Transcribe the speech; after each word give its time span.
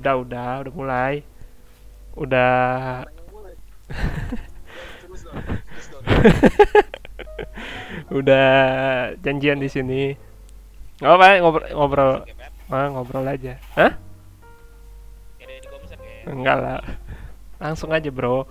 udah 0.00 0.14
udah 0.24 0.64
udah 0.64 0.72
mulai. 0.72 1.20
Udah. 2.16 3.04
Udah 8.10 8.50
janjian 9.22 9.62
di 9.62 9.70
sini. 9.70 10.18
Nggak 10.98 11.14
apa 11.14 11.26
ngobrol 11.38 11.70
ngobrol. 11.78 12.12
Ah, 12.70 12.86
ngobrol 12.90 13.22
aja. 13.22 13.54
Hah? 13.78 13.94
Enggak 16.26 16.58
lah. 16.58 16.82
Langsung 17.60 17.92
aja 17.92 18.08
bro 18.08 18.48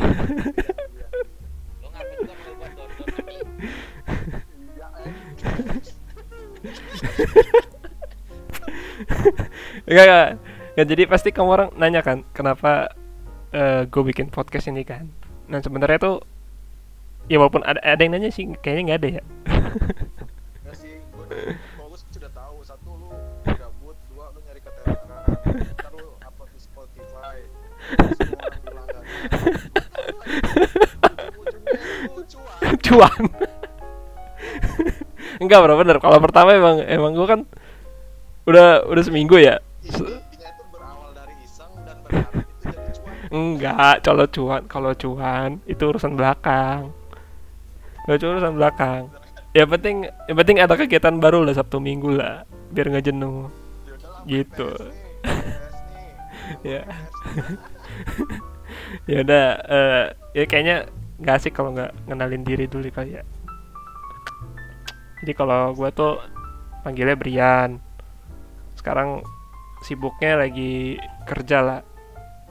Eh. 9.86 9.92
enggak. 9.92 10.04
Enggak 10.06 10.30
Nggak, 10.70 10.86
jadi 10.86 11.02
pasti 11.10 11.28
kamu 11.34 11.50
orang 11.50 11.70
nanya 11.76 12.00
kan 12.00 12.22
kenapa 12.30 12.94
gue 13.90 14.02
bikin 14.06 14.30
podcast 14.30 14.70
ini 14.70 14.86
kan? 14.86 15.10
Nah 15.50 15.58
sebenarnya 15.58 15.98
tuh 15.98 16.16
ya 17.26 17.42
walaupun 17.42 17.66
ada 17.66 17.82
ada 17.82 17.98
yang 17.98 18.14
nanya 18.14 18.30
sih 18.30 18.46
kayaknya 18.62 18.82
nggak 18.86 19.00
ada 19.02 19.08
ya. 19.10 19.22
Enggak 20.62 20.76
sih, 20.78 21.02
gua 21.10 21.26
kalau 21.26 21.88
gua 21.90 21.98
sudah 22.14 22.30
tahu. 22.30 22.56
Satu 22.62 22.90
lu 22.94 23.10
gabut, 23.44 23.98
dua 24.14 24.30
lu 24.30 24.38
nyari 24.46 24.62
keterangan, 24.62 25.26
ntar 25.74 25.92
lu 25.98 26.14
upload 26.22 26.50
di 26.54 26.60
Spotify. 26.62 27.36
Semua 28.14 28.40
orang 28.46 28.60
bilang 28.62 28.86
gak 28.86 29.04
Ujung-ujungnya 31.34 31.74
lu 32.14 32.22
cuan. 32.30 32.74
cuan 32.78 33.22
enggak 35.42 35.58
bro 35.66 35.74
bener. 35.82 35.96
Kalau 35.98 36.18
pertama 36.22 36.54
emang 36.54 36.78
emang 36.86 37.12
gue 37.18 37.26
kan 37.26 37.40
udah 38.46 38.86
udah 38.86 39.02
seminggu 39.02 39.34
ya 39.38 39.58
Intinya 39.80 40.48
itu 40.52 40.64
berawal 40.68 41.10
dari 41.16 41.34
iseng 41.44 41.72
dan 41.88 41.96
berharap 42.04 42.32
itu 42.36 42.52
jadi 42.60 42.90
cuan. 42.96 43.14
enggak 43.32 43.94
kalau 44.04 44.26
cuan 44.28 44.62
kalau 44.68 44.92
cuan 44.92 45.50
itu 45.64 45.82
urusan 45.82 46.14
belakang 46.18 46.92
Gak 48.08 48.26
urusan 48.26 48.58
belakang 48.58 49.06
ya 49.54 49.66
penting 49.66 50.06
yang 50.26 50.36
penting 50.38 50.56
ada 50.58 50.74
kegiatan 50.74 51.16
baru 51.18 51.42
lah 51.46 51.54
sabtu 51.54 51.78
minggu 51.78 52.16
lah 52.18 52.42
biar 52.70 52.90
nggak 52.90 53.06
jenuh 53.06 53.46
Ya 53.86 53.94
udahlah, 53.96 54.22
Gitu. 54.26 54.70
Ya. 56.66 56.82
Ya 59.06 59.18
udah 59.22 59.44
eh, 59.70 60.04
ya 60.34 60.44
kayaknya 60.46 60.76
nggak 61.20 61.36
asik 61.36 61.52
kalau 61.54 61.70
nggak 61.76 61.92
ngenalin 62.08 62.42
diri 62.42 62.64
dulu 62.66 62.88
kali 62.88 63.20
ya 63.20 63.22
jadi 65.20 65.32
kalau 65.36 65.76
gue 65.76 65.88
tuh 65.92 66.16
panggilnya 66.80 67.12
Brian 67.12 67.76
sekarang 68.72 69.20
sibuknya 69.84 70.40
lagi 70.40 71.00
kerja 71.24 71.58
lah. 71.64 71.80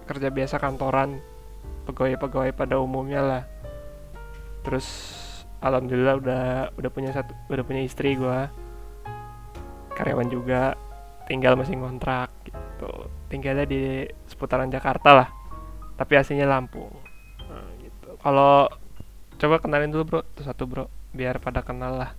Kerja 0.09 0.33
biasa 0.33 0.57
kantoran 0.57 1.21
pegawai-pegawai 1.85 2.51
pada 2.53 2.81
umumnya 2.81 3.21
lah. 3.21 3.43
Terus 4.65 4.87
alhamdulillah 5.61 6.15
udah 6.21 6.45
udah 6.77 6.89
punya 6.93 7.11
satu 7.11 7.35
udah 7.51 7.65
punya 7.67 7.83
istri 7.83 8.15
gue 8.15 8.39
karyawan 9.91 10.31
juga 10.31 10.79
tinggal 11.27 11.59
masih 11.59 11.75
ngontrak 11.75 12.31
gitu. 12.47 12.91
Tinggalnya 13.27 13.67
di 13.67 14.07
seputaran 14.25 14.71
Jakarta 14.71 15.13
lah 15.13 15.29
tapi 15.99 16.15
aslinya 16.15 16.47
Lampung. 16.47 16.95
Nah, 17.43 17.67
gitu. 17.83 18.15
Kalau 18.23 18.71
coba 19.35 19.55
kenalin 19.59 19.91
dulu 19.91 20.03
bro. 20.07 20.21
Tuh 20.31 20.47
satu 20.47 20.63
bro. 20.63 20.85
Biar 21.11 21.43
pada 21.43 21.59
kenal 21.59 21.99
lah 21.99 22.11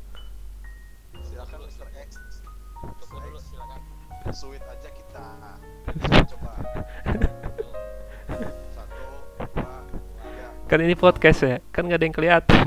kan 10.70 10.78
ini 10.78 10.94
podcast 10.94 11.42
ya 11.42 11.58
kan 11.74 11.82
nggak 11.82 11.98
ada 11.98 12.06
yang 12.06 12.14
kelihatan. 12.14 12.66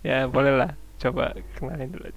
Ya 0.00 0.24
ya 0.24 0.32
boleh 0.32 0.52
lah. 0.56 0.72
Coba 0.96 1.36
kenalin 1.60 1.92
dulu 1.92 2.08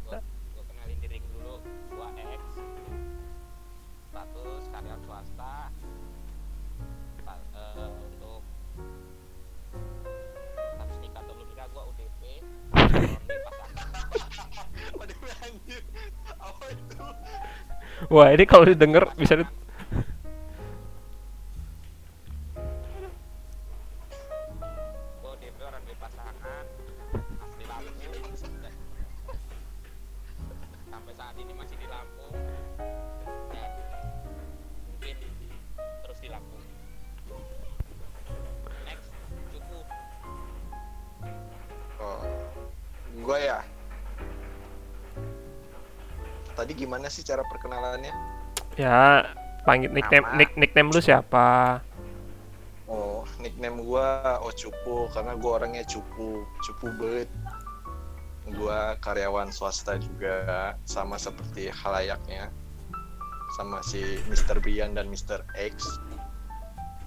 wah 18.10 18.32
ini 18.34 18.48
kalau 18.50 18.66
didengar 18.66 19.12
bisa 19.14 19.38
Tadi 46.52 46.72
gimana 46.76 47.08
sih 47.08 47.24
cara 47.24 47.42
perkenalannya? 47.46 48.14
ya 48.80 49.28
panggil 49.68 49.92
nickname 49.92 50.24
Nama. 50.24 50.38
nick, 50.40 50.52
nickname 50.56 50.90
lu 50.90 51.04
siapa 51.04 51.80
Oh, 52.88 53.24
nickname 53.40 53.84
gua 53.84 54.40
Ocupu 54.44 55.12
karena 55.12 55.36
gua 55.36 55.60
orangnya 55.60 55.84
cupu, 55.88 56.44
cupu 56.60 56.88
banget. 57.00 57.30
Gua 58.52 59.00
karyawan 59.00 59.48
swasta 59.48 59.96
juga, 59.96 60.76
sama 60.84 61.16
seperti 61.16 61.72
halayaknya. 61.72 62.52
Sama 63.56 63.80
si 63.80 64.00
Mr. 64.28 64.60
Brian 64.60 64.92
dan 64.92 65.08
Mr. 65.08 65.40
X. 65.56 65.88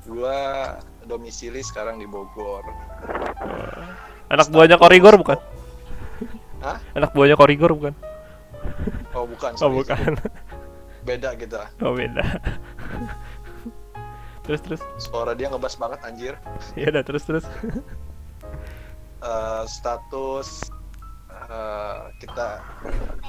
Gua 0.08 0.72
domisili 1.04 1.60
sekarang 1.60 2.00
di 2.00 2.08
Bogor. 2.08 2.64
anak 4.24 4.48
buahnya 4.48 4.80
korigor 4.80 5.14
bukan 5.20 5.38
Hah? 6.60 6.80
anak 6.96 7.12
buahnya 7.12 7.36
korigor 7.36 7.70
bukan 7.76 7.92
Oh, 9.14 9.26
bukan. 9.30 9.52
oh 9.54 9.58
sorry. 9.58 9.74
bukan 9.80 10.18
Beda 11.08 11.36
kita. 11.36 11.68
oh 11.84 11.92
beda 11.94 12.24
terus 14.44 14.60
terus 14.60 14.82
Suara 15.00 15.32
dia 15.32 15.48
ngebas 15.48 15.76
banget 15.76 16.00
anjir. 16.04 16.34
ya 16.76 16.92
udah 16.92 17.04
terus 17.06 17.24
terus 17.24 17.44
Eh, 19.24 19.64
status 19.64 20.68
eh, 21.32 21.98
kita 22.20 22.60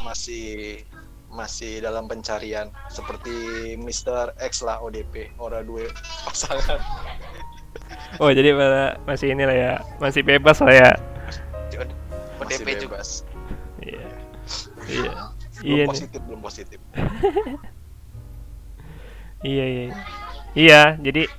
masih 0.03 0.84
masih 1.31 1.79
dalam 1.79 2.12
pencarian 2.12 2.67
seperti 2.91 3.31
Mr. 3.79 4.35
X 4.44 4.59
lah 4.59 4.84
ODP 4.84 5.31
ora 5.40 5.63
dua 5.63 5.88
pasangan 6.28 6.84
oh 8.19 8.28
jadi 8.28 8.52
pada 8.59 9.00
masih 9.07 9.31
ini 9.31 9.47
lah 9.47 9.56
ya 9.56 9.73
masih 10.03 10.19
bebas 10.19 10.59
lah 10.59 10.76
ya 10.76 10.91
ODP 12.43 12.76
juga. 12.76 12.99
bebas 12.99 13.23
iya 13.79 14.03
iya 14.91 15.31
belum 15.66 15.76
iya 15.76 15.84
nih. 15.84 15.91
positif 15.97 16.20
belum 16.22 16.41
positif 16.46 16.79
Iya 19.46 19.66
iya. 19.70 19.84
Iya, 20.58 20.82
jadi 20.97 21.29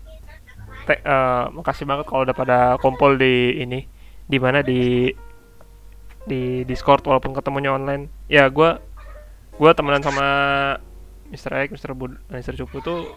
te- 0.87 1.03
eh, 1.03 1.45
makasih 1.51 1.83
banget 1.89 2.07
kalau 2.07 2.23
udah 2.23 2.37
pada 2.37 2.59
kumpul 2.79 3.19
di 3.19 3.59
ini 3.59 3.83
di 4.31 4.39
mana 4.39 4.63
di 4.63 5.11
di 6.27 6.63
Discord 6.63 7.03
walaupun 7.03 7.35
ketemunya 7.35 7.75
online. 7.75 8.07
Ya, 8.31 8.47
gua 8.47 8.79
gua 9.59 9.75
temenan 9.75 10.07
sama 10.07 10.27
Mr. 11.35 11.67
X, 11.67 11.75
Mr. 11.75 11.99
Bud, 11.99 12.15
Mr. 12.31 12.55
Cupu 12.55 12.79
tuh 12.79 13.11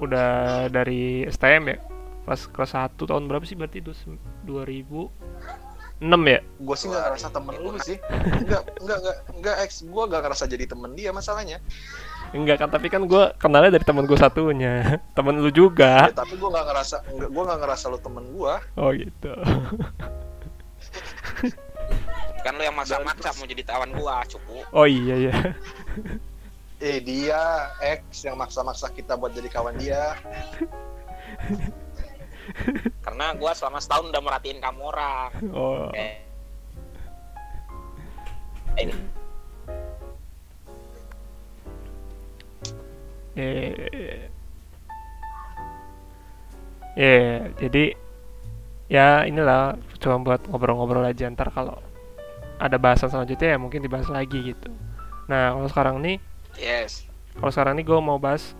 udah 0.00 0.68
dari 0.72 1.28
STM 1.28 1.62
ya. 1.68 1.78
Pas 2.24 2.38
kelas 2.48 2.72
1 2.72 3.04
tahun 3.04 3.28
berapa 3.28 3.44
sih 3.44 3.58
berarti 3.58 3.84
itu 3.84 3.92
2006 6.02 6.34
ya? 6.34 6.40
gue 6.42 6.76
sih 6.76 6.86
nggak 6.90 7.02
ngerasa 7.06 7.28
temen 7.30 7.54
lu 7.62 7.70
sih 7.78 7.96
enggak 8.42 8.62
enggak 8.82 8.98
enggak 8.98 9.16
enggak 9.38 9.56
X 9.70 9.86
gue 9.86 10.02
gak 10.10 10.22
ngerasa 10.26 10.44
jadi 10.50 10.64
temen 10.66 10.90
dia 10.98 11.14
masalahnya 11.14 11.62
Enggak 12.32 12.64
kan, 12.64 12.72
tapi 12.72 12.88
kan 12.88 13.04
gua 13.04 13.36
kenalnya 13.36 13.76
dari 13.76 13.84
temen 13.84 14.08
gue 14.08 14.16
satunya. 14.16 14.96
Temen 15.16 15.44
lu 15.44 15.52
juga. 15.52 16.08
Ya, 16.08 16.16
tapi 16.16 16.40
gue 16.40 16.48
nggak 16.48 16.64
ngerasa 16.64 17.04
enggak 17.12 17.28
gue 17.28 17.42
nggak 17.44 17.60
ngerasa 17.60 17.84
lu 17.92 17.98
temen 18.00 18.24
gue 18.32 18.54
Oh 18.80 18.88
gitu. 18.96 19.32
kan 22.42 22.56
lu 22.56 22.62
yang 22.64 22.74
maksa-maksa 22.74 23.36
mau 23.36 23.44
jadi 23.44 23.62
tawan 23.62 23.92
gua 23.94 24.24
cukup 24.26 24.64
Oh 24.72 24.88
iya 24.88 25.28
iya. 25.28 25.34
Eh 26.80 27.04
dia 27.04 27.68
X 27.84 28.24
yang 28.24 28.40
maksa-maksa 28.40 28.88
kita 28.96 29.12
buat 29.12 29.36
jadi 29.36 29.52
kawan 29.52 29.76
dia. 29.76 30.16
Karena 33.04 33.34
gua 33.38 33.52
selama 33.54 33.78
setahun 33.78 34.10
udah 34.10 34.22
merhatiin 34.22 34.58
kamu 34.60 34.80
orang. 34.88 35.30
oh. 35.54 35.88
Kayak 35.92 36.32
ini 38.72 38.94
eh 43.32 44.28
ya 46.92 47.48
jadi 47.56 47.84
ya 48.92 49.24
inilah 49.24 49.80
cuma 49.96 50.20
buat 50.20 50.44
ngobrol-ngobrol 50.48 51.04
aja 51.08 51.28
ntar 51.32 51.48
kalau 51.48 51.80
ada 52.60 52.76
bahasan 52.76 53.08
selanjutnya 53.08 53.56
ya 53.56 53.58
mungkin 53.58 53.80
dibahas 53.82 54.06
lagi 54.12 54.52
gitu. 54.52 54.68
Nah 55.26 55.56
kalau 55.56 55.68
sekarang 55.68 55.96
nih 56.04 56.16
Yes. 56.60 57.08
kalau 57.40 57.48
sekarang 57.48 57.80
nih 57.80 57.84
gue 57.88 57.98
mau 58.04 58.20
bahas 58.20 58.52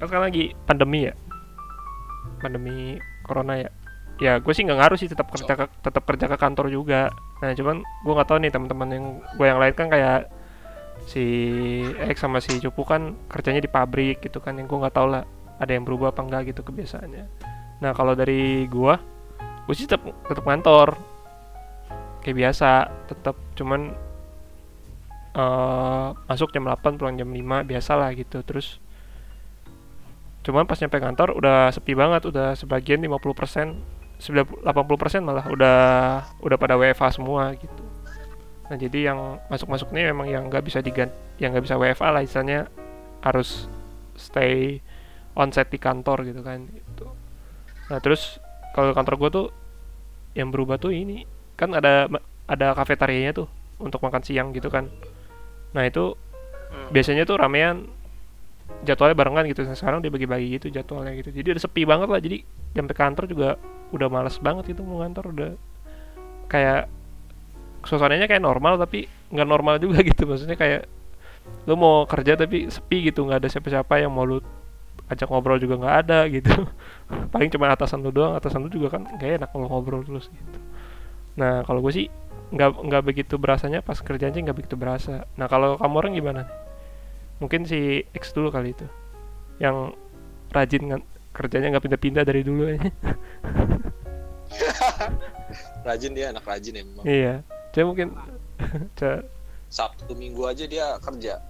kan 0.00 0.08
sekarang 0.08 0.32
lagi 0.32 0.56
pandemi 0.64 1.12
ya? 1.12 1.14
Pandemi 2.40 2.96
corona 3.24 3.56
ya. 3.58 3.70
Ya 4.22 4.38
gue 4.38 4.52
sih 4.54 4.62
nggak 4.62 4.78
ngaruh 4.78 4.98
sih 5.00 5.10
tetap 5.10 5.26
kerja 5.32 5.58
ke, 5.58 5.66
tetap 5.82 6.06
kerja 6.06 6.30
ke 6.30 6.36
kantor 6.38 6.70
juga. 6.70 7.10
Nah 7.42 7.50
cuman 7.56 7.82
gue 7.82 8.12
nggak 8.14 8.28
tahu 8.30 8.38
nih 8.44 8.52
teman-teman 8.54 8.88
yang 8.92 9.06
gue 9.34 9.46
yang 9.48 9.58
lain 9.58 9.74
kan 9.74 9.88
kayak 9.90 10.30
si 11.10 11.24
X 11.98 12.22
sama 12.22 12.38
si 12.38 12.56
Cupu 12.62 12.86
kan 12.86 13.18
kerjanya 13.26 13.60
di 13.60 13.68
pabrik 13.68 14.22
gitu 14.22 14.38
kan 14.38 14.54
yang 14.56 14.70
gue 14.70 14.78
nggak 14.78 14.94
tahu 14.94 15.10
lah 15.10 15.26
ada 15.58 15.72
yang 15.74 15.82
berubah 15.82 16.14
apa 16.14 16.22
enggak 16.22 16.54
gitu 16.54 16.62
kebiasaannya. 16.62 17.24
Nah 17.82 17.90
kalau 17.90 18.14
dari 18.14 18.70
gue 18.70 18.94
gue 19.64 19.74
sih 19.74 19.88
tetap 19.88 20.04
tetap 20.28 20.44
kantor 20.44 20.94
kayak 22.22 22.36
biasa 22.38 22.70
tetap 23.10 23.36
cuman 23.58 23.92
eh 25.34 26.08
masuk 26.30 26.54
jam 26.54 26.62
8 26.70 26.94
pulang 26.94 27.18
jam 27.18 27.28
5 27.28 27.66
biasa 27.66 27.92
lah 27.98 28.14
gitu. 28.14 28.46
Terus 28.46 28.78
cuman 30.44 30.68
pas 30.68 30.76
nyampe 30.76 31.00
kantor 31.00 31.34
udah 31.40 31.72
sepi 31.72 31.96
banget 31.96 32.28
udah 32.28 32.52
sebagian 32.52 33.00
50% 33.00 34.20
80% 34.20 35.26
malah 35.26 35.48
udah 35.50 35.78
udah 36.38 36.56
pada 36.60 36.78
WFH 36.78 37.18
semua 37.18 37.56
gitu. 37.58 37.84
Nah 38.70 38.76
jadi 38.78 39.12
yang 39.12 39.40
masuk-masuk 39.50 39.90
nih 39.90 40.12
memang 40.14 40.26
yang 40.30 40.46
nggak 40.48 40.64
bisa 40.64 40.84
diganti 40.84 41.12
yang 41.42 41.52
nggak 41.52 41.64
bisa 41.66 41.76
WFA 41.76 42.08
lah 42.14 42.22
istilahnya 42.22 42.70
harus 43.24 43.66
stay 44.14 44.78
onsite 45.34 45.72
di 45.74 45.78
kantor 45.82 46.24
gitu 46.28 46.40
kan 46.44 46.68
gitu. 46.70 47.10
Nah 47.90 47.98
terus 47.98 48.38
kalau 48.72 48.94
kantor 48.94 49.14
gue 49.18 49.30
tuh 49.32 49.46
yang 50.38 50.54
berubah 50.54 50.78
tuh 50.78 50.94
ini 50.94 51.26
kan 51.58 51.74
ada 51.74 52.06
ada 52.46 52.76
kafetarianya 52.76 53.32
tuh 53.34 53.48
untuk 53.82 54.00
makan 54.00 54.22
siang 54.22 54.54
gitu 54.54 54.70
kan. 54.70 54.88
Nah 55.74 55.84
itu 55.88 56.14
Hmm. 56.74 56.90
biasanya 56.90 57.22
tuh 57.22 57.38
ramean 57.38 57.86
jadwalnya 58.84 59.16
barengan 59.16 59.44
gitu. 59.48 59.64
Sekarang 59.72 60.04
dia 60.04 60.12
bagi-bagi 60.12 60.60
gitu 60.60 60.66
jadwalnya 60.68 61.16
gitu. 61.16 61.32
Jadi 61.32 61.56
udah 61.56 61.62
sepi 61.62 61.82
banget 61.88 62.08
lah. 62.08 62.20
Jadi 62.20 62.44
sampai 62.76 62.96
kantor 62.96 63.24
juga 63.26 63.48
udah 63.90 64.08
males 64.10 64.36
banget 64.38 64.74
itu 64.74 64.80
mau 64.84 65.00
kantor 65.04 65.24
udah 65.32 65.50
kayak 66.50 66.90
suasananya 67.84 68.26
kayak 68.26 68.42
normal 68.42 68.80
tapi 68.80 69.08
nggak 69.32 69.48
normal 69.48 69.80
juga 69.80 70.04
gitu. 70.08 70.28
Maksudnya 70.28 70.56
kayak 70.56 70.82
lu 71.68 71.74
mau 71.76 72.04
kerja 72.04 72.36
tapi 72.36 72.68
sepi 72.68 73.10
gitu. 73.10 73.24
Nggak 73.24 73.38
ada 73.44 73.48
siapa-siapa 73.48 74.00
yang 74.00 74.12
mau 74.12 74.28
lu 74.28 74.38
ajak 75.08 75.28
ngobrol 75.28 75.60
juga 75.60 75.80
nggak 75.80 75.96
ada 76.06 76.18
gitu. 76.28 76.52
Paling 77.32 77.48
cuma 77.52 77.72
atasan 77.72 78.04
lu 78.04 78.12
doang. 78.12 78.36
Atasan 78.36 78.64
lu 78.64 78.70
juga 78.72 79.00
kan 79.00 79.08
gak 79.16 79.42
enak 79.42 79.48
kalau 79.52 79.66
ngobrol 79.68 80.04
terus 80.04 80.28
gitu. 80.28 80.58
Nah 81.40 81.64
kalau 81.64 81.80
gue 81.80 81.92
sih 81.92 82.06
nggak 82.54 82.70
nggak 82.86 83.02
begitu 83.02 83.34
berasanya 83.40 83.80
pas 83.80 83.98
kerjanya 83.98 84.40
nggak 84.44 84.56
begitu 84.56 84.76
berasa. 84.76 85.24
Nah 85.40 85.48
kalau 85.48 85.80
kamu 85.80 85.94
orang 85.96 86.12
gimana 86.14 86.42
mungkin 87.42 87.66
si 87.66 88.04
X 88.14 88.30
dulu 88.34 88.50
kali 88.50 88.74
itu 88.74 88.86
yang 89.58 89.94
rajin 90.54 91.02
kerjanya 91.34 91.74
nggak 91.74 91.84
pindah-pindah 91.90 92.24
dari 92.26 92.42
dulu 92.46 92.70
aja 92.70 92.90
Rajin 95.84 96.14
dia 96.14 96.30
anak 96.30 96.46
rajin 96.46 96.78
emang. 96.78 97.04
iya 97.04 97.42
coba 97.74 97.84
mungkin 97.90 98.08
Sabtu 99.74 100.14
Minggu 100.14 100.46
aja 100.46 100.64
dia 100.70 100.94
kerja. 101.02 101.42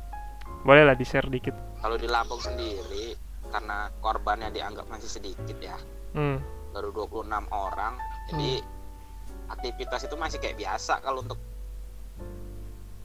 boleh 0.64 0.88
lah 0.88 0.96
di 0.96 1.04
share 1.04 1.28
dikit 1.28 1.52
Kalau 1.84 2.00
di 2.00 2.08
Lampung 2.08 2.40
sendiri 2.40 3.12
karena 3.52 3.92
korbannya 4.00 4.48
dianggap 4.48 4.88
masih 4.88 5.06
sedikit 5.06 5.54
ya, 5.60 5.76
hmm. 6.16 6.40
baru 6.74 6.90
26 6.90 7.28
orang. 7.52 7.94
Jadi 8.32 8.58
aktivitas 9.52 10.08
itu 10.08 10.16
masih 10.16 10.40
kayak 10.40 10.58
biasa 10.58 11.04
kalau 11.04 11.22
untuk 11.22 11.38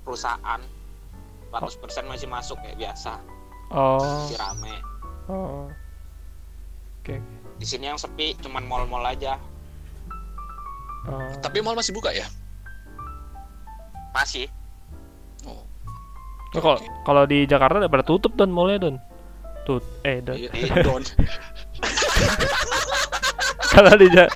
perusahaan 0.08 0.64
100% 1.52 1.82
masih 2.06 2.26
masuk 2.26 2.58
kayak 2.60 2.78
biasa, 2.78 3.18
oh 3.70 3.98
masih 3.98 4.38
rame. 4.38 4.76
oh 5.28 5.66
oke 7.00 7.16
Di 7.58 7.66
sini 7.66 7.86
yang 7.86 7.98
sepi 7.98 8.38
cuman 8.38 8.64
mall-mall 8.64 9.04
aja. 9.04 9.36
oh. 11.06 11.34
Tapi 11.40 11.60
mall 11.60 11.74
masih 11.74 11.92
buka 11.92 12.10
ya? 12.10 12.24
Masih. 14.10 14.48
Oh. 15.44 15.64
Nah, 16.50 16.60
kalau 16.60 16.78
kalau 17.04 17.24
di 17.24 17.44
Jakarta 17.44 17.78
udah 17.78 17.90
pada 17.90 18.02
tutup 18.02 18.34
don 18.34 18.50
mallnya 18.50 18.78
don 18.80 18.96
tut 19.64 19.84
eh 20.02 20.18
don 20.20 20.34
Iya, 20.34 20.50
Eh, 20.52 20.82
Don. 20.82 21.04
kalau 23.74 23.94
di 23.96 24.08
Ja- 24.10 24.32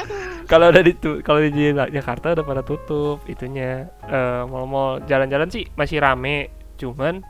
kalau 0.50 0.70
udah 0.72 0.82
di 0.82 0.92
kalau 1.22 1.40
di 1.42 1.72
Jakarta 1.72 2.34
udah 2.34 2.44
pada 2.44 2.62
tutup 2.64 3.24
itunya. 3.28 3.88
Eh, 4.06 4.42
mall-mall 4.48 5.04
jalan-jalan 5.06 5.48
sih 5.48 5.68
masih 5.76 6.02
rame 6.02 6.50
cuman 6.80 7.22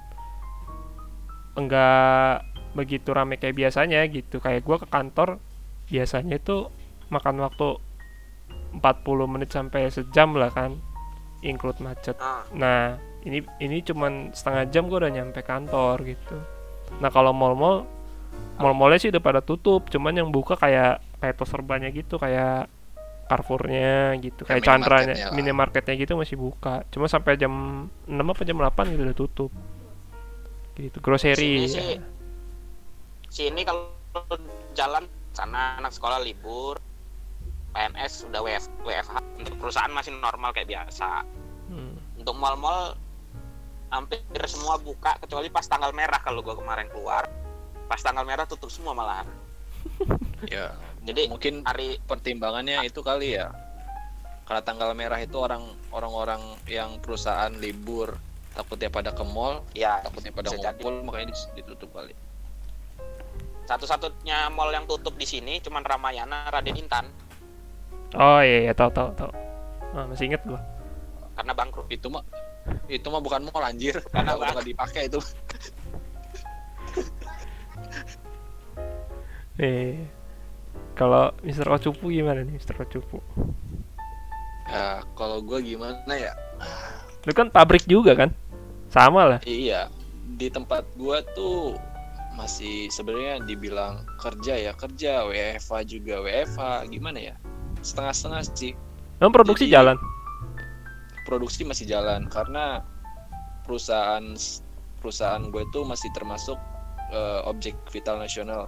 enggak 1.52 2.46
begitu 2.72 3.12
rame 3.12 3.36
kayak 3.36 3.56
biasanya 3.56 4.04
gitu. 4.08 4.40
Kayak 4.40 4.64
gua 4.64 4.76
ke 4.80 4.88
kantor 4.88 5.42
biasanya 5.90 6.40
itu 6.40 6.72
makan 7.12 7.44
waktu 7.44 7.76
40 8.72 9.32
menit 9.32 9.52
sampai 9.52 9.92
sejam 9.92 10.32
lah 10.32 10.48
kan 10.48 10.80
include 11.44 11.76
macet. 11.84 12.16
Ah, 12.16 12.46
Nah, 12.56 12.96
ini 13.28 13.44
ini 13.60 13.84
cuman 13.84 14.32
setengah 14.32 14.64
jam 14.72 14.88
gue 14.88 14.96
udah 14.96 15.12
nyampe 15.12 15.44
kantor 15.44 16.00
gitu. 16.06 16.38
Nah, 17.02 17.12
kalau 17.12 17.36
mall-mall 17.36 17.84
mall-mallnya 18.56 18.98
sih 19.02 19.10
udah 19.12 19.20
pada 19.20 19.40
tutup, 19.44 19.90
cuman 19.92 20.16
yang 20.16 20.28
buka 20.32 20.56
kayak 20.56 21.02
kayak 21.22 21.38
toserbannya 21.38 21.94
gitu, 21.94 22.18
kayak 22.18 22.66
Carrefournya 23.30 24.18
gitu, 24.20 24.42
kayak 24.44 24.60
Kayak 24.60 24.66
Chandranya, 24.66 25.14
minimarketnya 25.14 25.36
minimarketnya 25.38 25.94
gitu 25.96 26.12
masih 26.18 26.36
buka. 26.36 26.82
Cuma 26.90 27.06
sampai 27.08 27.38
jam 27.38 27.86
6 28.04 28.18
apa 28.28 28.42
jam 28.44 28.58
8 28.58 28.92
gitu 28.92 29.02
udah 29.06 29.16
tutup. 29.16 29.50
Gitu, 30.76 30.98
grocery. 31.00 31.64
Sini 31.64 31.68
sih- 31.70 32.00
sini 33.32 33.64
kalau 33.64 33.88
jalan 34.76 35.08
sana 35.32 35.80
anak 35.80 35.96
sekolah 35.96 36.20
libur, 36.20 36.76
PNS 37.72 38.28
udah 38.28 38.40
WF, 38.44 38.64
WFH, 38.84 39.16
untuk 39.40 39.54
perusahaan 39.56 39.88
masih 39.88 40.12
normal 40.12 40.52
kayak 40.52 40.68
biasa. 40.68 41.24
Hmm. 41.72 41.96
Untuk 42.20 42.36
mall-mall 42.36 42.92
hampir 43.88 44.20
semua 44.44 44.76
buka 44.76 45.16
kecuali 45.24 45.48
pas 45.48 45.64
tanggal 45.64 45.92
merah 45.96 46.20
kalau 46.20 46.44
gua 46.44 46.52
kemarin 46.52 46.88
keluar. 46.92 47.24
Pas 47.88 48.00
tanggal 48.00 48.28
merah 48.28 48.44
tutup 48.44 48.68
semua 48.68 48.92
malahan. 48.92 49.24
Ya, 50.50 50.74
Jadi 51.02 51.26
mungkin 51.26 51.66
hari 51.66 51.98
pertimbangannya 52.06 52.86
itu 52.86 53.02
kali 53.02 53.38
ya. 53.38 53.50
Karena 54.46 54.62
tanggal 54.62 54.90
merah 54.94 55.18
itu 55.18 55.38
orang 55.38 55.66
orang-orang 55.90 56.42
yang 56.70 56.98
perusahaan 57.02 57.50
libur 57.58 58.18
takutnya 58.52 58.92
pada 58.92 59.10
ke 59.16 59.24
mall, 59.24 59.64
ya 59.72 60.04
takutnya 60.04 60.28
pada 60.28 60.52
bisa 60.52 60.60
jadi. 60.60 60.76
ngumpul 60.76 60.94
makanya 61.08 61.32
ditutup 61.56 61.88
kali. 61.96 62.12
satu-satunya 63.62 64.52
mall 64.52 64.68
yang 64.74 64.84
tutup 64.84 65.16
di 65.16 65.24
sini 65.24 65.62
cuman 65.62 65.86
Ramayana 65.86 66.50
Raden 66.50 66.76
Intan 66.76 67.06
Oh 68.12 68.44
iya, 68.44 68.68
iya 68.68 68.72
tahu 68.76 68.92
tahu 68.92 69.08
tahu. 69.16 69.32
Ah, 69.96 70.04
masih 70.04 70.28
inget 70.28 70.44
gua. 70.44 70.60
karena 71.32 71.56
bangkrut. 71.56 71.88
Itu 71.88 72.12
mah 72.12 72.20
itu 72.92 73.06
mah 73.08 73.24
bukan 73.24 73.48
mall 73.48 73.64
anjir, 73.64 73.96
Karena 74.12 74.36
udah 74.36 74.52
nggak 74.52 74.68
dipakai 74.68 75.08
itu. 75.08 75.20
Eh. 79.60 80.00
Kalau 80.92 81.32
Mr. 81.40 81.66
Ocupu 81.72 82.12
gimana 82.12 82.44
nih, 82.44 82.60
Mr. 82.60 82.84
Ocupu? 82.84 83.18
Ya, 84.68 85.00
kalau 85.16 85.40
gue 85.40 85.58
gimana 85.64 86.12
ya? 86.12 86.32
Lu 87.24 87.32
kan 87.32 87.48
pabrik 87.48 87.84
juga 87.88 88.12
kan? 88.16 88.30
Sama 88.92 89.24
lah. 89.24 89.38
Iya, 89.48 89.88
di 90.36 90.52
tempat 90.52 90.84
gua 91.00 91.24
tuh 91.32 91.80
masih 92.36 92.88
sebenarnya 92.92 93.40
dibilang 93.44 94.04
kerja 94.20 94.56
ya 94.56 94.72
kerja, 94.76 95.24
WFH 95.28 95.72
juga 95.88 96.20
WFH, 96.20 96.60
gimana 96.92 97.18
ya? 97.32 97.34
Setengah-setengah 97.80 98.42
sih. 98.52 98.72
Emang 99.16 99.32
produksi 99.32 99.64
Jadi- 99.64 99.74
jalan? 99.76 99.96
Produksi 101.24 101.62
masih 101.62 101.86
jalan 101.86 102.26
karena 102.26 102.82
perusahaan 103.62 104.34
perusahaan 104.98 105.42
gue 105.48 105.62
tuh 105.70 105.86
masih 105.86 106.10
termasuk 106.12 106.58
eh, 107.12 107.40
objek 107.46 107.76
vital 107.92 108.18
nasional. 108.18 108.66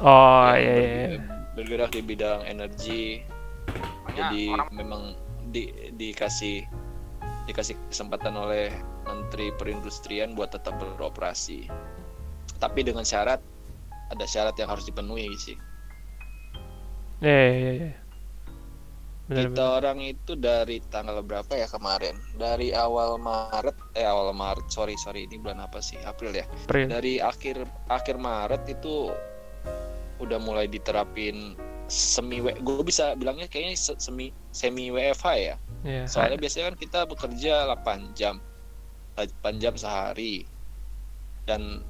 Oh 0.00 0.48
yang 0.52 0.58
iya 0.58 0.74
iya. 1.16 1.20
Berge-. 1.56 1.72
Bergerak 1.72 1.90
di 1.96 2.02
bidang 2.04 2.40
energi, 2.44 3.24
Makanya 4.06 4.30
jadi 4.30 4.42
orang 4.52 4.72
memang 4.76 5.02
di, 5.50 5.72
dikasih 5.96 6.62
dikasih 7.46 7.78
kesempatan 7.88 8.34
oleh 8.36 8.70
Menteri 9.06 9.54
Perindustrian 9.56 10.34
buat 10.34 10.52
tetap 10.52 10.76
beroperasi. 10.76 11.70
Tapi 12.58 12.80
dengan 12.84 13.06
syarat 13.06 13.38
ada 14.10 14.24
syarat 14.26 14.54
yang 14.60 14.70
harus 14.70 14.86
dipenuhi 14.86 15.30
sih. 15.38 15.58
ya 17.24 17.32
ya 17.32 17.50
ya, 17.56 17.72
ya. 17.80 17.92
Benar, 19.26 19.50
Kita 19.50 19.64
orang 19.82 19.98
itu 20.06 20.32
dari 20.38 20.78
tanggal 20.86 21.18
berapa 21.18 21.50
ya 21.58 21.66
kemarin? 21.66 22.14
Dari 22.38 22.70
awal 22.70 23.18
Maret, 23.18 23.74
eh 23.98 24.06
awal 24.06 24.30
Maret, 24.30 24.70
sorry 24.70 24.94
sorry 25.02 25.26
ini 25.26 25.42
bulan 25.42 25.58
apa 25.58 25.82
sih? 25.82 25.98
April 26.06 26.30
ya. 26.30 26.46
April. 26.46 26.86
Dari 26.86 27.18
akhir 27.18 27.66
akhir 27.90 28.22
Maret 28.22 28.70
itu 28.70 29.10
udah 30.20 30.38
mulai 30.40 30.66
diterapin 30.70 31.56
semi 31.86 32.42
gue 32.42 32.82
bisa 32.82 33.14
bilangnya 33.14 33.46
kayaknya 33.46 33.78
se- 33.78 33.98
semi 33.98 34.34
semi 34.50 34.90
WFH 34.90 35.26
ya. 35.38 35.56
Ya. 35.86 36.02
Soalnya 36.10 36.38
biasanya 36.40 36.74
kan 36.74 36.76
kita 36.78 37.00
bekerja 37.06 37.52
8 37.70 38.10
jam. 38.18 38.42
8 39.14 39.62
jam 39.62 39.74
sehari. 39.78 40.50
Dan 41.46 41.86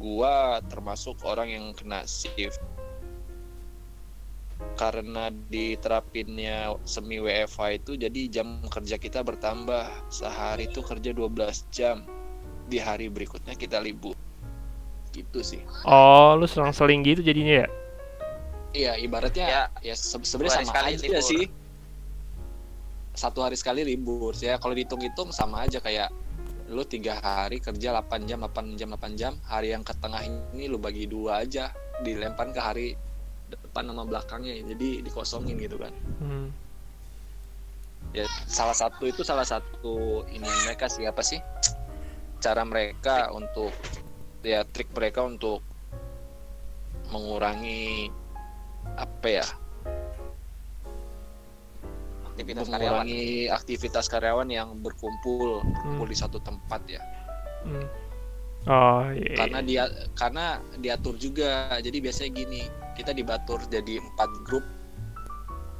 gua 0.00 0.64
termasuk 0.64 1.20
orang 1.28 1.52
yang 1.52 1.64
kena 1.76 2.08
shift. 2.08 2.58
Karena 4.80 5.28
diterapinnya 5.28 6.72
semi 6.88 7.20
WFH 7.20 7.60
itu 7.84 7.92
jadi 8.00 8.20
jam 8.32 8.64
kerja 8.72 8.96
kita 8.96 9.20
bertambah. 9.20 10.08
Sehari 10.08 10.72
itu 10.72 10.80
kerja 10.80 11.12
12 11.12 11.68
jam. 11.68 12.00
Di 12.66 12.80
hari 12.80 13.12
berikutnya 13.12 13.52
kita 13.54 13.76
libur. 13.78 14.16
Gitu 15.16 15.40
sih. 15.40 15.60
Oh, 15.82 16.36
lu 16.36 16.44
selang-seling 16.44 17.00
gitu 17.00 17.24
jadinya 17.24 17.64
ya? 17.64 17.68
Iya, 18.76 18.92
ibaratnya 19.00 19.46
Ya, 19.48 19.62
ya, 19.80 19.94
se- 19.96 20.20
sebenarnya 20.20 20.60
sama 20.60 20.68
sekali 20.68 20.90
aja 20.92 21.00
libur. 21.08 21.24
sih. 21.24 21.44
Satu 23.16 23.40
hari 23.40 23.56
sekali 23.56 23.80
libur. 23.80 24.36
Ya 24.36 24.60
kalau 24.60 24.76
dihitung-hitung 24.76 25.32
sama 25.32 25.64
aja 25.64 25.80
kayak 25.80 26.12
lu 26.68 26.84
tiga 26.84 27.16
hari 27.16 27.64
kerja 27.64 27.96
8 27.96 28.28
jam, 28.28 28.44
8 28.44 28.76
jam, 28.76 28.92
8 28.92 29.16
jam. 29.16 29.32
Hari 29.48 29.72
yang 29.72 29.80
ke 29.80 29.96
tengah 29.96 30.20
ini 30.20 30.68
lu 30.68 30.76
bagi 30.76 31.08
dua 31.08 31.40
aja, 31.40 31.72
dilempar 32.04 32.52
ke 32.52 32.60
hari 32.60 32.88
depan 33.48 33.88
sama 33.88 34.04
belakangnya. 34.04 34.60
Jadi 34.68 35.00
dikosongin 35.00 35.56
gitu 35.56 35.80
kan. 35.80 35.94
Hmm. 36.20 36.52
Ya 38.12 38.28
salah 38.44 38.76
satu 38.76 39.08
itu 39.08 39.24
salah 39.24 39.48
satu 39.48 40.24
ini 40.28 40.44
mereka 40.68 40.84
sih 40.86 41.08
apa 41.08 41.24
sih? 41.24 41.40
Cara 42.44 42.60
mereka 42.62 43.32
untuk 43.32 43.72
ya 44.46 44.62
trik 44.62 44.86
mereka 44.94 45.26
untuk 45.26 45.58
mengurangi 47.10 48.06
apa 48.94 49.26
ya 49.42 49.46
aktivitas 52.30 52.70
karyawan 52.70 53.02
mengurangi 53.02 53.26
aktivitas 53.50 54.06
karyawan 54.06 54.48
yang 54.52 54.68
berkumpul 54.78 55.66
berkumpul 55.66 56.06
Hmm. 56.06 56.12
di 56.12 56.16
satu 56.16 56.38
tempat 56.38 56.80
ya 56.86 57.02
Hmm. 57.66 57.86
Oh, 58.66 59.06
iya. 59.14 59.34
karena 59.38 59.58
dia 59.62 59.84
karena 60.18 60.58
diatur 60.78 61.14
juga 61.18 61.78
jadi 61.82 61.98
biasanya 62.02 62.30
gini 62.34 62.62
kita 62.98 63.14
dibatur 63.14 63.62
jadi 63.66 63.98
empat 63.98 64.30
grup 64.42 64.66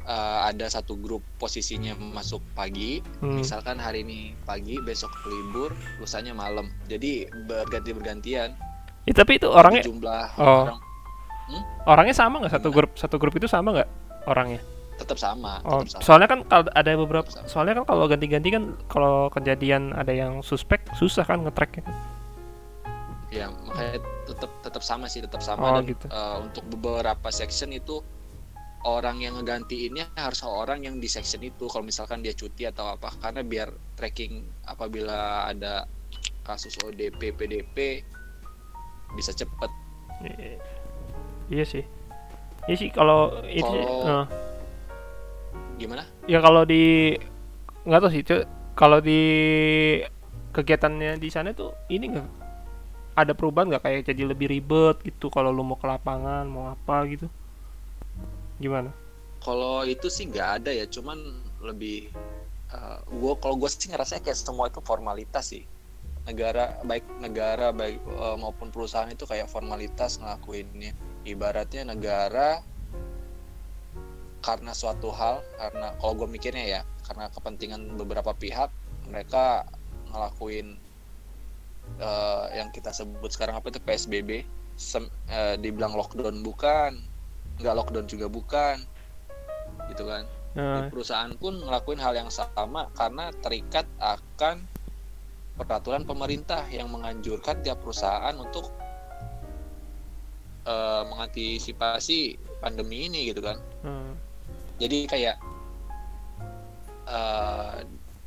Eh, 0.07 0.13
ada 0.47 0.71
satu 0.71 0.95
grup 0.95 1.19
posisinya 1.35 1.91
masuk 1.93 2.39
pagi 2.55 3.03
Hmm. 3.19 3.43
misalkan 3.43 3.75
hari 3.75 4.07
ini 4.07 4.39
pagi 4.41 4.79
besok 4.79 5.11
libur 5.27 5.75
lusanya 5.99 6.31
malam 6.31 6.71
jadi 6.87 7.27
berganti 7.43 7.91
bergantian 7.91 8.55
Ya, 9.03 9.13
tapi 9.13 9.35
itu 9.35 9.51
orangnya 9.51 9.83
jumlah 9.83 10.39
Oh. 10.39 10.63
orang 10.63 10.79
orangnya 11.85 12.15
sama 12.15 12.39
nggak 12.39 12.55
satu 12.55 12.71
grup 12.71 12.95
satu 12.95 13.19
grup 13.19 13.35
itu 13.35 13.47
sama 13.47 13.75
nggak 13.75 13.91
orangnya? 14.25 14.63
tetap 14.95 15.19
sama 15.19 15.59
Oh, 15.61 15.83
tetap 15.83 15.99
sama 15.99 16.03
soalnya 16.07 16.29
kan 16.29 16.41
kalau 16.45 16.65
ada 16.71 16.91
beberapa 16.95 17.27
soalnya 17.45 17.75
kan 17.77 17.85
kalau 17.85 18.05
ganti-ganti 18.07 18.49
kan 18.49 18.65
kalau 18.87 19.27
kejadian 19.29 19.91
ada 19.91 20.09
yang 20.11 20.39
suspek 20.41 20.87
susah 20.95 21.27
kan 21.27 21.43
ngetracknya. 21.43 21.83
ya 23.29 23.51
makanya 23.61 23.99
tetap 24.25 24.51
tetap 24.63 24.83
sama 24.83 25.07
sih 25.07 25.19
tetap 25.19 25.43
sama 25.43 25.67
Oh, 25.67 25.75
dan 25.77 25.85
gitu. 25.85 26.07
eh, 26.07 26.37
untuk 26.41 26.63
beberapa 26.71 27.27
section 27.29 27.75
itu 27.75 28.01
orang 28.87 29.19
yang 29.19 29.35
ngegantiinnya 29.37 30.15
harus 30.15 30.47
orang 30.47 30.87
yang 30.87 31.03
di 31.03 31.11
section 31.11 31.43
itu. 31.43 31.67
Kalau 31.67 31.83
misalkan 31.83 32.23
dia 32.23 32.33
cuti 32.33 32.65
atau 32.65 32.95
apa 32.95 33.11
karena 33.19 33.43
biar 33.43 33.69
tracking 33.99 34.47
apabila 34.65 35.51
ada 35.51 35.91
kasus 36.47 36.79
ODP 36.87 37.35
PDP 37.35 38.07
bisa 39.19 39.35
cepet. 39.35 39.71
Iya, 40.23 40.59
iya 41.51 41.65
sih. 41.67 41.85
Iya 42.67 42.77
sih 42.79 42.91
kalau 42.95 43.43
itu 43.51 43.67
Kalau- 43.67 44.07
eh, 44.07 44.27
gimana? 45.79 46.03
Ya 46.31 46.39
kalau 46.39 46.63
di 46.63 47.15
nggak 47.87 48.01
tahu 48.03 48.11
sih 48.11 48.23
Cuk. 48.27 48.43
kalau 48.77 48.99
di 49.01 49.21
kegiatannya 50.53 51.17
di 51.17 51.29
sana 51.33 51.53
tuh 51.57 51.73
ini 51.89 52.13
nggak 52.13 52.29
ada 53.17 53.33
perubahan 53.35 53.71
nggak? 53.71 53.83
Kayak 53.83 54.07
jadi 54.15 54.23
lebih 54.31 54.47
ribet 54.51 55.01
gitu 55.03 55.31
kalau 55.33 55.51
lu 55.51 55.63
mau 55.67 55.79
ke 55.79 55.87
lapangan 55.87 56.45
mau 56.47 56.71
apa 56.71 57.03
gitu 57.11 57.27
gimana? 58.59 58.91
Kalau 59.41 59.87
itu 59.87 60.11
sih 60.11 60.27
nggak 60.27 60.49
ada 60.63 60.71
ya 60.75 60.89
cuman 60.89 61.19
lebih 61.63 62.11
gue 63.07 63.35
kalau 63.39 63.55
gue 63.57 63.71
sih 63.71 63.89
ngerasa 63.89 64.21
kayak 64.21 64.37
semua 64.37 64.67
itu 64.69 64.83
formalitas 64.83 65.55
sih. 65.55 65.65
Negara 66.27 66.83
baik 66.83 67.07
negara 67.23 67.71
baik 67.71 68.03
eh, 68.03 68.37
maupun 68.37 68.75
perusahaan 68.75 69.09
itu 69.09 69.25
kayak 69.25 69.47
formalitas 69.47 70.19
ngelakuinnya. 70.19 70.93
Ibaratnya 71.27 71.87
negara 71.87 72.63
karena 74.43 74.71
suatu 74.71 75.11
hal 75.11 75.43
karena 75.59 75.95
kalau 75.99 76.13
gue 76.23 76.29
mikirnya 76.31 76.65
ya 76.79 76.81
karena 77.03 77.27
kepentingan 77.31 77.99
beberapa 77.99 78.31
pihak 78.35 78.71
mereka 79.07 79.67
ngelakuin 80.11 80.79
eh, 81.99 82.45
yang 82.59 82.69
kita 82.75 82.91
sebut 82.91 83.31
sekarang 83.31 83.59
apa 83.59 83.71
itu 83.71 83.79
PSBB 83.83 84.31
Sem- 84.77 85.11
eh, 85.31 85.57
dibilang 85.59 85.95
lockdown 85.95 86.43
bukan 86.43 87.16
nggak 87.61 87.75
lockdown 87.75 88.07
juga 88.09 88.27
bukan. 88.29 88.77
Gitu 89.91 90.05
kan. 90.05 90.25
Nah, 90.57 90.89
perusahaan 90.89 91.29
pun 91.37 91.61
ngelakuin 91.61 92.01
hal 92.01 92.17
yang 92.17 92.33
sama 92.33 92.89
karena 92.97 93.29
terikat 93.45 93.85
akan 94.01 94.65
peraturan 95.61 96.09
pemerintah 96.09 96.65
yang 96.73 96.89
menganjurkan 96.89 97.61
tiap 97.61 97.85
perusahaan 97.85 98.33
untuk 98.41 98.73
eh, 100.65 101.03
mengantisipasi 101.13 102.41
pandemi 102.65 103.05
ini 103.05 103.29
gitu 103.29 103.45
kan. 103.45 103.61
Hmm, 103.85 104.17
jadi 104.81 104.99
kayak 105.05 105.37
eh, 107.05 107.77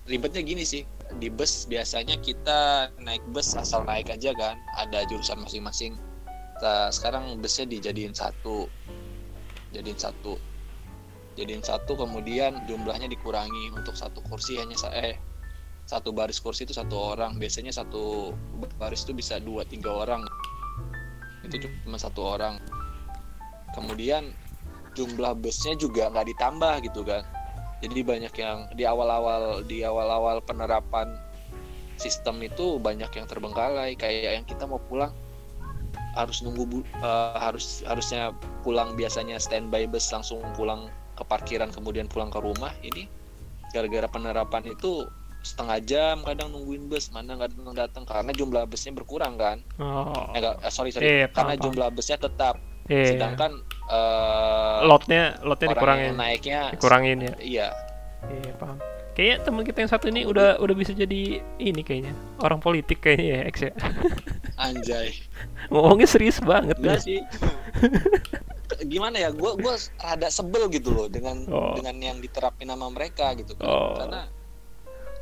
ribetnya 0.06 0.46
gini 0.46 0.62
sih. 0.62 0.86
Di 1.18 1.34
bus 1.34 1.66
biasanya 1.66 2.22
kita 2.22 2.94
naik 3.02 3.26
bus 3.34 3.58
asal 3.58 3.82
naik 3.90 4.14
aja 4.14 4.30
kan. 4.38 4.62
Ada 4.78 5.10
jurusan 5.10 5.42
masing-masing. 5.42 5.98
Nah, 6.62 6.94
sekarang 6.94 7.42
busnya 7.42 7.66
dijadiin 7.66 8.14
satu 8.14 8.70
jadiin 9.74 10.00
satu. 10.00 10.38
Jadiin 11.38 11.64
satu 11.64 11.96
kemudian 11.96 12.68
jumlahnya 12.68 13.08
dikurangi. 13.08 13.72
Untuk 13.72 13.96
satu 13.96 14.20
kursi 14.26 14.60
hanya 14.60 14.76
sa- 14.76 14.92
eh 14.92 15.16
satu 15.88 16.14
baris 16.14 16.38
kursi 16.38 16.68
itu 16.68 16.76
satu 16.76 17.16
orang. 17.16 17.40
Biasanya 17.40 17.74
satu 17.74 18.36
baris 18.78 19.08
itu 19.08 19.16
bisa 19.16 19.40
dua 19.40 19.64
tiga 19.66 19.94
orang. 19.94 20.26
Itu 21.46 21.58
Hmm. 21.58 21.74
cuma 21.88 21.98
satu 21.98 22.22
orang. 22.38 22.60
Kemudian 23.74 24.34
jumlah 24.98 25.38
busnya 25.38 25.78
juga 25.78 26.10
nggak 26.12 26.28
ditambah 26.36 26.74
gitu 26.90 27.02
kan. 27.06 27.24
Jadi 27.80 28.00
banyak 28.04 28.34
yang 28.36 28.68
di 28.76 28.84
awal-awal 28.84 29.64
di 29.64 29.88
awal-awal 29.88 30.44
penerapan 30.44 31.16
sistem 31.96 32.44
itu 32.44 32.76
banyak 32.76 33.08
yang 33.16 33.24
terbengkalai. 33.30 33.96
Kayak 33.96 34.44
yang 34.44 34.46
kita 34.46 34.68
mau 34.68 34.84
pulang 34.84 35.16
harus 36.18 36.42
nunggu 36.42 36.82
eh, 36.82 37.38
harus 37.38 37.82
harusnya 37.86 38.34
pulang 38.66 38.98
biasanya 38.98 39.38
standby 39.38 39.86
bus 39.86 40.10
langsung 40.10 40.42
pulang 40.58 40.90
ke 41.14 41.24
parkiran 41.28 41.70
kemudian 41.70 42.10
pulang 42.10 42.30
ke 42.34 42.40
rumah. 42.40 42.74
Ini 42.82 43.06
gara-gara 43.74 44.10
penerapan 44.10 44.74
itu 44.74 45.06
setengah 45.40 45.80
jam 45.88 46.16
kadang 46.28 46.52
nungguin 46.52 46.92
bus 46.92 47.14
mana 47.14 47.38
nggak 47.38 47.56
datang 47.56 47.76
datang. 47.76 48.04
Karena 48.08 48.32
jumlah 48.34 48.64
busnya 48.66 48.92
berkurang 48.96 49.36
kan? 49.38 49.58
Oh. 49.78 50.34
Eh, 50.34 50.40
nggak, 50.42 50.56
eh, 50.66 50.72
sorry 50.74 50.90
sorry. 50.90 51.06
Iya, 51.06 51.28
karena 51.32 51.54
paham. 51.56 51.64
jumlah 51.70 51.90
busnya 51.94 52.18
tetap. 52.18 52.56
Iya 52.90 53.14
sedangkan 53.14 53.52
eh, 53.86 54.78
lotnya 54.90 55.38
lotnya 55.46 55.68
dikurangin. 55.78 56.14
naiknya 56.18 56.62
dikurangin 56.74 57.18
ya. 57.22 57.34
Iya. 57.38 57.68
Iya 58.30 58.54
paham 58.58 58.80
kayaknya 59.20 59.38
teman 59.44 59.64
kita 59.64 59.78
yang 59.78 59.92
satu 59.92 60.08
ini 60.08 60.24
udah 60.24 60.56
udah 60.58 60.72
bisa 60.74 60.96
jadi 60.96 61.22
ini 61.58 61.82
kayaknya. 61.84 62.16
Orang 62.40 62.58
politik 62.58 63.04
kayaknya 63.04 63.28
ya 63.28 63.42
X 63.46 63.56
ya. 63.62 63.72
Anjay. 64.66 65.12
Ngomongnya 65.68 66.08
serius 66.08 66.40
banget 66.40 66.80
enggak 66.80 67.04
ya. 67.04 67.04
sih. 67.04 67.20
Gimana 68.86 69.20
ya 69.20 69.30
gue 69.30 69.52
gue 69.56 69.74
rada 69.98 70.30
sebel 70.30 70.70
gitu 70.70 70.90
loh 70.90 71.08
dengan 71.08 71.44
Oh. 71.48 71.76
dengan 71.76 72.00
yang 72.00 72.18
diterapin 72.18 72.66
sama 72.66 72.88
mereka 72.88 73.36
gitu 73.36 73.52
kan. 73.54 73.68
Oh. 73.68 73.92
karena 73.94 74.32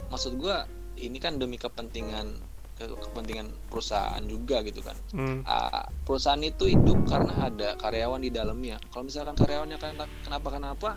maksud 0.08 0.38
gue 0.38 0.56
ini 1.00 1.18
kan 1.18 1.36
demi 1.36 1.58
kepentingan 1.58 2.38
ke- 2.74 2.94
kepentingan 2.94 3.50
perusahaan 3.68 4.22
juga 4.22 4.62
gitu 4.62 4.80
kan. 4.80 4.94
Hmm, 5.10 5.42
Ah, 5.44 5.89
perusahaan 6.06 6.38
itu 6.39 6.70
hidup 6.70 7.01
karena 7.04 7.50
ada 7.50 7.74
karyawan 7.75 8.22
di 8.22 8.30
dalamnya. 8.30 8.77
Kalau 8.88 9.04
misalkan 9.04 9.34
karyawannya 9.34 9.75
kena- 9.75 10.12
kenapa 10.22 10.48
kenapa 10.51 10.89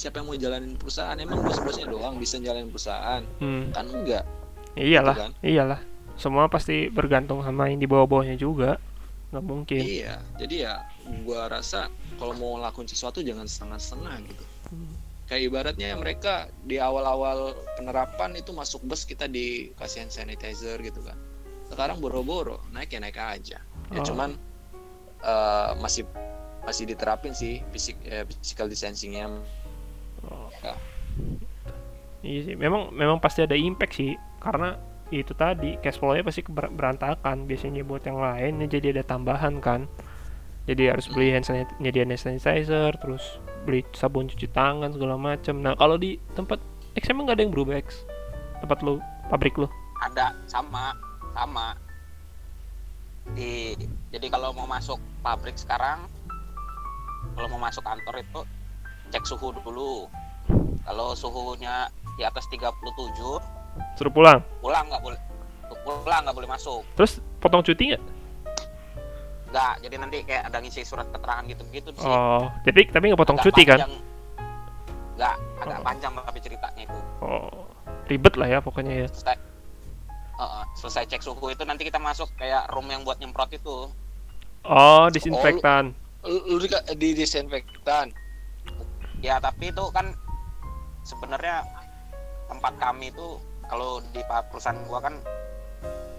siapa 0.00 0.16
yang 0.16 0.26
mau 0.26 0.34
jalanin 0.34 0.72
perusahaan 0.74 1.12
emang 1.14 1.44
bos-bosnya 1.44 1.84
doang 1.84 2.16
bisa 2.16 2.40
jalanin 2.40 2.68
perusahaan 2.68 3.20
Hmm. 3.36 3.68
kan 3.70 3.84
enggak 3.86 4.24
Iyalah, 4.72 5.16
kan? 5.18 5.32
iyalah. 5.42 5.80
Semua 6.14 6.46
pasti 6.46 6.88
bergantung 6.88 7.42
sama 7.42 7.66
yang 7.66 7.76
di 7.76 7.84
bawah-bawahnya 7.84 8.34
juga. 8.34 8.78
Nggak 9.28 9.44
mungkin. 9.44 9.78
iya 9.78 10.18
jadi 10.36 10.56
ya 10.64 10.74
gua 11.22 11.46
rasa 11.46 11.86
kalau 12.16 12.34
mau 12.34 12.56
ngelakuin 12.56 12.86
sesuatu 12.86 13.20
jangan 13.20 13.44
setengah-setengah 13.44 14.14
gitu 14.24 14.44
Hmm. 14.70 14.94
kayak 15.26 15.42
ibaratnya 15.46 15.94
mereka 15.94 16.34
di 16.60 16.78
awal-awal 16.78 17.52
penerapan 17.74 18.34
itu 18.34 18.50
masuk 18.50 18.82
bus 18.82 19.02
kita 19.02 19.26
dikasih 19.26 20.02
hand 20.02 20.10
sanitizer 20.10 20.78
gitu 20.78 20.98
kan 21.00 21.14
sekarang 21.66 21.98
boro-boro 21.98 22.58
naik 22.68 22.90
ya 22.90 22.98
naik 22.98 23.14
aja 23.14 23.58
ya 23.62 23.62
Oh. 23.92 24.02
cuman 24.02 24.34
eh, 25.20 25.70
masih 25.78 26.02
masih 26.60 26.84
diterapin 26.84 27.30
sih 27.32 27.62
fisik 27.70 27.96
eh, 28.04 28.26
physical 28.26 28.66
distancingnya. 28.66 29.30
Ya. 30.60 30.74
Iya 32.20 32.40
sih, 32.52 32.54
memang 32.56 32.92
memang 32.92 33.16
pasti 33.16 33.40
ada 33.40 33.56
impact 33.56 33.96
sih, 33.96 34.12
karena 34.44 34.76
itu 35.08 35.32
tadi 35.32 35.80
cash 35.80 35.96
flow-nya 35.96 36.20
pasti 36.20 36.44
berantakan. 36.50 37.48
Biasanya 37.48 37.80
buat 37.82 38.04
yang 38.04 38.20
lain 38.20 38.60
jadi 38.68 38.92
ada 39.00 39.04
tambahan 39.04 39.58
kan. 39.64 39.88
Jadi 40.68 40.86
harus 40.86 41.08
beli 41.08 41.32
hand 41.32 41.48
sanitizer, 41.48 42.92
terus 43.00 43.40
beli 43.64 43.82
sabun 43.96 44.28
cuci 44.28 44.52
tangan 44.52 44.92
segala 44.92 45.16
macam. 45.16 45.64
Nah 45.64 45.72
kalau 45.74 45.96
di 45.96 46.20
tempat 46.36 46.60
X 46.94 47.08
emang 47.08 47.26
nggak 47.26 47.40
ada 47.40 47.42
yang 47.48 47.54
berubah 47.56 47.80
X? 47.80 48.04
Tempat 48.60 48.84
lu, 48.84 49.00
pabrik 49.32 49.56
lu? 49.56 49.66
ada 50.00 50.32
sama 50.48 50.96
sama 51.36 51.76
di 53.36 53.76
jadi 54.10 54.26
kalau 54.32 54.56
mau 54.56 54.64
masuk 54.64 54.96
pabrik 55.20 55.54
sekarang 55.54 56.08
kalau 57.36 57.46
mau 57.52 57.60
masuk 57.60 57.84
kantor 57.84 58.24
itu 58.24 58.40
cek 59.10 59.24
suhu 59.24 59.50
dulu 59.52 60.06
kalau 60.82 61.12
suhunya 61.12 61.86
di 62.14 62.22
atas 62.22 62.46
37 62.48 62.70
Suruh 63.94 64.10
pulang. 64.10 64.40
pulang 64.60 64.84
nggak 64.86 65.00
boleh 65.00 65.18
pulang 65.80 66.20
nggak 66.22 66.36
boleh 66.36 66.48
masuk 66.48 66.82
Terus 66.94 67.12
potong 67.38 67.62
cuti 67.62 67.94
nggak? 67.94 68.02
nggak 69.50 69.72
jadi 69.82 69.94
nanti 69.98 70.16
kayak 70.22 70.42
ada 70.46 70.58
ngisi 70.58 70.82
surat 70.82 71.06
keterangan 71.10 71.42
gitu 71.44 71.62
gitu 71.70 71.90
sih 71.92 72.06
Oh, 72.06 72.46
jadi 72.62 72.86
tapi 72.88 73.10
nggak 73.10 73.18
potong 73.18 73.34
Agak 73.36 73.46
cuti 73.50 73.62
kan? 73.64 73.78
nggak 75.16 75.34
agak 75.60 75.78
Oh. 75.78 75.84
panjang 75.84 76.12
tapi 76.16 76.38
ceritanya 76.38 76.82
itu 76.82 76.98
Oh, 77.20 77.66
ribet 78.06 78.34
lah 78.34 78.48
ya 78.48 78.58
pokoknya 78.58 78.94
ya. 78.96 79.08
selesai 79.08 79.36
Heeh, 80.32 80.64
selesai 80.74 81.04
cek 81.06 81.20
suhu 81.20 81.50
itu 81.50 81.62
nanti 81.62 81.82
kita 81.82 81.98
masuk 81.98 82.30
kayak 82.34 82.64
room 82.70 82.88
yang 82.88 83.02
buat 83.02 83.18
nyemprot 83.18 83.50
itu 83.52 83.90
Oh, 84.62 85.04
disinfektan. 85.08 85.92
lu, 86.22 86.36
lu 86.50 86.60
di, 86.60 86.68
di 86.94 87.08
disinfektan 87.14 88.12
ya 89.20 89.36
tapi 89.36 89.68
itu 89.68 89.84
kan 89.90 90.12
sebenarnya 91.02 91.64
tempat 92.46 92.72
kami 92.76 93.08
itu 93.08 93.36
kalau 93.64 94.02
di 94.06 94.20
perusahaan 94.24 94.80
gua 94.84 95.00
kan 95.00 95.14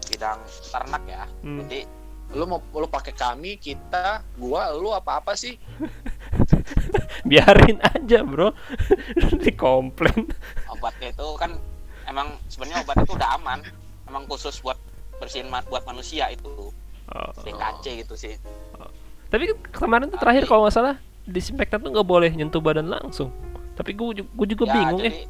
bidang 0.05 0.39
ternak 0.67 1.03
ya 1.05 1.24
Hmm. 1.41 1.60
jadi 1.62 1.79
lu 2.31 2.46
mau 2.46 2.63
lu 2.72 2.88
pakai 2.88 3.12
kami 3.12 3.58
kita 3.58 4.24
gua 4.36 4.72
lu 4.72 4.89
apa 4.89 5.20
apa 5.20 5.34
sih 5.34 5.60
Biarin 7.22 7.77
aja, 7.81 8.24
Bro. 8.24 8.51
Dikomplain. 9.43 10.27
obatnya 10.67 11.12
itu 11.12 11.27
kan 11.38 11.53
emang 12.03 12.34
sebenarnya 12.48 12.81
obat 12.81 12.98
itu 13.00 13.13
udah 13.13 13.29
aman 13.36 13.60
emang 14.03 14.25
khusus 14.25 14.58
buat 14.60 14.75
bersihin 15.15 15.48
ma- 15.48 15.63
buat 15.63 15.84
manusia 15.84 16.27
itu 16.29 16.72
Oh. 17.08 17.27
DKC 17.38 17.86
gitu 18.00 18.15
sih 18.15 18.39
Tapi 19.27 19.43
kemarin 19.70 20.08
tuh 20.08 20.15
terakhir 20.15 20.43
kalau 20.46 20.63
nggak 20.63 20.72
salah 20.74 20.96
disinfektan 21.24 21.80
tuh 21.80 21.92
nggak 21.92 22.06
boleh 22.06 22.30
nyentuh 22.30 22.60
badan 22.60 22.88
langsung. 22.88 23.30
Tapi 23.74 23.94
gue 23.94 24.22
gue 24.22 24.48
juga 24.50 24.66
Ya, 24.66 24.74
bingung 24.74 25.00
jadi 25.00 25.10
eh. 25.12 25.28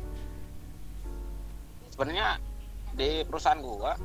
sebenarnya 1.92 2.27
di 2.92 3.24
perusahaan 3.24 3.59
gua 3.59 3.96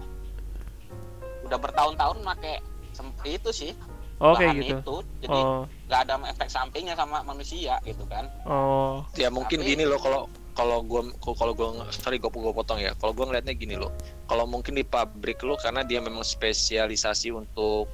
udah 1.42 1.58
bertahun-tahun 1.58 2.16
make 2.22 2.62
sem- 2.92 3.14
itu 3.24 3.50
sih 3.50 3.72
Oh 4.16 4.32
kayak 4.32 4.52
bahan 4.52 4.62
gitu. 4.62 4.76
itu 4.80 4.94
jadi 5.22 5.40
Oh 5.40 5.62
nggak 5.86 6.00
ada 6.02 6.14
efek 6.28 6.48
sampingnya 6.48 6.94
sama 6.94 7.22
manusia 7.22 7.78
gitu 7.82 8.02
kan 8.06 8.26
oh 8.44 9.06
ya 9.14 9.30
mungkin 9.30 9.62
Tapi- 9.62 9.70
gini 9.72 9.84
loh 9.86 9.98
kalau 9.98 10.26
kalau 10.52 10.82
gua 10.82 11.02
kalau 11.36 11.52
gua 11.52 11.68
sorry 11.90 12.18
gua 12.18 12.30
gua 12.30 12.52
potong 12.52 12.78
ya 12.78 12.92
kalau 12.96 13.12
gua 13.12 13.28
ngeliatnya 13.28 13.54
gini 13.54 13.76
loh 13.76 13.92
kalau 14.26 14.44
mungkin 14.44 14.74
di 14.74 14.82
pabrik 14.82 15.38
lo 15.40 15.54
karena 15.56 15.80
dia 15.80 15.98
memang 15.98 16.22
spesialisasi 16.22 17.30
untuk 17.30 17.86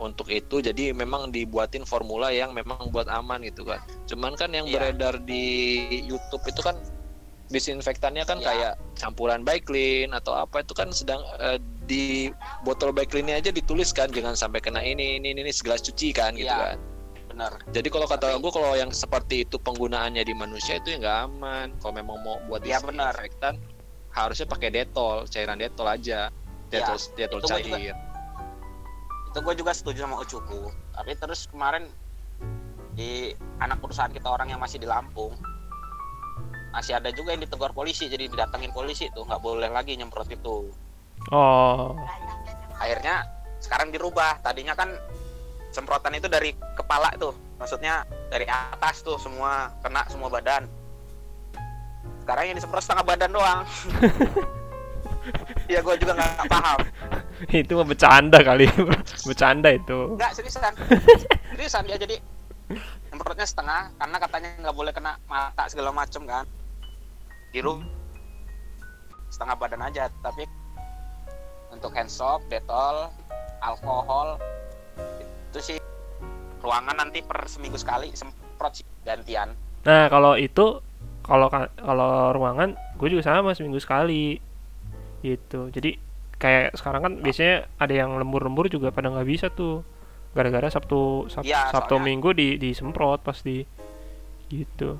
untuk 0.00 0.32
itu 0.32 0.58
jadi 0.58 0.90
memang 0.90 1.28
dibuatin 1.28 1.84
formula 1.84 2.32
yang 2.32 2.50
memang 2.50 2.88
buat 2.88 3.06
aman 3.06 3.44
gitu 3.44 3.62
kan 3.62 3.78
cuman 4.08 4.32
kan 4.34 4.50
yang 4.50 4.64
Iya. 4.64 4.90
beredar 4.90 5.20
di 5.20 5.44
YouTube 6.08 6.42
itu 6.48 6.60
kan 6.60 6.74
disinfektannya 7.46 8.24
kan 8.24 8.38
Iya. 8.40 8.46
kayak 8.46 8.72
campuran 8.96 9.42
Baiklin 9.42 10.10
atau 10.10 10.32
apa 10.34 10.62
itu 10.62 10.72
kan 10.72 10.88
sedang 10.90 11.20
eh, 11.38 11.60
di 11.84 12.30
botol 12.62 12.94
Baiklinnya 12.94 13.36
aja 13.36 13.50
ditulis 13.50 13.90
kan 13.90 14.08
jangan 14.08 14.32
sampai 14.32 14.62
kena 14.62 14.78
ini 14.80 15.18
ini 15.18 15.34
ini 15.34 15.50
segelas 15.50 15.82
cuci 15.82 16.10
kan 16.10 16.32
gitu 16.32 16.48
Iya. 16.48 16.74
kan 16.74 16.78
bener 17.30 17.52
jadi 17.68 17.88
kalau 17.88 18.06
kata 18.06 18.26
Tapi- 18.30 18.40
gue 18.40 18.52
kalau 18.52 18.72
yang 18.74 18.90
seperti 18.90 19.42
itu 19.42 19.56
penggunaannya 19.56 20.22
di 20.22 20.34
manusia 20.34 20.78
itu 20.78 20.90
ya 20.90 20.98
nggak 20.98 21.18
aman. 21.28 21.66
Kalau 21.78 21.94
memang 21.94 22.18
mau 22.22 22.38
buat 22.46 22.62
Iya, 22.62 22.82
benar. 22.82 23.14
disinfektan 23.14 23.54
harusnya 24.10 24.46
pakai 24.46 24.68
detol, 24.68 25.26
cairan 25.26 25.54
detol 25.54 25.86
aja. 25.86 26.34
Detol 26.66 26.98
detol 27.14 27.38
gua 27.38 27.58
juga- 27.58 27.78
cair. 27.78 27.94
Itu 29.30 29.38
gue 29.38 29.54
juga 29.62 29.70
setuju 29.70 30.04
sama 30.04 30.18
Ucuku. 30.18 30.74
Tapi 30.90 31.14
terus 31.14 31.46
kemarin 31.46 31.86
di 32.98 33.30
anak 33.62 33.78
perusahaan 33.78 34.10
kita 34.10 34.26
orang 34.26 34.50
yang 34.50 34.60
masih 34.60 34.82
di 34.82 34.84
Lampung 34.90 35.32
masih 36.70 36.94
ada 36.94 37.10
juga 37.10 37.34
yang 37.34 37.42
ditegur 37.42 37.74
polisi 37.74 38.06
jadi 38.06 38.30
didatengin 38.30 38.70
polisi 38.70 39.10
tuh 39.10 39.26
nggak 39.26 39.42
boleh 39.42 39.66
lagi 39.66 39.98
nyemprot 39.98 40.30
itu 40.30 40.70
oh. 41.34 41.98
Akhirnya 42.78 43.26
sekarang 43.60 43.92
dirubah. 43.92 44.40
Tadinya 44.40 44.72
kan 44.72 44.88
semprotan 45.68 46.16
itu 46.16 46.26
dari 46.32 46.56
kepala 46.74 47.12
tuh 47.20 47.36
maksudnya 47.60 48.08
dari 48.32 48.48
atas 48.48 49.04
tuh 49.04 49.20
semua 49.20 49.68
kena 49.84 50.08
semua 50.08 50.32
badan. 50.32 50.64
Sekarang 52.24 52.44
yang 52.48 52.56
disemprot 52.56 52.80
setengah 52.80 53.04
badan 53.04 53.30
doang. 53.30 53.60
Ya 55.70 55.84
gue 55.84 55.94
juga 56.02 56.18
nggak 56.18 56.50
paham 56.50 56.80
itu 57.64 57.72
mah 57.72 57.86
bercanda 57.88 58.38
kali 58.44 58.68
bercanda 59.28 59.68
itu. 59.72 60.14
Nggak 60.16 60.32
seriusan 60.36 60.72
seriusan 61.56 61.82
dia 61.88 61.96
jadi 61.96 62.16
semprotnya 63.10 63.46
setengah 63.48 63.90
karena 63.98 64.16
katanya 64.20 64.48
nggak 64.66 64.76
boleh 64.76 64.92
kena 64.92 65.16
mata 65.26 65.64
segala 65.68 65.90
macem 65.90 66.22
kan? 66.28 66.44
Biru 67.50 67.80
setengah 69.30 69.56
badan 69.56 69.82
aja 69.86 70.10
tapi 70.20 70.44
untuk 71.70 71.94
hand 71.94 72.10
soap, 72.10 72.42
detol, 72.50 73.08
alkohol 73.62 74.36
itu 75.50 75.58
sih 75.62 75.78
ruangan 76.60 76.98
nanti 76.98 77.22
per 77.22 77.46
seminggu 77.46 77.78
sekali 77.78 78.10
semprot 78.12 78.82
sih 78.82 78.86
gantian. 79.06 79.54
Nah 79.86 80.10
kalau 80.12 80.36
itu 80.36 80.82
kalau 81.24 81.46
ka- 81.48 81.72
kalau 81.78 82.34
ruangan 82.34 82.74
gue 82.98 83.08
juga 83.08 83.24
sama 83.24 83.54
seminggu 83.56 83.80
sekali 83.80 84.36
gitu. 85.24 85.70
Jadi 85.72 86.09
kayak 86.40 86.72
sekarang 86.72 87.00
kan 87.00 87.12
biasanya 87.18 87.68
ada 87.76 87.92
yang 87.94 88.16
lembur-lembur 88.16 88.66
juga 88.66 88.88
pada 88.88 89.08
nggak 89.08 89.28
bisa 89.28 89.46
tuh 89.48 89.84
gara-gara 90.32 90.66
sabtu 90.66 91.28
Sab- 91.28 91.44
Iya, 91.44 91.68
sabtu 91.68 91.94
soalnya- 91.94 92.06
minggu 92.06 92.30
di 92.32 92.56
disemprot 92.56 93.20
pasti 93.20 93.60
gitu 94.48 94.96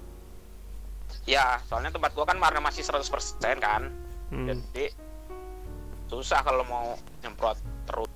ya 1.24 1.58
soalnya 1.64 1.90
tempat 1.90 2.12
gua 2.12 2.22
kan 2.24 2.36
warna 2.36 2.60
masih 2.60 2.82
100% 2.82 3.56
kan 3.56 3.88
Hmm. 4.28 4.46
jadi 4.46 4.92
susah 6.06 6.38
kalau 6.40 6.62
mau 6.64 6.94
nyemprot 7.18 7.56
terus 7.84 8.10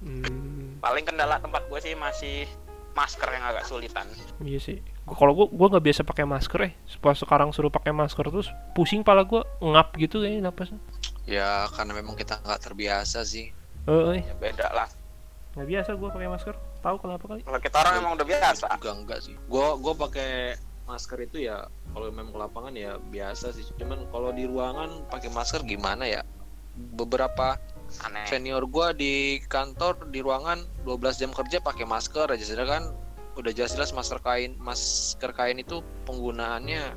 Hmm. 0.00 0.76
paling 0.78 1.00
kendala 1.02 1.38
tempat 1.38 1.62
gue 1.64 1.78
sih 1.78 1.94
masih 1.94 2.50
masker 2.92 3.28
yang 3.30 3.44
agak 3.46 3.64
sulitan 3.64 4.04
Iya 4.38 4.58
sih. 4.58 4.76
Gua 5.02 5.14
kalau 5.14 5.32
gua 5.32 5.46
gua 5.48 5.66
nggak 5.70 5.84
biasa 5.84 6.00
pakai 6.02 6.24
masker 6.24 6.60
eh. 6.62 6.72
Pas 6.98 7.14
sekarang 7.14 7.50
suruh 7.50 7.70
pakai 7.70 7.90
masker 7.90 8.26
terus 8.26 8.50
pusing 8.72 9.00
pala 9.00 9.22
gua 9.22 9.46
ngap 9.60 9.94
gitu 9.96 10.20
kayaknya 10.20 10.44
napasnya. 10.44 10.82
Ya 11.28 11.70
karena 11.70 11.92
memang 11.94 12.18
kita 12.18 12.42
nggak 12.42 12.60
terbiasa 12.60 13.22
sih. 13.22 13.50
Eh, 13.86 14.02
eh, 14.14 14.20
ya 14.22 14.34
beda 14.38 14.68
lah 14.70 14.88
nggak 15.52 15.68
biasa 15.68 15.90
gua 16.00 16.08
pakai 16.08 16.28
masker. 16.32 16.54
Tahu 16.82 16.96
kenapa 16.98 17.24
kali? 17.28 17.40
kalau 17.46 17.60
kita 17.60 17.76
orang 17.78 17.94
emang 18.02 18.12
udah 18.18 18.26
biasa 18.26 18.66
Juga 18.80 18.90
enggak 18.96 19.20
sih. 19.20 19.34
Gua 19.46 19.76
gua 19.76 19.94
pakai 19.94 20.56
masker 20.88 21.18
itu 21.28 21.46
ya 21.46 21.68
kalau 21.92 22.10
memang 22.10 22.32
ke 22.32 22.40
lapangan 22.40 22.72
ya 22.72 22.96
biasa 23.12 23.52
sih. 23.52 23.64
Cuman 23.76 24.08
kalau 24.08 24.32
di 24.32 24.48
ruangan 24.48 25.04
pakai 25.12 25.28
masker 25.28 25.60
gimana 25.68 26.08
ya? 26.08 26.24
Beberapa 26.72 27.60
aneh 28.08 28.24
senior 28.24 28.64
gua 28.64 28.96
di 28.96 29.44
kantor 29.52 30.08
di 30.08 30.24
ruangan 30.24 30.64
12 30.88 31.20
jam 31.20 31.30
kerja 31.36 31.60
pakai 31.60 31.84
masker 31.84 32.32
aja 32.32 32.40
sedangkan 32.40 32.88
udah 33.36 33.52
jelas-jelas 33.52 33.92
masker 33.92 34.16
kain 34.24 34.56
masker 34.56 35.36
kain 35.36 35.60
itu 35.60 35.84
penggunaannya 36.08 36.96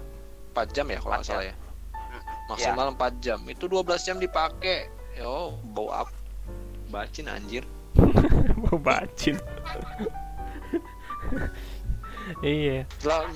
4 0.56 0.72
jam 0.72 0.88
ya 0.88 1.04
kalau 1.04 1.20
nggak 1.20 1.28
4 1.28 1.32
salah 1.36 1.46
ya 1.52 1.56
maksimal 2.50 2.94
4 2.94 3.24
jam. 3.24 3.40
Itu 3.50 3.66
12 3.70 4.06
jam 4.06 4.18
dipakai 4.18 4.90
yo 5.16 5.56
bau 5.72 5.90
up 5.92 6.10
bacin 6.92 7.32
anjir. 7.32 7.64
Mau 8.62 8.78
bacin. 8.80 9.40
iya. 12.42 12.84
lah 13.06 13.30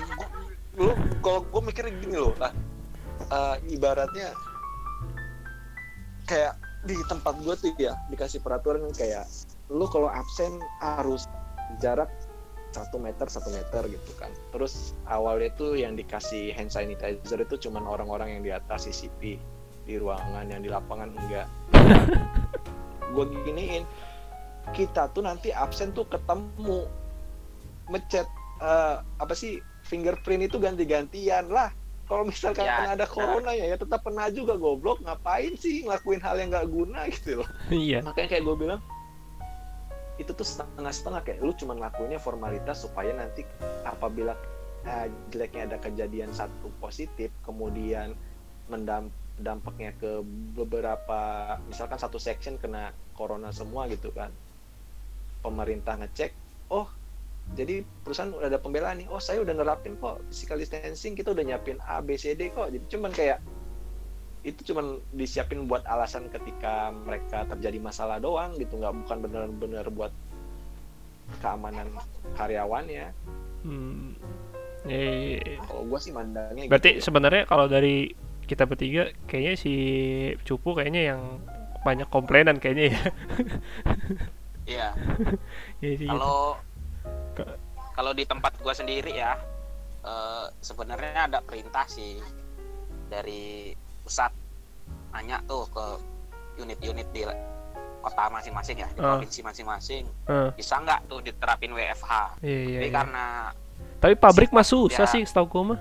lu 0.80 0.96
kalau 1.20 1.44
gue 1.44 1.62
mikirnya 1.68 1.94
gini 2.00 2.16
loh 2.18 2.36
lah. 2.40 2.54
Eh, 3.30 3.76
ibaratnya 3.76 4.32
kayak 6.26 6.56
di 6.88 6.96
tempat 7.12 7.36
gue 7.44 7.56
tuh 7.60 7.76
ya 7.76 7.98
dikasih 8.08 8.40
peraturan 8.40 8.88
kayak 8.96 9.28
lu 9.68 9.84
kalau 9.92 10.08
absen 10.08 10.56
harus 10.80 11.28
jarak 11.84 12.08
satu 12.70 13.02
meter 13.02 13.26
satu 13.26 13.50
meter 13.50 13.90
gitu 13.90 14.12
kan. 14.16 14.30
Terus 14.54 14.94
awalnya 15.06 15.50
tuh 15.54 15.74
yang 15.74 15.94
dikasih 15.94 16.54
hand 16.54 16.70
sanitizer 16.70 17.42
itu 17.42 17.70
cuman 17.70 17.86
orang-orang 17.86 18.38
yang 18.38 18.44
di 18.44 18.52
atas 18.54 18.86
CCP 18.86 19.42
di 19.84 19.96
ruangan 19.98 20.46
yang 20.46 20.62
di 20.62 20.70
lapangan 20.70 21.10
enggak. 21.10 21.48
Gue 23.14 23.26
giniin 23.44 23.84
kita 24.70 25.10
tuh 25.10 25.26
nanti 25.26 25.50
absen 25.50 25.90
tuh 25.92 26.06
ketemu 26.06 26.86
ngechat 27.90 28.28
eh, 28.62 28.96
apa 29.02 29.34
sih 29.34 29.58
fingerprint 29.82 30.46
itu 30.46 30.62
ganti-gantian 30.62 31.50
lah. 31.50 31.74
Kalau 32.06 32.26
misalkan 32.26 32.66
Ya, 32.66 32.90
ada 32.90 33.06
benar. 33.06 33.10
corona 33.10 33.54
ya, 33.54 33.70
ya 33.70 33.78
tetap 33.78 34.02
kena 34.02 34.30
juga 34.30 34.58
goblok. 34.58 34.98
Ngapain 35.02 35.54
sih 35.58 35.86
ngelakuin 35.86 36.22
hal 36.22 36.38
yang 36.38 36.50
nggak 36.50 36.70
guna 36.70 37.06
gitu 37.10 37.42
loh. 37.42 37.50
Iya. 37.74 38.02
Makanya 38.02 38.30
kayak 38.30 38.44
gue 38.46 38.56
bilang 38.58 38.82
itu 40.20 40.36
tuh 40.36 40.44
setengah-setengah 40.44 41.24
kayak 41.24 41.40
lu 41.40 41.56
cuma 41.56 41.74
ngelakuinnya 41.80 42.20
formalitas 42.20 42.84
supaya 42.84 43.16
nanti 43.16 43.48
apabila 43.88 44.36
eh, 44.84 45.08
jeleknya 45.32 45.72
ada 45.72 45.78
kejadian 45.80 46.36
satu 46.36 46.68
positif 46.84 47.32
kemudian 47.48 48.14
mendam 48.68 49.08
dampaknya 49.40 49.96
ke 49.96 50.20
beberapa 50.54 51.56
misalkan 51.72 51.96
satu 51.96 52.20
section 52.20 52.60
kena 52.60 52.92
corona 53.16 53.56
semua 53.56 53.88
gitu 53.88 54.12
kan. 54.12 54.30
Pemerintah 55.40 55.96
ngecek 55.96 56.36
oh 56.68 56.92
jadi 57.56 57.82
perusahaan 58.04 58.36
udah 58.36 58.52
ada 58.52 58.60
pembelaan 58.60 59.00
nih. 59.00 59.08
Oh 59.08 59.24
saya 59.24 59.40
udah 59.40 59.56
nerapin 59.56 59.96
kok 59.98 60.20
physical 60.28 60.60
distancing 60.60 61.16
kita 61.16 61.32
udah 61.32 61.48
nyiapin 61.48 61.80
A 61.88 62.04
B 62.04 62.20
C 62.20 62.36
D 62.36 62.52
kok. 62.52 62.68
Jadi 62.68 62.86
cuman 62.92 63.16
kayak 63.16 63.40
itu 64.40 64.72
cuman 64.72 65.04
disiapin 65.12 65.68
buat 65.68 65.84
alasan 65.84 66.32
ketika 66.32 66.96
mereka 66.96 67.44
terjadi 67.50 67.80
masalah 67.84 68.24
doang 68.24 68.56
gitu 68.56 68.80
nggak 68.80 68.96
bukan 69.04 69.18
bener-bener 69.20 69.86
buat 69.92 70.14
keamanan 71.44 71.92
karyawannya 72.40 73.12
Hmm. 73.64 74.16
Eh, 74.88 75.60
kalau 75.68 75.84
gua 75.92 76.00
sih 76.00 76.16
mandangnya 76.16 76.72
berarti 76.72 76.96
gitu 76.96 77.00
ya. 77.04 77.06
sebenarnya 77.12 77.44
kalau 77.44 77.68
dari 77.68 78.16
kita 78.48 78.64
bertiga 78.64 79.12
kayaknya 79.28 79.54
si 79.60 79.74
Cupu 80.48 80.72
kayaknya 80.74 81.14
yang 81.14 81.22
banyak 81.84 82.08
komplainan 82.08 82.58
kayaknya 82.64 82.96
ya. 82.96 83.02
Iya. 84.70 84.88
Iya 85.84 85.94
sih, 86.00 86.08
gitu. 86.08 86.16
Kalau 86.16 86.56
kalau 87.96 88.12
di 88.16 88.24
tempat 88.24 88.56
gua 88.64 88.72
sendiri 88.72 89.12
ya 89.12 89.36
eh, 90.08 90.46
sebenarnya 90.64 91.28
ada 91.28 91.40
perintah 91.44 91.84
sih 91.92 92.16
dari 93.12 93.76
pusat 94.10 94.34
nanya 95.14 95.38
tuh 95.46 95.70
ke 95.70 95.86
unit-unit 96.58 97.06
di 97.14 97.22
kota 98.00 98.26
masing-masing 98.28 98.82
ya 98.82 98.90
di 98.90 98.98
Ah. 98.98 99.14
provinsi 99.14 99.46
masing-masing 99.46 100.04
Eh, 100.26 100.50
bisa 100.58 100.76
nggak 100.78 101.06
tuh 101.06 101.22
diterapin 101.22 101.70
WFH 101.70 102.42
iya, 102.42 102.58
iya, 102.66 102.76
tapi 102.76 102.88
iya. 102.88 102.96
karena 102.96 103.26
Tapi 104.00 104.14
pabrik 104.16 104.50
mah 104.50 104.64
susah 104.64 105.06
sih 105.06 105.22
setahu 105.22 105.46
gua 105.48 105.64
mah. 105.70 105.80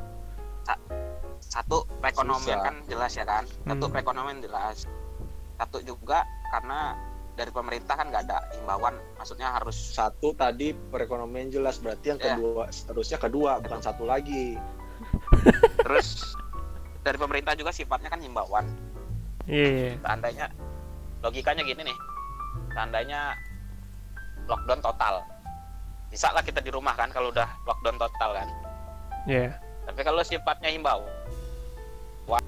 satu 1.40 1.88
perekonomian 1.96 2.44
Susah. 2.52 2.60
kan 2.60 2.74
jelas 2.84 3.12
ya 3.14 3.24
kan 3.24 3.44
satu 3.48 3.88
Hmm. 3.88 3.92
perekonomian 3.96 4.38
jelas 4.38 4.84
satu 5.56 5.80
juga 5.80 6.20
karena 6.52 6.92
dari 7.32 7.48
pemerintah 7.48 7.94
kan 7.94 8.06
nggak 8.06 8.22
ada 8.22 8.38
himbauan 8.52 8.92
maksudnya 9.16 9.48
harus 9.48 9.72
satu 9.72 10.34
tadi 10.34 10.76
perekonomian 10.76 11.48
jelas 11.48 11.80
berarti 11.80 12.04
yang 12.06 12.20
Ya. 12.20 12.36
kedua 12.36 12.68
seterusnya 12.68 13.16
kedua 13.16 13.50
bukan 13.58 13.80
satu 13.80 14.04
lagi 14.04 14.60
terus 15.80 16.36
dari 17.08 17.16
pemerintah 17.16 17.56
juga 17.56 17.72
sifatnya 17.72 18.12
kan 18.12 18.20
himbauan. 18.20 18.68
Iya, 19.48 19.68
iya. 19.72 19.90
seandainya 20.04 20.46
logikanya 21.24 21.64
gini 21.64 21.88
nih. 21.88 21.98
Seandainya 22.76 23.32
lockdown 24.44 24.84
total. 24.84 25.24
Bisa 26.12 26.28
lah 26.36 26.44
kita 26.44 26.60
di 26.60 26.68
rumah 26.68 26.92
kan 26.92 27.08
kalau 27.08 27.32
udah 27.32 27.48
lockdown 27.64 27.96
total 27.96 28.36
kan. 28.36 28.48
Iya. 29.28 29.52
tapi 29.88 30.04
kalau 30.04 30.20
sifatnya 30.20 30.68
himbau 30.68 31.00
wah 32.28 32.40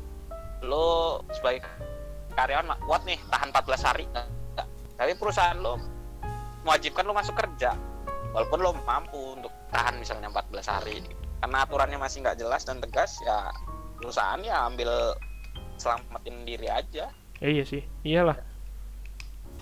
lo 0.61 1.21
sebagai 1.33 1.65
karyawan 2.37 2.73
kuat 2.85 3.05
nih 3.09 3.17
tahan 3.33 3.49
14 3.49 3.81
hari? 3.89 4.05
Enggak. 4.13 4.69
tapi 4.97 5.13
perusahaan 5.17 5.57
lo 5.57 5.81
mewajibkan 6.69 7.05
lo 7.09 7.17
masuk 7.17 7.33
kerja. 7.37 7.73
Walaupun 8.37 8.59
lo 8.61 8.77
mampu 8.85 9.41
untuk 9.41 9.53
tahan 9.73 9.97
misalnya 9.97 10.29
14 10.29 10.69
hari. 10.69 11.01
Karena 11.41 11.65
aturannya 11.65 11.97
masih 11.97 12.21
nggak 12.21 12.37
jelas 12.37 12.63
dan 12.69 12.77
tegas 12.85 13.17
ya 13.25 13.49
perusahaan 14.01 14.41
ya 14.41 14.67
ambil 14.67 14.89
selamatin 15.77 16.45
diri 16.49 16.69
aja 16.69 17.13
Eh, 17.41 17.57
iya 17.57 17.65
sih, 17.65 17.81
iyalah. 18.05 18.37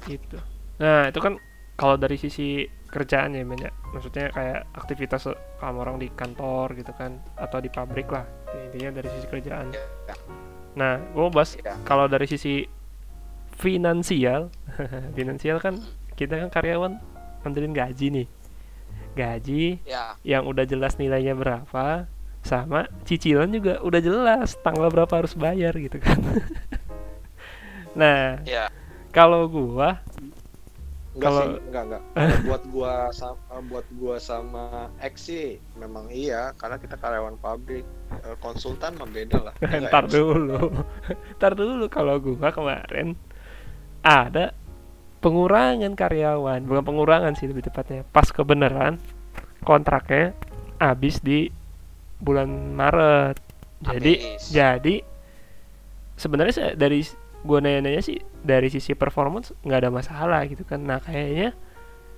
Gitu. 0.03 0.35
Nah, 0.83 1.15
itu 1.15 1.19
kan 1.23 1.39
kalau 1.79 1.95
dari 1.95 2.19
sisi 2.19 2.67
kerjaan 2.91 3.39
ya, 3.39 3.47
Men, 3.47 3.63
ya. 3.63 3.71
Maksudnya 3.95 4.35
kayak 4.35 4.67
aktivitas 4.75 5.31
kamu 5.63 5.79
orang 5.87 5.97
di 6.03 6.11
kantor 6.11 6.75
gitu 6.75 6.91
kan, 6.99 7.23
atau 7.39 7.63
di 7.63 7.71
pabrik 7.71 8.11
lah. 8.11 8.27
Intinya 8.51 8.99
dari 8.99 9.09
sisi 9.15 9.27
kerjaan. 9.31 9.71
Ya. 9.71 10.15
Nah, 10.75 10.99
gue 10.99 11.23
mau 11.23 11.31
bahas 11.31 11.55
ya 11.55 11.79
kalau 11.87 12.11
dari 12.11 12.27
sisi 12.27 12.67
finansial, 13.55 14.51
finansial 15.19 15.63
kan 15.63 15.79
kita 16.19 16.35
kan 16.35 16.51
karyawan 16.51 16.99
ngandelin 17.47 17.75
gaji 17.75 18.07
nih. 18.11 18.29
Gaji 19.15 19.63
ya 19.87 20.19
yang 20.27 20.51
udah 20.51 20.67
jelas 20.67 20.99
nilainya 20.99 21.39
berapa, 21.39 22.11
sama 22.49 22.89
cicilan 23.05 23.53
juga 23.53 23.77
udah 23.85 24.01
jelas 24.01 24.57
tanggal 24.59 24.89
berapa 24.89 25.13
harus 25.13 25.37
bayar 25.37 25.77
gitu 25.77 26.01
kan. 26.01 26.17
nah, 28.01 28.41
ya. 28.43 28.73
kalau 29.13 29.45
gua 29.45 30.01
enggak 31.13 31.29
Kalau- 31.29 31.43
sih 31.45 31.61
enggak 31.69 31.83
enggak. 31.85 32.03
Buat 32.49 32.63
gua 32.71 32.93
sama 33.11 33.37
buat 33.67 33.87
gua 33.93 34.17
sama 34.17 34.65
X 35.03 35.29
sih 35.29 35.47
memang 35.75 36.07
iya 36.09 36.55
karena 36.57 36.79
kita 36.79 36.97
karyawan 36.97 37.37
pabrik. 37.37 37.85
Eh, 38.09 38.37
konsultan 38.41 38.97
mah 38.97 39.05
beda 39.05 39.37
lah 39.45 39.55
Ya 39.61 39.69
nggak, 39.85 39.91
ntar 39.93 40.05
X? 40.07 40.13
dulu. 40.17 40.73
Ntar 41.37 41.53
dulu 41.53 41.85
kalau 41.91 42.17
gua 42.17 42.49
kemarin 42.49 43.13
ada 44.01 44.55
pengurangan 45.19 45.93
karyawan. 45.93 46.63
Bukan 46.63 46.85
pengurangan 46.87 47.35
sih 47.35 47.51
lebih 47.51 47.67
tepatnya. 47.67 48.07
Pas 48.09 48.31
kebenaran 48.31 48.97
kontraknya 49.61 50.33
habis 50.79 51.19
di 51.19 51.51
bulan 52.19 52.75
Maret. 52.75 53.37
Jadi 53.79 54.13
habis. 54.19 54.51
jadi 54.51 54.97
sebenarnya 56.19 56.55
saya 56.55 56.71
dari 56.75 57.07
gua 57.47 57.63
nanya-nanya 57.63 58.03
sih 58.03 58.19
dari 58.43 58.67
sisi 58.67 58.99
performance 58.99 59.55
nggak 59.63 59.81
ada 59.87 59.91
masalah 59.95 60.43
gitu 60.51 60.67
kan. 60.67 60.83
Nah 60.83 60.99
kayaknya 60.99 61.55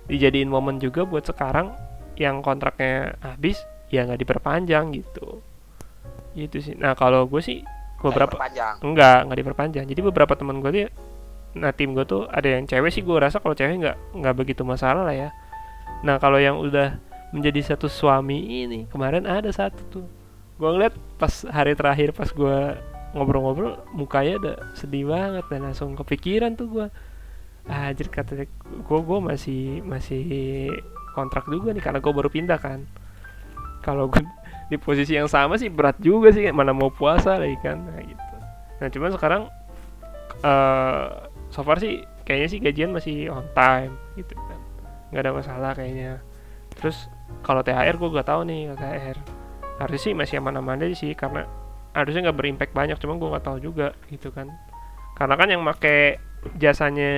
dijadiin 0.09 0.49
momen 0.49 0.81
juga 0.81 1.05
buat 1.05 1.23
sekarang 1.23 1.71
yang 2.17 2.41
kontraknya 2.41 3.15
habis 3.21 3.61
ya 3.93 4.05
nggak 4.09 4.25
diperpanjang 4.25 4.89
gitu. 4.97 5.45
Gitu 6.33 6.57
sih. 6.59 6.73
Nah 6.73 6.97
kalau 6.97 7.29
gue 7.29 7.41
sih 7.41 7.61
beberapa 8.01 8.41
enggak 8.81 9.29
nggak 9.29 9.39
diperpanjang. 9.45 9.85
Jadi 9.85 10.01
beberapa 10.01 10.33
teman 10.33 10.59
gue 10.59 10.71
tuh 10.73 10.89
nah 11.51 11.75
tim 11.75 11.91
gue 11.91 12.07
tuh 12.07 12.31
ada 12.31 12.47
yang 12.47 12.63
cewek 12.63 12.95
sih 12.95 13.03
gue 13.03 13.17
rasa 13.19 13.43
kalau 13.43 13.51
cewek 13.51 13.75
nggak 13.75 13.97
nggak 14.17 14.35
begitu 14.35 14.65
masalah 14.65 15.05
lah 15.05 15.13
ya. 15.13 15.29
Nah 16.01 16.17
kalau 16.17 16.41
yang 16.41 16.57
udah 16.57 16.97
menjadi 17.31 17.73
satu 17.73 17.87
suami. 17.87 18.67
Ini 18.67 18.79
kemarin 18.91 19.27
ada 19.27 19.49
satu 19.51 19.81
tuh. 19.91 20.07
Gue 20.59 20.69
ngeliat 20.69 20.93
pas 21.17 21.31
hari 21.49 21.73
terakhir 21.73 22.13
pas 22.13 22.29
gue 22.29 22.57
ngobrol-ngobrol 23.11 23.81
mukanya 23.91 24.39
udah 24.39 24.55
sedih 24.77 25.11
banget 25.11 25.43
dan 25.51 25.67
langsung 25.67 25.99
kepikiran 25.99 26.55
tuh 26.55 26.67
gue 26.71 26.87
anjir 27.67 28.07
kata 28.07 28.47
gue 28.47 28.99
gue 29.03 29.19
masih 29.19 29.83
masih 29.83 30.23
kontrak 31.11 31.43
juga 31.51 31.75
nih 31.75 31.83
karena 31.83 31.99
gue 31.99 32.13
baru 32.13 32.29
pindah 32.29 32.59
kan. 32.61 32.85
Kalau 33.81 34.07
gue 34.11 34.21
di 34.71 34.77
posisi 34.79 35.17
yang 35.17 35.27
sama 35.27 35.59
sih 35.59 35.67
berat 35.67 35.99
juga 35.99 36.31
sih 36.31 36.47
mana 36.55 36.71
mau 36.71 36.93
puasa 36.93 37.35
lagi 37.35 37.59
kan 37.59 37.81
nah, 37.81 37.99
gitu. 37.99 38.35
Nah 38.79 38.87
cuman 38.87 39.11
sekarang 39.15 39.41
eh 40.41 41.05
so 41.51 41.61
far 41.67 41.77
sih 41.83 41.99
kayaknya 42.23 42.47
sih 42.47 42.59
gajian 42.63 42.91
masih 42.95 43.27
on 43.27 43.43
time 43.51 43.91
gitu 44.15 44.31
kan. 44.37 44.59
Nggak 45.11 45.21
ada 45.27 45.31
masalah 45.35 45.71
kayaknya. 45.75 46.23
Terus 46.79 47.11
kalau 47.39 47.63
THR 47.63 47.95
gue 47.95 48.09
gak 48.11 48.27
tahu 48.27 48.41
nih 48.45 48.75
THR 48.75 49.17
harusnya 49.81 50.01
sih 50.01 50.13
masih 50.13 50.35
aman-aman 50.37 50.77
aja 50.85 50.93
sih 50.93 51.17
karena 51.17 51.49
harusnya 51.91 52.29
nggak 52.29 52.37
berimpact 52.37 52.73
banyak 52.77 52.97
cuman 53.01 53.17
gue 53.17 53.29
nggak 53.33 53.45
tahu 53.45 53.57
juga 53.59 53.97
gitu 54.13 54.29
kan. 54.29 54.47
Karena 55.17 55.35
kan 55.35 55.47
yang 55.49 55.65
make 55.65 56.21
jasanya 56.57 57.11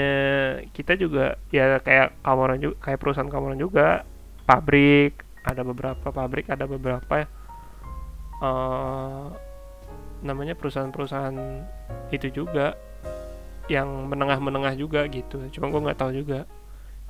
kita 0.76 0.99
juga 0.99 1.39
ya 1.52 1.80
kayak 1.80 2.19
kamuran 2.23 2.60
juga 2.60 2.76
kayak 2.84 2.99
perusahaan 2.99 3.32
kamuran 3.32 3.60
juga 3.60 4.04
pabrik 4.43 5.23
ada 5.47 5.63
beberapa 5.63 6.08
pabrik 6.12 6.52
ada 6.52 6.67
beberapa 6.67 7.28
eh 8.43 9.28
namanya 10.23 10.56
perusahaan-perusahaan 10.56 11.36
itu 12.15 12.32
juga 12.32 12.80
yang 13.67 14.08
menengah-menengah 14.08 14.76
juga 14.80 15.04
gitu. 15.12 15.39
Cuma 15.52 15.67
gue 15.67 15.84
nggak 15.84 15.99
tahu 15.99 16.12
juga 16.15 16.47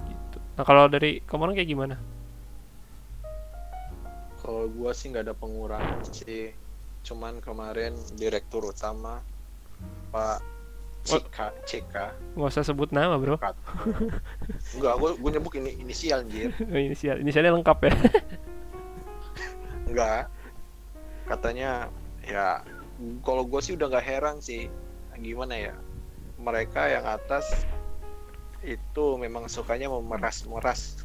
gitu. 0.05 0.37
Nah 0.57 0.63
kalau 0.65 0.89
dari 0.89 1.21
kamu 1.25 1.53
kayak 1.53 1.69
gimana 1.69 1.95
Kalau 4.43 4.67
gua 4.67 4.91
sih 4.91 5.07
nggak 5.09 5.31
ada 5.31 5.35
pengurangan 5.35 6.03
sih. 6.11 6.51
Cuman 7.03 7.39
kemarin 7.39 7.95
direktur 8.15 8.67
utama 8.67 9.23
Pak 10.11 10.39
Cika, 11.03 11.51
Cika. 11.67 12.15
nggak 12.31 12.47
usah 12.47 12.63
sebut 12.63 12.95
nama 12.95 13.19
bro 13.19 13.35
Enggak, 13.35 14.95
gua, 14.95 15.11
gua 15.19 15.29
nyebut 15.35 15.51
ini 15.59 15.75
inisial 15.83 16.23
anjir. 16.23 16.55
inisial 16.63 17.19
inisialnya 17.19 17.51
lengkap 17.59 17.77
ya 17.83 17.93
Enggak. 19.91 20.31
Katanya 21.27 21.91
ya 22.23 22.63
kalau 23.19 23.43
gue 23.43 23.59
sih 23.59 23.75
udah 23.75 23.91
nggak 23.91 24.07
heran 24.07 24.39
sih. 24.39 24.71
Gimana 25.19 25.59
ya? 25.59 25.75
Mereka 26.39 26.87
yang 26.87 27.03
atas 27.03 27.45
itu 28.63 29.05
memang 29.19 29.51
sukanya 29.51 29.91
memeras-meras. 29.91 31.02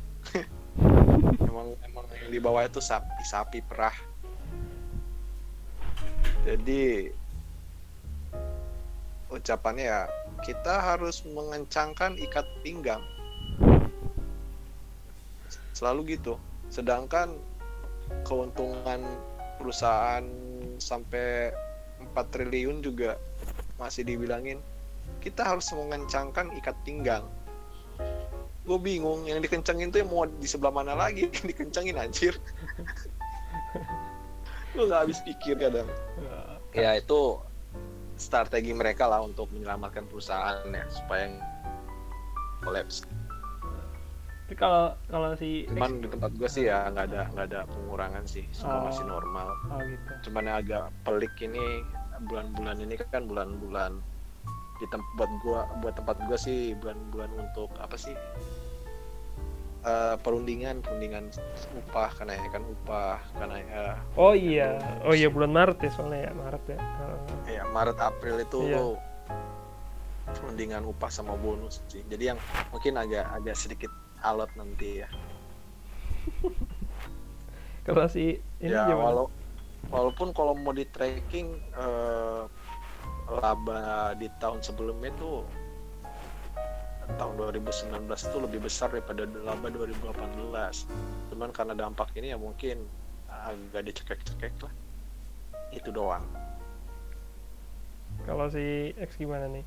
Emang 1.36 1.76
emang 1.84 2.06
yang 2.16 2.30
di 2.32 2.40
bawah 2.40 2.64
itu 2.64 2.80
sapi-sapi 2.80 3.60
perah. 3.66 3.94
Jadi 6.48 7.12
ucapannya 9.28 9.84
ya 9.84 10.02
kita 10.40 10.94
harus 10.94 11.20
mengencangkan 11.28 12.16
ikat 12.16 12.46
pinggang. 12.64 13.04
Selalu 15.76 16.16
gitu. 16.16 16.40
Sedangkan 16.72 17.36
keuntungan 18.24 19.04
perusahaan 19.60 20.24
sampai 20.78 21.52
4 22.14 22.32
triliun 22.32 22.80
juga 22.80 23.18
masih 23.76 24.06
dibilangin 24.06 24.58
kita 25.18 25.42
harus 25.42 25.66
mengencangkan 25.74 26.54
ikat 26.62 26.76
pinggang 26.86 27.26
gue 28.68 28.78
bingung 28.78 29.24
yang 29.24 29.40
dikencangin 29.40 29.88
tuh 29.88 30.04
yang 30.04 30.10
mau 30.12 30.28
di 30.28 30.44
sebelah 30.44 30.70
mana 30.70 30.92
lagi? 30.92 31.24
Yang 31.40 31.46
dikencangin 31.56 31.96
anjir. 31.96 32.34
Gue 34.76 34.84
nggak 34.84 35.08
habis 35.08 35.18
pikir 35.24 35.56
kadang. 35.56 35.88
Ya 36.76 37.00
itu 37.00 37.40
strategi 38.20 38.76
mereka 38.76 39.08
lah 39.08 39.24
untuk 39.24 39.48
menyelamatkan 39.50 40.04
perusahaannya 40.06 40.84
supaya 40.92 41.32
kolaps. 42.62 43.08
Tapi 44.48 44.56
kalau 44.56 44.96
kalau 45.12 45.36
si 45.36 45.68
cuman 45.68 46.00
di 46.00 46.08
tempat 46.08 46.32
gue 46.36 46.48
sih 46.48 46.68
ya 46.68 46.88
nggak 46.88 47.04
ada 47.12 47.22
nggak 47.36 47.46
ada 47.52 47.60
pengurangan 47.68 48.24
sih 48.24 48.44
semua 48.52 48.80
Oh. 48.80 48.84
masih 48.88 49.04
normal. 49.08 49.48
Oh 49.72 49.80
gitu. 49.80 50.12
Cuman 50.30 50.48
yang 50.48 50.56
agak 50.60 50.84
pelik 51.04 51.32
ini 51.40 51.64
bulan-bulan 52.28 52.76
ini 52.80 52.94
kan 53.12 53.24
bulan-bulan 53.28 53.92
di 54.78 54.86
tempat 54.94 55.10
buat 55.18 55.32
gua 55.42 55.60
buat 55.82 55.94
tempat 55.98 56.16
gua 56.30 56.38
sih 56.38 56.70
bulan-bulan 56.78 57.30
untuk 57.34 57.66
apa 57.82 57.98
sih 57.98 58.14
Eh, 59.88 60.14
perundingan 60.20 60.84
perundingan 60.84 61.32
upah 61.80 62.12
kenaikan 62.12 62.60
upah 62.60 63.16
karena 63.40 63.56
ya 63.56 63.84
oh 64.20 64.36
iya 64.36 64.76
oh 65.00 65.16
iya 65.16 65.32
bulan 65.32 65.48
Maret 65.48 65.80
ya 65.80 65.90
soalnya 65.96 66.28
ya 66.28 66.32
Maret 66.36 66.64
ya 66.68 66.76
Heeh. 66.76 67.20
ya 67.56 67.62
Maret 67.72 67.96
April 67.96 68.36
itu 68.36 68.68
Iya. 68.68 68.84
perundingan 70.36 70.84
upah 70.84 71.08
sama 71.08 71.32
bonus 71.40 71.80
sih 71.88 72.04
jadi 72.04 72.36
yang 72.36 72.38
mungkin 72.68 73.00
agak 73.00 73.32
agak 73.32 73.56
sedikit 73.56 73.88
alot 74.20 74.52
nanti 74.60 75.00
ya 75.00 75.08
kalau 77.88 78.04
si 78.12 78.36
ini 78.60 78.68
ya 78.68 78.92
gimana? 78.92 79.24
walau 79.24 79.26
walaupun 79.88 80.36
kalau 80.36 80.52
mau 80.52 80.76
di 80.76 80.84
tracking 80.84 81.56
eh, 81.80 82.42
laba 83.32 84.12
di 84.20 84.28
tahun 84.36 84.60
sebelumnya 84.60 85.16
tuh 85.16 85.48
tahun 87.16 87.34
2019 87.40 88.04
itu 88.04 88.38
lebih 88.42 88.60
besar 88.60 88.92
daripada 88.92 89.24
laba 89.40 89.72
2018 89.72 91.32
cuman 91.32 91.50
karena 91.54 91.72
dampak 91.72 92.12
ini 92.18 92.34
ya 92.34 92.38
mungkin 92.38 92.84
agak 93.48 93.82
dicekek-cekek 93.92 94.54
lah. 94.64 94.74
Itu 95.72 95.92
doang. 95.92 96.24
Kalau 98.24 98.50
si 98.50 98.92
X 98.98 99.16
gimana 99.16 99.46
nih? 99.48 99.64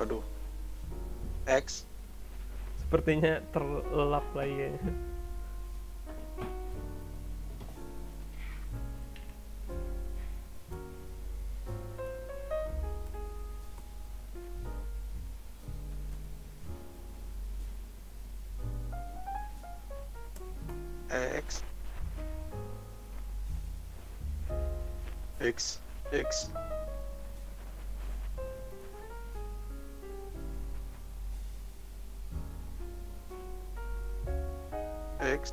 Aduh 0.00 0.24
X? 1.46 1.88
Sepertinya 2.82 3.38
terlelap 3.54 4.26
lagi 4.34 4.54
kayaknya 4.54 5.09
X 25.40 25.78
X. 26.12 26.50
X 35.20 35.52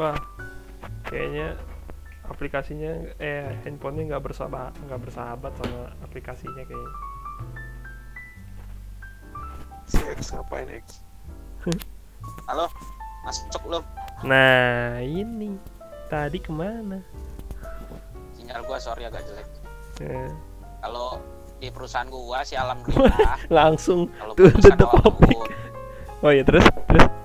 wah 0.00 0.16
kayaknya 1.04 1.60
aplikasinya 2.24 3.12
eh 3.20 3.52
handphonenya 3.68 4.16
nggak 4.16 4.32
bersahabat 4.32 4.72
nggak 4.88 5.00
bersahabat 5.04 5.52
sama 5.60 5.92
aplikasinya 6.00 6.64
kayaknya. 6.64 6.92
Si 9.84 10.00
X 10.16 10.32
ngapain 10.32 10.72
X? 10.72 11.04
Halo 12.48 12.72
masuk 13.28 13.62
lu. 13.68 13.80
Nah 14.24 15.04
ini. 15.04 15.60
Tadi 16.10 16.42
ke 16.42 16.50
mana? 16.50 16.98
Sinyal 18.34 18.66
gua 18.66 18.80
sorry 18.82 19.06
agak 19.06 19.22
jelek. 19.30 19.46
Eh, 20.02 20.30
kalau 20.82 21.22
di 21.62 21.70
perusahaan 21.70 22.08
gua 22.08 22.42
sih 22.42 22.56
alhamdulillah. 22.56 23.36
Langsung 23.62 24.08
kalau 24.16 24.34
Tuh, 24.34 24.48
topik. 24.50 25.38
tahun, 25.38 26.24
oh 26.24 26.30
iya 26.34 26.42
terus 26.42 26.66
terus 26.90 27.19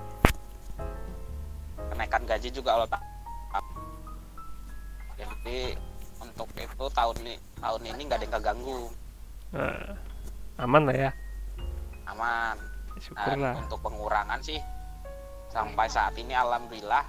juga 2.55 2.79
Allah 2.79 2.87
tak 2.87 3.03
jadi 5.15 5.75
untuk 6.19 6.47
itu 6.57 6.85
tahun 6.91 7.15
ini 7.23 7.35
tahun 7.59 7.81
ini 7.87 8.01
nggak 8.07 8.19
ada 8.19 8.25
yang 8.27 8.35
keganggu. 8.35 8.81
Nah, 9.55 9.95
aman 10.59 10.81
lah 10.89 10.95
ya? 11.07 11.11
Aman. 12.11 12.57
Dan 12.95 13.01
syukurlah 13.03 13.53
untuk 13.63 13.79
pengurangan 13.83 14.39
sih 14.43 14.59
sampai 15.51 15.87
saat 15.87 16.15
ini 16.19 16.35
alhamdulillah 16.35 17.03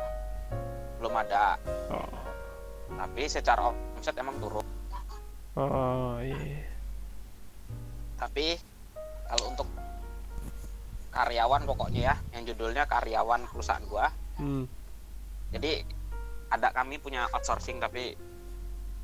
belum 1.02 1.14
ada. 1.18 1.58
Oh, 1.90 2.10
tapi 2.94 3.26
secara 3.26 3.70
omset 3.70 4.14
emang 4.18 4.38
turun. 4.38 4.66
Oh 5.58 6.20
iya. 6.22 6.62
Tapi 8.20 8.60
kalau 9.26 9.44
untuk 9.50 9.68
karyawan 11.10 11.64
pokoknya 11.64 12.00
ya 12.12 12.14
yang 12.36 12.44
judulnya 12.44 12.84
karyawan 12.84 13.48
perusahaan 13.48 13.80
gua 13.88 14.12
hmm. 14.36 14.68
Jadi 15.56 15.82
ada 16.52 16.70
kami 16.70 17.00
punya 17.02 17.26
outsourcing 17.32 17.82
tapi 17.82 18.14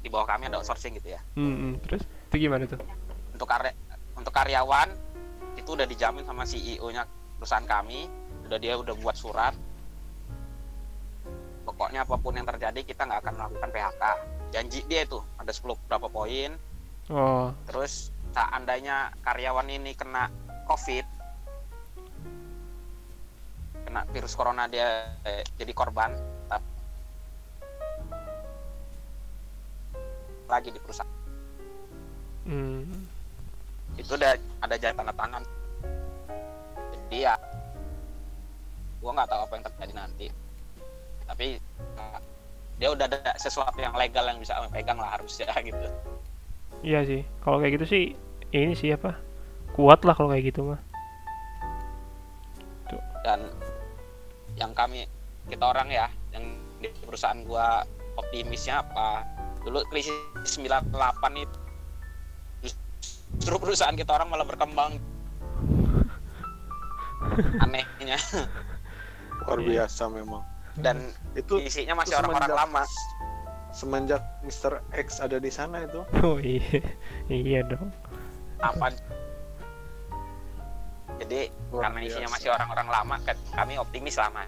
di 0.03 0.09
bawah 0.11 0.27
kami 0.27 0.51
ada 0.51 0.61
outsourcing 0.61 0.99
gitu 0.99 1.15
ya. 1.15 1.21
Hmm, 1.39 1.57
hmm. 1.57 1.73
terus 1.89 2.03
itu 2.05 2.47
gimana 2.47 2.69
tuh? 2.69 2.79
Untuk 3.35 3.49
karya 3.49 3.73
untuk 4.15 4.33
karyawan 4.35 4.89
itu 5.57 5.69
udah 5.73 5.87
dijamin 5.89 6.25
sama 6.29 6.45
CEO 6.45 6.87
nya 6.93 7.09
perusahaan 7.41 7.67
kami. 7.67 8.07
Udah 8.47 8.59
dia 8.61 8.77
udah 8.77 8.95
buat 8.99 9.17
surat. 9.17 9.55
Pokoknya 11.63 12.03
apa 12.03 12.19
pun 12.19 12.35
yang 12.35 12.47
terjadi 12.47 12.83
kita 12.83 13.07
nggak 13.07 13.21
akan 13.23 13.35
melakukan 13.39 13.71
PHK 13.71 14.03
janji 14.53 14.85
dia 14.85 15.09
itu 15.09 15.19
ada 15.41 15.49
10 15.49 15.89
berapa 15.89 16.07
poin. 16.13 16.53
Oh. 17.09 17.55
Terus 17.67 18.13
seandainya 18.37 19.15
karyawan 19.25 19.69
ini 19.73 19.97
kena 19.97 20.29
covid 20.69 21.05
kena 23.85 24.09
virus 24.09 24.33
corona 24.33 24.65
dia 24.71 25.17
eh, 25.27 25.45
jadi 25.61 25.73
korban 25.77 26.17
lagi 30.53 30.69
di 30.69 30.81
perusahaan 30.85 31.09
hmm. 32.45 32.85
itu 33.97 34.13
udah 34.13 34.37
ada 34.61 34.75
jaya 34.77 34.93
tanda 34.93 35.15
tangan 35.17 35.43
jadi 36.93 37.33
ya 37.33 37.35
gua 39.01 39.11
nggak 39.17 39.29
tahu 39.33 39.41
apa 39.41 39.53
yang 39.57 39.65
terjadi 39.65 39.93
nanti 39.97 40.27
tapi 41.25 41.47
eh, 41.97 42.19
dia 42.77 42.89
udah 42.93 43.09
ada 43.09 43.33
sesuatu 43.41 43.81
yang 43.81 43.97
legal 43.97 44.29
yang 44.29 44.37
bisa 44.37 44.61
pegang 44.69 45.01
lah 45.01 45.17
harusnya 45.17 45.49
gitu 45.69 45.89
Iya 46.83 47.07
sih. 47.07 47.23
Kalau 47.47 47.63
kayak 47.63 47.79
gitu 47.79 47.87
sih 47.87 48.03
ini 48.51 48.75
sih 48.75 48.91
apa? 48.91 49.15
Kuat 49.79 50.03
lah 50.03 50.19
kalau 50.19 50.35
kayak 50.35 50.53
gitu 50.53 50.75
mah. 50.75 50.83
dan 53.23 53.39
yang 54.59 54.75
kami 54.75 55.07
kita 55.47 55.63
orang 55.63 55.87
ya 55.87 56.11
yang 56.35 56.59
di 56.83 56.91
perusahaan 57.07 57.39
gua 57.47 57.87
optimisnya 58.19 58.83
apa 58.83 59.23
dulu 59.63 59.79
krisis 59.89 60.15
98 60.45 60.83
itu 61.39 61.59
justru 63.33 63.57
perusahaan 63.59 63.95
kita 63.95 64.11
orang 64.13 64.29
malah 64.29 64.45
berkembang 64.45 64.99
anehnya 67.59 68.19
luar 69.43 69.59
Iya. 69.59 69.87
biasa 69.87 70.03
memang 70.09 70.43
dan 70.75 70.97
itu 71.35 71.59
isinya 71.59 71.99
masih 71.99 72.17
orang-orang 72.17 72.51
lama 72.51 72.83
semenjak 73.71 74.21
Mr. 74.43 74.81
X 74.93 75.19
ada 75.19 75.37
di 75.37 75.49
sana 75.49 75.83
itu 75.83 76.05
Oh 76.21 76.37
iya. 76.39 76.63
iya 77.27 77.61
dong. 77.63 77.89
apa 78.59 78.93
jadi 81.19 81.51
luar 81.69 81.89
karena 81.89 81.99
isinya 82.03 82.21
biasa. 82.25 82.37
masih 82.37 82.49
orang-orang 82.51 82.89
lama 82.89 83.17
kan 83.23 83.37
kami 83.53 83.75
optimis 83.77 84.17
lama 84.17 84.43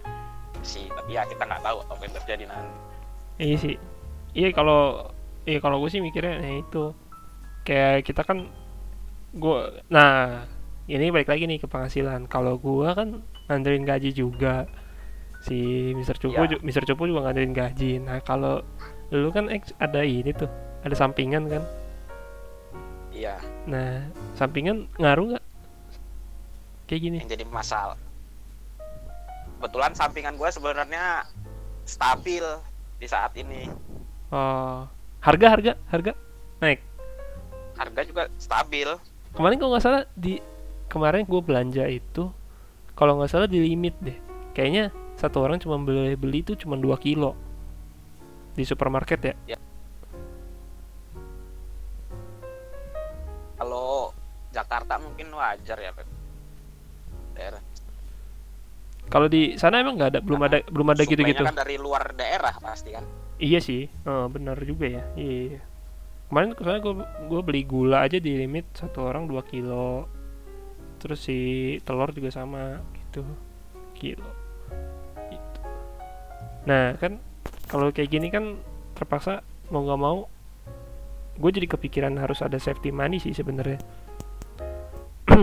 sih 0.61 0.87
tapi 0.89 1.13
ya 1.13 1.25
kita 1.25 1.41
nggak 1.41 1.61
tahu 1.61 1.77
apa 1.83 2.01
yang 2.01 2.13
terjadi 2.15 2.43
nanti 2.47 2.73
Iya 3.35 3.55
sih. 3.59 3.75
Iya 4.35 4.51
kalau 4.51 5.09
iya 5.47 5.63
kalau 5.63 5.79
gue 5.79 5.89
sih 5.89 6.03
mikirnya 6.03 6.43
ya 6.43 6.59
itu 6.59 6.91
kayak 7.63 8.03
kita 8.03 8.21
kan 8.27 8.51
gua 9.31 9.71
nah 9.87 10.43
ini 10.85 11.09
balik 11.09 11.31
lagi 11.33 11.49
nih 11.49 11.57
ke 11.63 11.67
penghasilan. 11.71 12.29
Kalau 12.29 12.61
gua 12.61 12.93
kan 12.93 13.25
nganterin 13.49 13.87
gaji 13.89 14.13
juga 14.13 14.69
si 15.41 15.89
Mr. 15.97 16.17
Cupu 16.21 16.41
ju- 16.45 16.61
Mr. 16.61 16.85
Cupu 16.85 17.09
juga 17.09 17.25
nganterin 17.25 17.57
gaji. 17.57 17.91
Nah, 18.05 18.21
kalau 18.21 18.61
lu 19.09 19.29
kan 19.33 19.49
ada 19.81 20.01
ini 20.05 20.29
tuh, 20.29 20.49
ada 20.85 20.93
sampingan 20.93 21.49
kan. 21.49 21.63
iya 23.15 23.39
Nah, 23.65 24.05
sampingan 24.35 24.85
ngaruh 25.01 25.33
nggak? 25.33 25.45
Kayak 26.85 27.01
gini. 27.01 27.17
yang 27.23 27.31
jadi 27.33 27.45
masalah 27.49 27.97
kebetulan 29.57 29.97
sampingan 29.97 30.37
gue 30.37 30.49
sebenarnya 30.53 31.25
stabil 31.89 32.45
di 33.01 33.07
saat 33.09 33.33
ini 33.33 33.65
Oh, 34.35 34.83
harga 35.23 35.47
harga 35.47 35.73
harga 35.87 36.11
naik. 36.59 36.83
harga 37.79 38.01
juga 38.03 38.23
stabil 38.35 38.87
Kemarin 39.31 39.55
kalau 39.59 39.71
nggak 39.75 39.83
salah 39.83 40.03
di 40.15 40.43
kemarin 40.91 41.23
gue 41.23 41.39
belanja 41.39 41.83
itu 41.87 42.31
kalau 42.99 43.19
nggak 43.19 43.31
salah 43.31 43.47
di 43.47 43.63
limit 43.63 43.95
deh. 44.03 44.15
Kayaknya 44.51 44.91
satu 45.15 45.39
orang 45.39 45.59
cuma 45.63 45.79
beli 45.79 46.19
beli 46.19 46.43
itu 46.43 46.55
cuma 46.59 46.75
2 46.75 46.91
kilo 46.99 47.31
di 48.55 48.63
supermarket 48.67 49.19
ya. 49.23 49.35
kalau 53.55 54.11
Jakarta 54.51 54.99
mungkin 54.99 55.31
wajar 55.31 55.79
ya 55.79 55.91
Pep. 55.95 56.07
daerah 57.35 57.63
Kalau 59.05 59.27
di 59.31 59.55
sana 59.55 59.79
emang 59.79 59.95
nggak 59.95 60.09
ada, 60.17 60.19
belum 60.19 60.41
ada, 60.43 60.57
belum 60.65 60.87
ada 60.91 61.03
gitu-gitu. 61.05 61.43
kan 61.43 61.55
dari 61.55 61.77
luar 61.79 62.11
daerah 62.17 62.51
pasti 62.59 62.89
kan 62.91 63.05
Iya 63.35 63.59
sih, 63.59 63.91
oh, 64.07 64.31
benar 64.31 64.55
juga 64.63 64.87
ya. 64.87 65.03
Iya. 65.19 65.59
Kemarin 66.31 66.55
ke 66.55 66.61
sana 66.63 66.79
gue 66.79 66.93
gue 67.03 67.41
beli 67.43 67.61
gula 67.67 68.07
aja 68.07 68.15
di 68.15 68.31
limit 68.31 68.65
satu 68.71 69.11
orang 69.11 69.27
2 69.27 69.51
kilo. 69.51 70.07
Terus 71.03 71.19
si 71.19 71.37
telur 71.83 72.15
juga 72.15 72.31
sama 72.31 72.79
gitu, 72.95 73.27
kilo. 73.99 74.29
Gitu. 75.27 75.59
Nah 76.63 76.95
kan 76.95 77.19
kalau 77.67 77.91
kayak 77.91 78.09
gini 78.09 78.31
kan 78.31 78.55
terpaksa 78.95 79.43
mau 79.67 79.83
nggak 79.83 80.01
mau 80.01 80.29
gue 81.35 81.51
jadi 81.51 81.67
kepikiran 81.67 82.15
harus 82.15 82.39
ada 82.39 82.55
safety 82.55 82.95
money 82.95 83.19
sih 83.19 83.35
sebenarnya. 83.35 83.83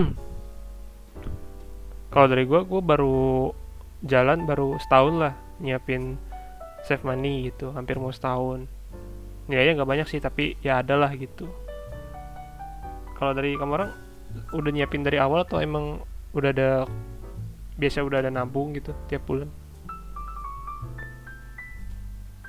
kalau 2.13 2.25
dari 2.25 2.49
gue, 2.49 2.59
gue 2.65 2.81
baru 2.81 3.53
jalan 4.01 4.49
baru 4.49 4.81
setahun 4.81 5.15
lah 5.21 5.33
nyiapin 5.61 6.17
save 6.83 7.03
money 7.07 7.49
gitu 7.51 7.71
hampir 7.71 7.95
mau 7.97 8.11
setahun. 8.11 8.67
Ya 9.47 9.59
ya 9.63 9.75
nggak 9.75 9.89
banyak 9.89 10.07
sih 10.07 10.19
tapi 10.19 10.59
ya 10.59 10.83
ada 10.83 10.99
lah 10.99 11.11
gitu. 11.15 11.47
Kalau 13.19 13.31
dari 13.31 13.55
kamu 13.55 13.71
orang 13.75 13.91
udah 14.51 14.71
nyiapin 14.71 15.03
dari 15.03 15.19
awal 15.19 15.47
atau 15.47 15.63
emang 15.63 16.03
udah 16.35 16.49
ada 16.51 16.71
biasa 17.79 18.03
udah 18.03 18.23
ada 18.23 18.31
nabung 18.31 18.75
gitu 18.75 18.91
tiap 19.07 19.23
bulan? 19.25 19.47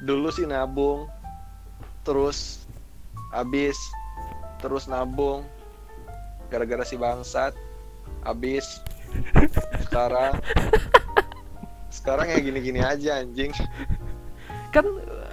Dulu 0.05 0.29
sih 0.35 0.44
nabung 0.44 1.07
terus 2.05 2.68
habis 3.33 3.79
terus 4.61 4.85
nabung 4.87 5.42
gara-gara 6.53 6.85
si 6.85 7.01
bangsat 7.01 7.57
habis 8.23 8.81
sekarang 9.88 10.37
sekarang 11.97 12.27
ya 12.29 12.38
gini-gini 12.38 12.81
aja 12.85 13.25
anjing 13.25 13.51
kan 14.74 14.87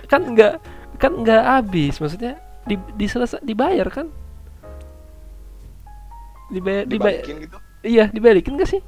kan 0.05 0.21
nggak 0.29 0.53
kan 1.01 1.11
nggak 1.17 1.41
habis. 1.41 1.97
Maksudnya 1.97 2.37
di 2.63 2.77
diselesa 2.93 3.41
dibayar 3.41 3.89
kan? 3.89 4.07
Dibayar 6.53 6.85
dibayar. 6.85 7.23
Gitu? 7.25 7.57
Iya 7.81 8.05
dibalikin 8.13 8.61
gak 8.61 8.69
sih? 8.69 8.81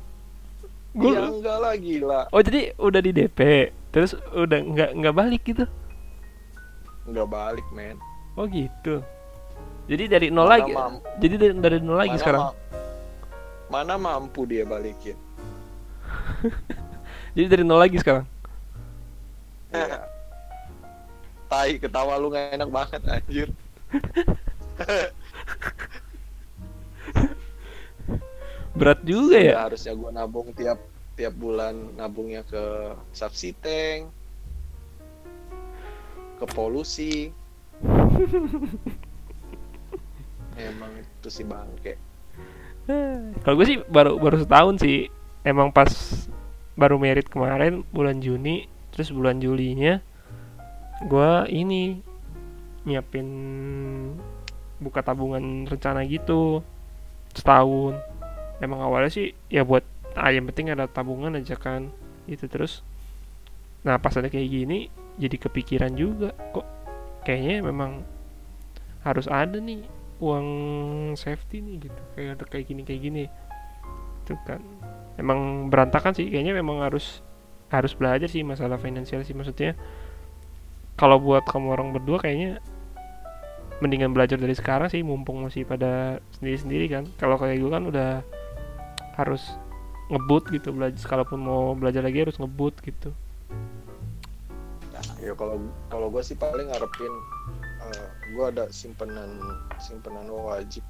Gua- 0.94 1.10
iya 1.10 1.22
enggak 1.26 1.58
lah 1.58 1.74
gila. 1.74 2.22
Oh 2.30 2.42
jadi 2.46 2.78
udah 2.78 3.02
di 3.02 3.10
DP 3.10 3.40
terus 3.90 4.14
udah 4.30 4.60
nggak 4.62 4.90
nggak 4.94 5.16
balik 5.18 5.42
gitu? 5.42 5.66
Enggak 7.10 7.28
balik 7.28 7.66
men. 7.74 7.98
Oh 8.38 8.46
gitu. 8.46 9.02
Jadi 9.90 10.04
dari 10.06 10.28
nol 10.30 10.46
Mana 10.46 10.54
lagi 10.54 10.72
jadi 11.20 11.36
dari, 11.36 11.54
dari 11.58 11.78
nol 11.82 11.98
lagi 11.98 12.16
sekarang? 12.16 12.54
ma- 12.54 12.56
mana 13.74 13.98
mampu 13.98 14.46
dia 14.46 14.64
balikin? 14.64 15.18
Jadi 17.34 17.48
dari 17.50 17.64
nol 17.66 17.82
lagi 17.82 17.98
sekarang? 17.98 18.24
Iya. 19.74 20.03
Tai 21.54 21.78
ketawa 21.78 22.18
lu 22.18 22.34
nggak 22.34 22.58
enak 22.58 22.70
banget 22.74 23.02
anjir. 23.06 23.54
Berat 28.74 29.06
juga 29.06 29.38
ya? 29.38 29.54
Ya, 29.54 29.70
harusnya 29.70 29.94
gua 29.94 30.10
nabung 30.10 30.50
tiap 30.58 30.82
tiap 31.14 31.38
bulan 31.38 31.94
nabungnya 31.94 32.42
ke 32.42 32.98
subsiteng 33.14 34.10
ke 36.42 36.46
polusi. 36.58 37.30
Emang 40.58 40.90
itu 40.98 41.30
sih 41.30 41.46
bangke. 41.46 42.02
Kalau 43.46 43.56
gue 43.62 43.68
sih 43.70 43.78
baru 43.86 44.18
baru 44.18 44.42
setahun 44.42 44.82
sih. 44.82 45.06
Emang 45.46 45.70
pas 45.70 45.94
baru 46.74 46.98
merit 46.98 47.30
kemarin 47.30 47.86
bulan 47.94 48.18
Juni 48.18 48.66
terus 48.90 49.14
bulan 49.14 49.38
Julinya 49.38 50.02
gue 51.04 51.32
ini 51.52 52.00
nyiapin 52.84 53.28
buka 54.80 55.00
tabungan 55.04 55.68
rencana 55.68 56.04
gitu 56.08 56.64
setahun. 57.32 58.00
Emang 58.60 58.80
awalnya 58.84 59.12
sih 59.12 59.36
ya 59.48 59.64
buat 59.64 59.84
ah 60.14 60.30
yang 60.30 60.46
penting 60.52 60.70
ada 60.72 60.86
tabungan 60.88 61.36
aja 61.36 61.56
kan 61.56 61.90
gitu 62.28 62.48
terus. 62.48 62.84
Nah 63.84 64.00
pas 64.00 64.16
ada 64.16 64.28
kayak 64.32 64.48
gini 64.48 64.88
jadi 65.20 65.36
kepikiran 65.38 65.94
juga 65.96 66.32
kok 66.56 66.66
kayaknya 67.28 67.64
memang 67.64 68.04
harus 69.04 69.28
ada 69.28 69.60
nih 69.60 69.84
uang 70.24 70.48
safety 71.20 71.60
nih 71.60 71.76
gitu. 71.90 72.02
Kayak 72.16 72.30
ada 72.40 72.44
kayak 72.48 72.66
gini 72.68 72.82
kayak 72.88 73.02
gini. 73.02 73.24
Itu 74.24 74.40
kan 74.48 74.64
emang 75.20 75.68
berantakan 75.68 76.16
sih. 76.16 76.32
Kayaknya 76.32 76.56
memang 76.56 76.84
harus 76.84 77.24
harus 77.74 77.98
belajar 77.98 78.30
sih 78.30 78.46
masalah 78.46 78.78
finansial 78.78 79.26
sih 79.26 79.34
maksudnya 79.34 79.74
kalau 80.94 81.18
buat 81.18 81.44
kamu 81.50 81.74
orang 81.74 81.90
berdua 81.96 82.22
kayaknya 82.22 82.62
mendingan 83.82 84.16
belajar 84.16 84.40
dari 84.40 84.54
sekarang 84.56 84.88
sih 84.88 85.04
mumpung 85.04 85.44
masih 85.44 85.66
pada 85.66 86.22
sendiri-sendiri 86.40 86.86
kan. 86.88 87.04
Kalau 87.18 87.36
kayak 87.36 87.60
gue 87.60 87.72
kan 87.72 87.84
udah 87.84 88.12
harus 89.18 89.44
ngebut 90.08 90.52
gitu 90.54 90.70
belajar 90.76 91.04
kalaupun 91.04 91.40
mau 91.42 91.74
belajar 91.74 92.06
lagi 92.06 92.24
harus 92.24 92.38
ngebut 92.38 92.76
gitu. 92.86 93.10
Ya 95.24 95.36
kalau 95.36 95.60
kalau 95.88 96.08
gue 96.12 96.24
sih 96.24 96.36
paling 96.36 96.68
ngarepin 96.68 97.14
eh, 97.88 98.08
gue 98.36 98.46
ada 98.48 98.68
simpenan 98.72 99.40
simpenan 99.80 100.28
wajib 100.32 100.84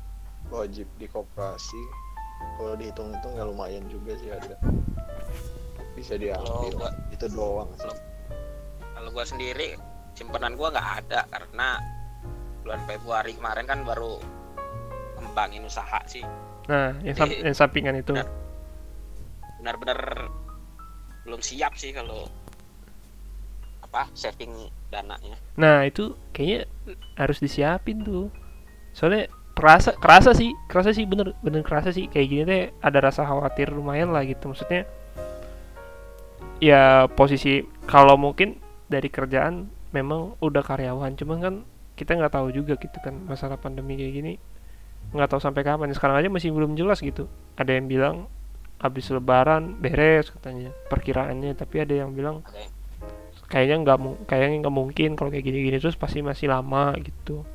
wajib 0.52 0.86
di 1.00 1.08
koperasi. 1.08 1.82
Kalau 2.60 2.76
dihitung-hitung 2.76 3.34
ya 3.40 3.48
lumayan 3.48 3.88
juga 3.88 4.20
sih 4.20 4.30
ada. 4.30 4.60
Bisa 5.96 6.20
diambil. 6.20 6.76
Gua 6.76 6.92
itu 7.14 7.26
doang 7.32 7.72
sih. 7.80 7.96
kalau 8.94 9.10
gua 9.10 9.26
sendiri 9.28 9.80
simpanan 10.14 10.54
gua 10.58 10.70
nggak 10.74 10.90
ada 11.06 11.20
karena 11.30 11.82
bulan 12.64 12.82
Februari 12.88 13.36
kemarin 13.36 13.66
kan 13.68 13.80
baru 13.84 14.18
ngembangin 15.20 15.66
usaha 15.68 16.00
sih. 16.08 16.24
Nah 16.70 16.96
yang, 17.04 17.16
sam- 17.18 17.42
yang 17.44 17.56
sampingan 17.58 18.00
itu. 18.00 18.16
benar-benar 19.64 20.28
belum 21.24 21.40
siap 21.40 21.80
sih 21.80 21.96
kalau 21.96 22.28
apa 23.80 24.12
saving 24.12 24.52
dananya. 24.92 25.40
Nah 25.56 25.88
itu 25.88 26.20
kayaknya 26.36 26.68
harus 27.16 27.40
disiapin 27.40 28.04
tuh. 28.04 28.28
Soalnya 28.92 29.32
kerasa 29.56 29.96
kerasa 29.96 30.36
sih, 30.36 30.52
kerasa 30.68 30.92
sih 30.92 31.08
bener 31.08 31.32
bener 31.40 31.64
kerasa 31.64 31.96
sih. 31.96 32.12
Kayak 32.12 32.28
gini 32.28 32.44
teh 32.44 32.64
ada 32.84 33.00
rasa 33.00 33.24
khawatir 33.24 33.72
lumayan 33.72 34.12
lah 34.12 34.28
gitu. 34.28 34.52
Maksudnya 34.52 34.84
ya 36.60 37.08
posisi 37.12 37.64
kalau 37.88 38.20
mungkin 38.20 38.60
dari 38.92 39.08
kerjaan 39.08 39.72
memang 39.94 40.36
udah 40.42 40.66
karyawan, 40.66 41.14
cuman 41.16 41.38
kan 41.40 41.54
kita 41.94 42.18
nggak 42.18 42.34
tahu 42.34 42.50
juga 42.50 42.74
gitu 42.76 42.98
kan 43.06 43.14
masalah 43.30 43.56
pandemi 43.62 43.94
kayak 43.94 44.14
gini 44.18 44.34
nggak 45.14 45.30
tahu 45.30 45.40
sampai 45.40 45.62
kapan. 45.62 45.94
Sekarang 45.94 46.18
aja 46.18 46.28
masih 46.28 46.50
belum 46.50 46.74
jelas 46.74 46.98
gitu. 47.00 47.30
Ada 47.54 47.78
yang 47.78 47.86
bilang 47.86 48.16
habis 48.82 49.08
lebaran 49.14 49.78
beres 49.78 50.34
katanya 50.34 50.74
perkiraannya, 50.90 51.54
tapi 51.54 51.86
ada 51.86 51.94
yang 51.94 52.12
bilang 52.12 52.42
kayaknya 53.54 53.76
nggak 53.86 53.98
mu- 54.02 54.20
kayaknya 54.26 54.66
nggak 54.66 54.76
mungkin 54.76 55.10
kalau 55.14 55.30
kayak 55.30 55.46
gini-gini 55.46 55.78
terus 55.78 55.94
pasti 55.94 56.26
masih 56.26 56.50
lama 56.50 56.98
gitu 56.98 57.46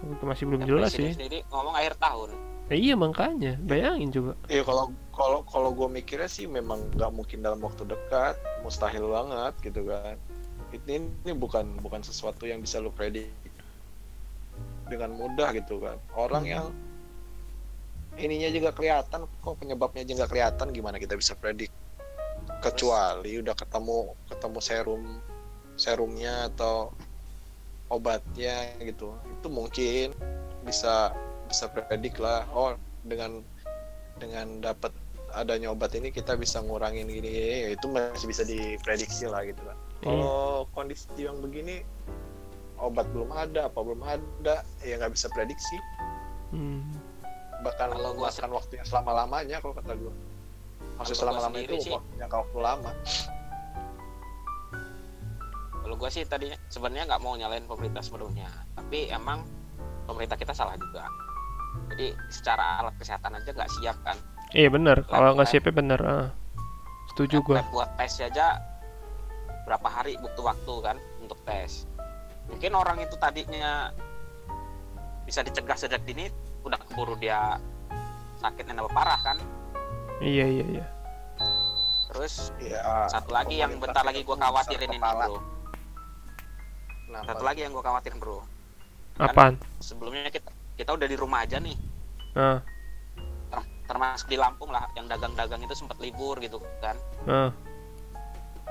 Itu 0.00 0.24
masih 0.24 0.48
belum 0.48 0.64
jelas 0.64 0.96
sih 0.96 1.12
sendiri 1.12 1.44
ngomong 1.52 1.76
akhir 1.76 2.00
tahun 2.00 2.30
Nah, 2.66 2.74
iya 2.74 2.98
makanya 2.98 3.52
bayangin 3.62 4.10
coba 4.10 4.32
Iya 4.50 4.66
kalau 4.66 4.90
kalau 5.14 5.40
kalau 5.46 5.70
gue 5.70 5.88
mikirnya 5.92 6.26
sih 6.26 6.50
memang 6.50 6.90
nggak 6.98 7.12
mungkin 7.14 7.38
dalam 7.44 7.62
waktu 7.62 7.86
dekat, 7.86 8.34
mustahil 8.66 9.06
banget 9.06 9.54
gitu 9.62 9.86
kan. 9.86 10.18
Ini 10.74 10.94
ini 10.98 11.32
bukan 11.34 11.78
bukan 11.78 12.02
sesuatu 12.02 12.46
yang 12.46 12.58
bisa 12.58 12.82
lu 12.82 12.90
predik 12.90 13.30
dengan 14.90 15.14
mudah 15.14 15.54
gitu 15.54 15.78
kan. 15.82 15.98
Orang 16.14 16.42
Hmm. 16.46 16.54
yang 16.54 16.66
ininya 18.16 18.48
juga 18.48 18.70
kelihatan 18.72 19.28
kok 19.28 19.56
penyebabnya 19.60 20.02
aja 20.02 20.12
nggak 20.16 20.30
kelihatan 20.32 20.66
gimana 20.72 20.96
kita 20.96 21.14
bisa 21.14 21.36
predik 21.36 21.68
kecuali 22.64 23.36
udah 23.42 23.52
ketemu 23.52 24.16
ketemu 24.32 24.58
serum 24.64 25.02
serumnya 25.76 26.48
atau 26.48 26.88
obatnya 27.92 28.72
gitu 28.80 29.12
itu 29.28 29.48
mungkin 29.52 30.16
bisa 30.64 31.12
bisa 31.46 31.68
predik 31.68 32.16
lah 32.16 32.48
oh 32.56 32.74
dengan 33.04 33.44
dengan 34.16 34.64
dapat 34.64 34.90
adanya 35.36 35.68
obat 35.68 35.92
ini 35.92 36.08
kita 36.08 36.34
bisa 36.40 36.64
ngurangin 36.64 37.06
gini 37.12 37.28
ya 37.28 37.68
itu 37.76 37.86
masih 37.92 38.26
bisa 38.26 38.42
diprediksi 38.48 39.28
lah 39.28 39.44
gitu 39.44 39.60
kan. 39.60 39.76
Kalau 40.04 40.68
kondisi 40.76 41.08
yang 41.16 41.40
begini 41.40 41.80
obat 42.76 43.08
belum 43.12 43.32
ada 43.32 43.72
apa 43.72 43.78
belum 43.80 44.04
ada 44.04 44.60
ya 44.84 45.00
nggak 45.00 45.12
bisa 45.16 45.28
prediksi. 45.32 45.76
Hmm. 46.52 46.84
bahkan 47.64 47.90
Kalau 47.90 48.12
gua 48.14 48.28
memakan 48.30 48.50
waktu 48.54 48.72
yang 48.78 48.86
selama 48.86 49.10
lamanya 49.24 49.56
kalau 49.64 49.74
kata 49.74 49.92
gue 49.96 50.12
maksud 51.00 51.14
gua 51.16 51.22
selama 51.24 51.40
lama 51.48 51.56
itu 51.58 51.74
sih- 51.82 51.90
waktunya 51.90 52.26
waktu 52.28 52.58
lama. 52.60 52.90
Kalau 55.86 55.94
gue 56.02 56.10
sih 56.10 56.22
tadinya 56.26 56.58
sebenarnya 56.68 57.04
nggak 57.10 57.22
mau 57.22 57.34
nyalain 57.38 57.64
pemerintah 57.66 58.02
sebelumnya 58.04 58.46
tapi 58.76 59.08
emang 59.10 59.42
pemerintah 60.06 60.36
kita 60.38 60.52
salah 60.54 60.76
juga. 60.78 61.08
Jadi 61.90 62.12
secara 62.30 62.84
alat 62.84 62.94
kesehatan 63.00 63.40
aja 63.40 63.50
nggak 63.50 63.70
siap 63.80 63.96
kan. 64.04 64.16
Iya 64.54 64.68
bener 64.70 65.02
kalau 65.08 65.34
nggak 65.34 65.48
siapnya 65.50 65.72
bener 65.74 66.00
ah. 66.04 66.28
setuju 67.14 67.40
gua. 67.42 67.64
buat 67.72 67.90
tes 67.96 68.20
aja 68.20 68.60
berapa 69.66 69.88
hari 69.90 70.14
butuh 70.22 70.46
waktu 70.46 70.74
kan 70.78 70.96
untuk 71.18 71.42
tes. 71.42 71.90
Mungkin 72.46 72.72
orang 72.78 73.02
itu 73.02 73.18
tadinya 73.18 73.90
bisa 75.26 75.42
dicegah 75.42 75.74
sejak 75.74 76.06
dini 76.06 76.30
udah 76.62 76.78
keburu 76.78 77.18
dia 77.18 77.58
sakitnya 78.38 78.78
nambah 78.78 78.94
parah 78.94 79.18
kan? 79.26 79.36
Iya 80.22 80.46
iya 80.46 80.66
iya. 80.78 80.86
Terus 82.14 82.54
ya 82.62 83.10
satu 83.10 83.34
lagi 83.34 83.58
yang 83.58 83.74
bentar 83.82 84.06
lagi 84.06 84.22
gue 84.22 84.36
khawatirin 84.38 84.86
ini 84.94 85.02
bro. 85.02 85.42
Kenapa? 87.06 87.26
satu 87.34 87.42
lagi 87.42 87.60
yang 87.66 87.74
gue 87.74 87.82
khawatirin 87.82 88.18
bro. 88.22 88.46
Apaan? 89.18 89.58
sebelumnya 89.82 90.30
kita 90.30 90.52
kita 90.78 90.94
udah 90.94 91.08
di 91.10 91.16
rumah 91.18 91.42
aja 91.42 91.58
nih. 91.58 91.74
Ah. 92.38 92.62
Ter- 93.50 93.70
termasuk 93.90 94.30
di 94.30 94.38
Lampung 94.38 94.70
lah 94.70 94.86
yang 94.94 95.10
dagang-dagang 95.10 95.58
itu 95.66 95.74
sempat 95.74 95.98
libur 95.98 96.38
gitu 96.38 96.62
kan. 96.78 96.94
Ah 97.26 97.50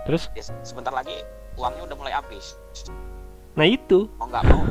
terus? 0.05 0.29
Ya, 0.37 0.43
sebentar 0.61 0.93
lagi 0.93 1.13
uangnya 1.59 1.83
udah 1.89 1.97
mulai 1.97 2.13
habis. 2.15 2.55
Nah 3.57 3.65
itu. 3.65 4.07
Mau 4.21 4.29
nggak 4.29 4.43
mau 4.51 4.63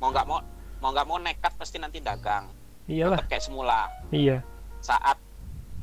mau 0.00 0.08
nggak 0.10 0.26
mau 0.26 0.38
mau 0.78 0.90
nggak 0.94 1.06
mau 1.06 1.18
nekat 1.20 1.52
pasti 1.60 1.76
nanti 1.78 2.02
dagang. 2.02 2.50
Iyalah. 2.88 3.20
Tetap 3.20 3.28
kayak 3.30 3.44
semula. 3.44 3.86
Iya. 4.10 4.42
Saat 4.80 5.18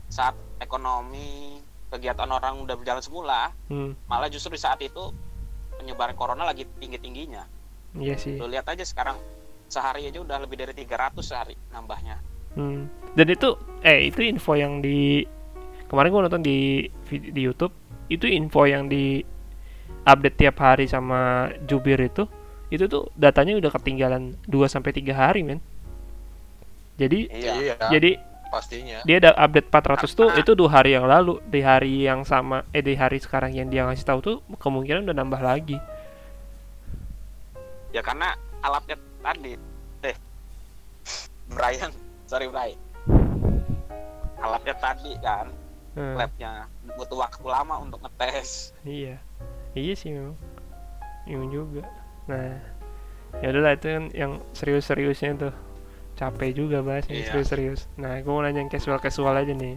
saat 0.09 0.36
ekonomi 0.61 1.59
kegiatan 1.89 2.28
orang 2.28 2.59
udah 2.61 2.76
berjalan 2.76 3.01
semula 3.01 3.53
hmm. 3.72 4.09
malah 4.09 4.28
justru 4.28 4.57
di 4.57 4.61
saat 4.61 4.82
itu 4.84 5.13
penyebaran 5.80 6.18
corona 6.18 6.43
lagi 6.43 6.68
tinggi 6.80 6.99
tingginya 6.99 7.43
iya 7.99 8.16
sih. 8.20 8.36
Lu 8.36 8.47
lihat 8.47 8.68
aja 8.68 8.84
sekarang 8.84 9.16
sehari 9.72 10.07
aja 10.07 10.20
udah 10.22 10.38
lebih 10.43 10.59
dari 10.59 10.74
300 10.76 11.16
sehari 11.24 11.55
nambahnya. 11.72 12.20
Hmm. 12.55 12.88
Dan 13.16 13.28
itu 13.32 13.55
eh 13.84 14.11
itu 14.11 14.24
info 14.24 14.55
yang 14.55 14.80
di 14.80 15.24
kemarin 15.88 16.11
gua 16.11 16.22
nonton 16.28 16.43
di 16.43 16.88
di 17.09 17.41
YouTube 17.41 17.72
itu 18.12 18.30
info 18.30 18.70
yang 18.70 18.86
di 18.86 19.26
update 20.06 20.38
tiap 20.38 20.62
hari 20.62 20.86
sama 20.86 21.49
Jubir 21.66 21.97
itu 21.97 22.30
itu 22.70 22.86
tuh 22.89 23.10
datanya 23.14 23.58
udah 23.58 23.72
ketinggalan 23.78 24.38
2 24.49 24.66
sampai 24.66 24.91
3 24.93 25.14
hari 25.14 25.41
men. 25.45 25.62
Jadi 26.95 27.28
iya, 27.28 27.76
jadi 27.91 28.18
pastinya. 28.47 29.03
dia 29.03 29.20
ada 29.20 29.36
update 29.36 29.68
400 29.68 30.08
tuh 30.16 30.30
itu 30.39 30.56
dua 30.56 30.80
hari 30.80 30.95
yang 30.95 31.06
lalu. 31.06 31.43
Di 31.45 31.60
hari 31.60 32.08
yang 32.08 32.24
sama 32.24 32.64
eh 32.72 32.80
di 32.80 32.95
hari 32.95 33.20
sekarang 33.20 33.51
yang 33.51 33.68
dia 33.68 33.84
ngasih 33.84 34.08
tahu 34.08 34.20
tuh 34.24 34.38
kemungkinan 34.58 35.06
udah 35.06 35.16
nambah 35.16 35.41
lagi. 35.43 35.78
ya 37.95 38.03
karena 38.03 38.36
alatnya 38.60 38.99
tadi 39.24 39.56
eh 40.03 40.16
Brian 41.51 41.91
sorry 42.28 42.47
Brian. 42.51 42.80
Alatnya 44.39 44.76
tadi 44.80 45.16
kan 45.24 45.47
Hmm, 45.95 46.19
labnya 46.19 46.67
butuh 46.99 47.23
waktu 47.23 47.45
lama 47.47 47.79
untuk 47.79 48.03
ngetes 48.03 48.75
iya. 48.83 49.15
Iya 49.75 49.93
sih 49.95 50.11
memang. 50.11 50.35
Memang 51.27 51.49
juga. 51.51 51.83
Nah, 52.31 52.55
ya 53.43 53.51
udahlah 53.51 53.75
itu 53.75 53.87
kan 53.91 54.03
yang 54.15 54.39
serius-seriusnya 54.55 55.35
tuh. 55.35 55.55
Capek 56.15 56.55
juga 56.55 56.79
bahas 56.79 57.03
yang 57.11 57.23
Iya. 57.23 57.27
serius-serius. 57.31 57.91
Nah, 57.99 58.15
gue 58.23 58.31
mau 58.31 58.39
nanya 58.39 58.63
yang 58.63 58.71
casual-casual 58.71 59.35
aja 59.35 59.51
nih. 59.51 59.75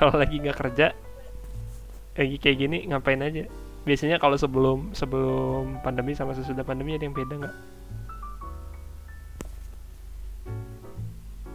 Kalau 0.00 0.16
lagi 0.16 0.40
nggak 0.40 0.56
kerja, 0.56 0.96
lagi 2.16 2.36
kayak 2.40 2.56
gini 2.56 2.78
ngapain 2.88 3.20
aja? 3.20 3.44
Biasanya 3.84 4.16
kalau 4.16 4.40
sebelum 4.40 4.96
sebelum 4.96 5.80
pandemi 5.84 6.16
sama 6.16 6.32
sesudah 6.32 6.64
pandemi 6.64 6.96
ada 6.96 7.04
yang 7.04 7.16
beda 7.16 7.36
nggak? 7.36 7.56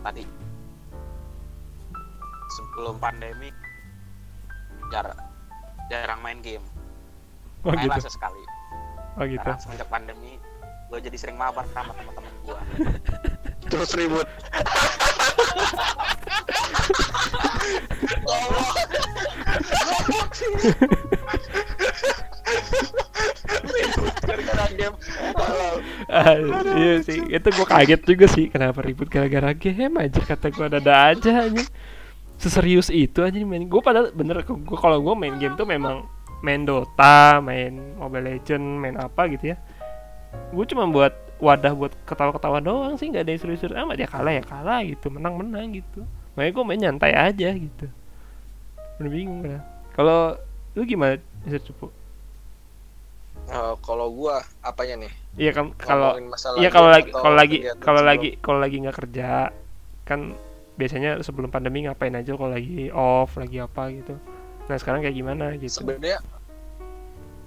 tadi 0.05 0.21
sebelum 2.53 3.01
pandemi 3.01 3.49
jar 4.95 5.11
jarang 5.91 6.23
main 6.23 6.39
game 6.39 6.63
Oh 7.67 7.75
main 7.75 7.83
gitu. 7.83 7.91
lah 7.91 7.99
sesekali 7.99 8.39
Oh 9.19 9.27
gitu. 9.27 9.43
karena 9.43 9.59
semenjak 9.59 9.91
pandemi 9.91 10.39
gue 10.87 10.99
jadi 11.03 11.17
sering 11.19 11.35
mabar 11.35 11.67
sama 11.75 11.91
teman-teman 11.99 12.31
gue 12.47 12.59
terus 13.71 13.91
ribut 13.99 14.23
gara-gara 24.25 24.65
game 24.75 24.95
Tolong. 25.35 25.79
Ah, 26.09 26.35
iya 26.77 26.95
sih, 27.03 27.19
itu 27.27 27.47
gue 27.49 27.67
kaget 27.67 28.01
juga 28.05 28.25
sih 28.29 28.45
kenapa 28.47 28.79
ribut 28.85 29.09
gara-gara 29.09 29.51
game 29.53 29.95
aja 29.99 30.21
kata 30.21 30.47
gue 30.53 30.65
ada 30.69 30.79
aja 31.11 31.31
aja. 31.49 31.63
Seserius 32.37 32.91
itu 32.91 33.23
aja 33.23 33.35
main. 33.43 33.65
Gue 33.65 33.81
padahal 33.81 34.11
bener 34.11 34.43
gue 34.43 34.77
kalau 34.79 34.99
gue 34.99 35.13
main 35.15 35.35
game 35.39 35.55
tuh 35.55 35.67
memang 35.67 36.05
main 36.43 36.61
Dota, 36.67 37.39
main 37.39 37.95
Mobile 37.95 38.37
Legend, 38.37 38.65
main 38.79 38.95
apa 38.99 39.27
gitu 39.31 39.55
ya. 39.55 39.57
Gue 40.51 40.65
cuma 40.67 40.85
buat 40.87 41.15
wadah 41.39 41.73
buat 41.75 41.91
ketawa-ketawa 42.07 42.63
doang 42.63 42.95
sih, 42.95 43.11
nggak 43.11 43.27
ada 43.27 43.31
yang 43.35 43.41
serius-serius 43.43 43.79
amat 43.83 43.97
ya 43.99 44.07
kalah 44.07 44.33
ya 44.35 44.43
kalah 44.43 44.79
gitu, 44.83 45.07
menang-menang 45.11 45.75
gitu. 45.75 46.03
Makanya 46.35 46.51
gue 46.51 46.63
main 46.63 46.79
nyantai 46.79 47.11
aja 47.15 47.49
gitu. 47.55 47.87
Bener 48.99 49.09
bingung 49.11 49.43
kan. 49.43 49.63
Kalau 49.95 50.35
lu 50.75 50.83
gimana, 50.83 51.19
Mister 51.43 51.63
Cupu? 51.63 51.91
Eh, 53.45 53.73
kalau 53.85 54.09
gua 54.09 54.41
apanya 54.65 55.05
nih 55.05 55.11
Iya 55.37 55.51
kan 55.53 55.65
kalau 55.77 56.17
Iya 56.57 56.69
kalau 56.73 56.89
lagi 56.89 57.09
kalau 57.13 57.35
lagi 57.37 57.57
kalau 57.77 58.01
lagi 58.01 58.29
kalau 58.41 58.57
lagi 58.57 58.75
nggak 58.81 58.97
kerja 59.05 59.53
kan 60.01 60.33
biasanya 60.75 61.23
sebelum 61.23 61.47
pandemi 61.47 61.87
ngapain 61.87 62.11
aja 62.15 62.35
kalau 62.35 62.51
lagi 62.51 62.91
off 62.91 63.39
lagi 63.39 63.57
apa 63.63 63.91
gitu. 63.95 64.15
Nah 64.67 64.75
sekarang 64.75 64.99
kayak 65.03 65.15
gimana 65.15 65.55
gitu? 65.55 65.81
sebenarnya 65.81 66.19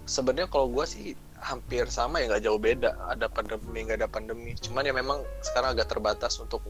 sebenarnya 0.09 0.49
kalau 0.49 0.73
gua 0.73 0.89
sih 0.89 1.13
hampir 1.39 1.87
sama 1.93 2.25
ya 2.25 2.33
nggak 2.33 2.45
jauh 2.49 2.61
beda. 2.61 2.97
Ada 3.13 3.29
pandemi 3.29 3.85
nggak 3.85 3.99
ada 4.01 4.09
pandemi. 4.09 4.57
Cuman 4.57 4.89
ya 4.89 4.95
memang 4.97 5.23
sekarang 5.45 5.77
agak 5.77 5.93
terbatas 5.93 6.41
untuk 6.41 6.65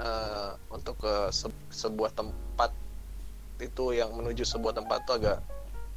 eh, 0.00 0.50
untuk 0.72 0.96
ke 0.96 1.28
se- 1.28 1.68
sebuah 1.68 2.16
tempat 2.16 2.72
itu 3.60 3.94
yang 3.94 4.10
menuju 4.16 4.42
sebuah 4.42 4.74
tempat 4.74 5.04
tuh 5.06 5.20
agak 5.20 5.38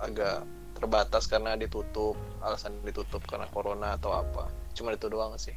agak 0.04 0.44
terbatas 0.76 1.24
karena 1.26 1.56
ditutup 1.56 2.20
alasan 2.44 2.76
ditutup 2.84 3.24
karena 3.24 3.48
corona 3.50 3.96
atau 3.96 4.12
apa. 4.12 4.52
Cuma 4.76 4.92
itu 4.92 5.08
doang 5.08 5.40
sih. 5.40 5.56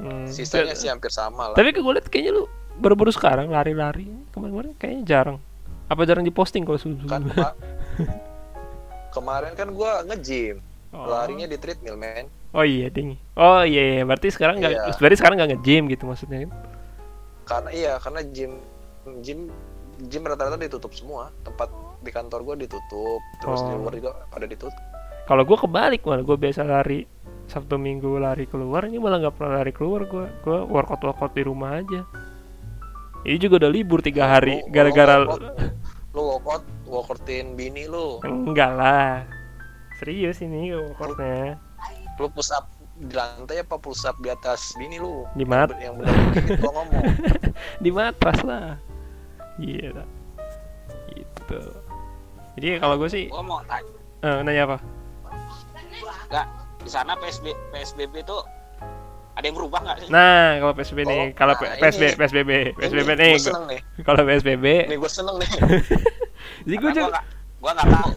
Hmm, 0.00 0.24
sisanya 0.24 0.72
ta- 0.72 0.80
sih 0.80 0.88
hampir 0.88 1.12
sama 1.12 1.52
lah. 1.52 1.56
Tapi 1.58 1.76
gue 1.76 1.82
liat 1.84 2.08
kayaknya 2.08 2.32
lu 2.40 2.44
baru-baru 2.78 3.10
sekarang 3.10 3.50
lari-lari. 3.50 4.06
Kemarin-kemarin 4.30 4.72
kayaknya 4.74 5.02
jarang. 5.04 5.38
Apa 5.86 6.04
jarang 6.04 6.22
diposting 6.22 6.62
kalau 6.62 6.76
sebelum 6.76 7.04
kan 7.04 7.22
kemarin 9.08 9.52
kan 9.54 9.68
gua 9.72 10.04
nge-gym 10.04 10.60
Oh. 10.88 11.04
larinya 11.04 11.44
di 11.44 11.60
treadmill 11.60 11.96
men 11.96 12.32
Oh 12.48 12.64
iya 12.64 12.88
ding. 12.88 13.20
Oh 13.36 13.60
iya, 13.60 14.00
iya. 14.00 14.02
berarti 14.04 14.32
sekarang 14.32 14.56
nggak, 14.56 14.72
Iya. 14.72 14.96
berarti 14.96 15.16
sekarang 15.20 15.36
nggak 15.36 15.50
nge-gym 15.52 15.84
gitu 15.88 16.08
maksudnya 16.08 16.48
kan? 16.48 16.50
karena 17.44 17.70
iya 17.72 17.92
karena 17.96 18.20
gym 18.24 18.52
gym 19.20 19.52
gym 20.02 20.22
rata-rata 20.22 20.56
ditutup 20.56 20.92
semua 20.92 21.28
tempat 21.40 21.68
di 21.98 22.08
kantor 22.08 22.40
gua 22.42 22.56
ditutup 22.56 23.20
terus 23.36 23.60
di 23.60 23.72
Oh. 23.72 23.80
luar 23.80 23.92
juga 23.94 24.10
pada 24.28 24.44
ditutup 24.44 24.80
Kalau 25.24 25.44
gue 25.44 25.58
kebalik 25.58 26.00
malah 26.04 26.24
gue 26.24 26.36
biasa 26.38 26.64
lari 26.64 27.04
Sabtu 27.44 27.76
Minggu 27.76 28.16
lari 28.16 28.48
keluar 28.48 28.84
ini 28.84 28.96
malah 28.96 29.20
nggak 29.20 29.34
pernah 29.36 29.60
lari 29.60 29.72
keluar 29.72 30.04
gue 30.04 30.24
gue 30.40 30.58
workout 30.64 31.04
workout 31.04 31.32
di 31.32 31.44
rumah 31.44 31.76
aja. 31.76 32.00
Ini 33.28 33.36
juga 33.36 33.60
udah 33.60 33.70
libur 33.70 34.00
tiga 34.00 34.24
hari 34.24 34.64
Lu- 34.64 34.64
lu 34.64 34.72
gara-gara 34.72 35.14
lu 36.16 36.20
workout 36.24 36.64
workoutin 36.88 37.52
bini 37.52 37.84
lu. 37.84 38.24
Enggak 38.24 38.72
lah. 38.72 39.28
Serius 40.00 40.40
ini 40.40 40.72
workoutnya 40.72 41.60
lu 42.16 42.26
push 42.32 42.50
up 42.50 42.66
di 42.98 43.14
lantai 43.14 43.62
apa 43.62 43.76
push 43.78 44.08
up 44.08 44.16
di 44.24 44.32
atas 44.32 44.72
bini 44.74 44.96
lu? 44.96 45.28
Di 45.36 45.44
mat 45.44 45.70
yang 45.76 46.00
benar 46.00 46.16
gua 46.58 46.72
ngomong. 46.82 47.04
Di 47.84 47.90
matras 47.92 48.40
lah. 48.42 48.80
Iya. 49.60 50.02
Gitu. 51.12 51.60
Jadi 52.58 52.66
kalau 52.82 52.96
gue 52.98 53.06
sih 53.06 53.24
Gua 53.30 53.44
mau 53.44 53.60
tanya, 53.68 53.92
eh, 54.24 54.38
nanya 54.42 54.62
apa? 54.72 54.76
Nggak 56.32 56.46
di 56.78 56.90
sana 56.90 57.12
PSB 57.20 57.52
PSBB 57.70 58.24
itu 58.24 58.38
ada 59.38 59.44
yang 59.44 59.54
berubah 59.54 59.78
nggak 59.80 59.96
sih? 60.02 60.08
nah 60.10 60.58
kalau 60.58 60.74
psbb 60.74 61.00
nih 61.04 61.14
Oh, 61.14 61.26
kalau 61.32 61.54
nah, 61.54 61.78
PSB 61.78 62.02
ini- 62.02 62.16
psbb 62.18 62.50
psbb 62.74 63.06
Ini 63.06 63.14
nih 63.14 63.32
gua 63.38 63.60
nih. 63.64 63.80
Kalau 64.02 64.22
psbb 64.26 64.64
nih 64.90 64.96
gue 64.98 65.10
seneng 65.10 65.36
nih. 65.38 65.50
Jadi 66.66 66.76
gue 66.76 66.90
juga 66.92 67.22
gua 67.58 67.70
nggak 67.72 67.88
tahu 67.88 68.10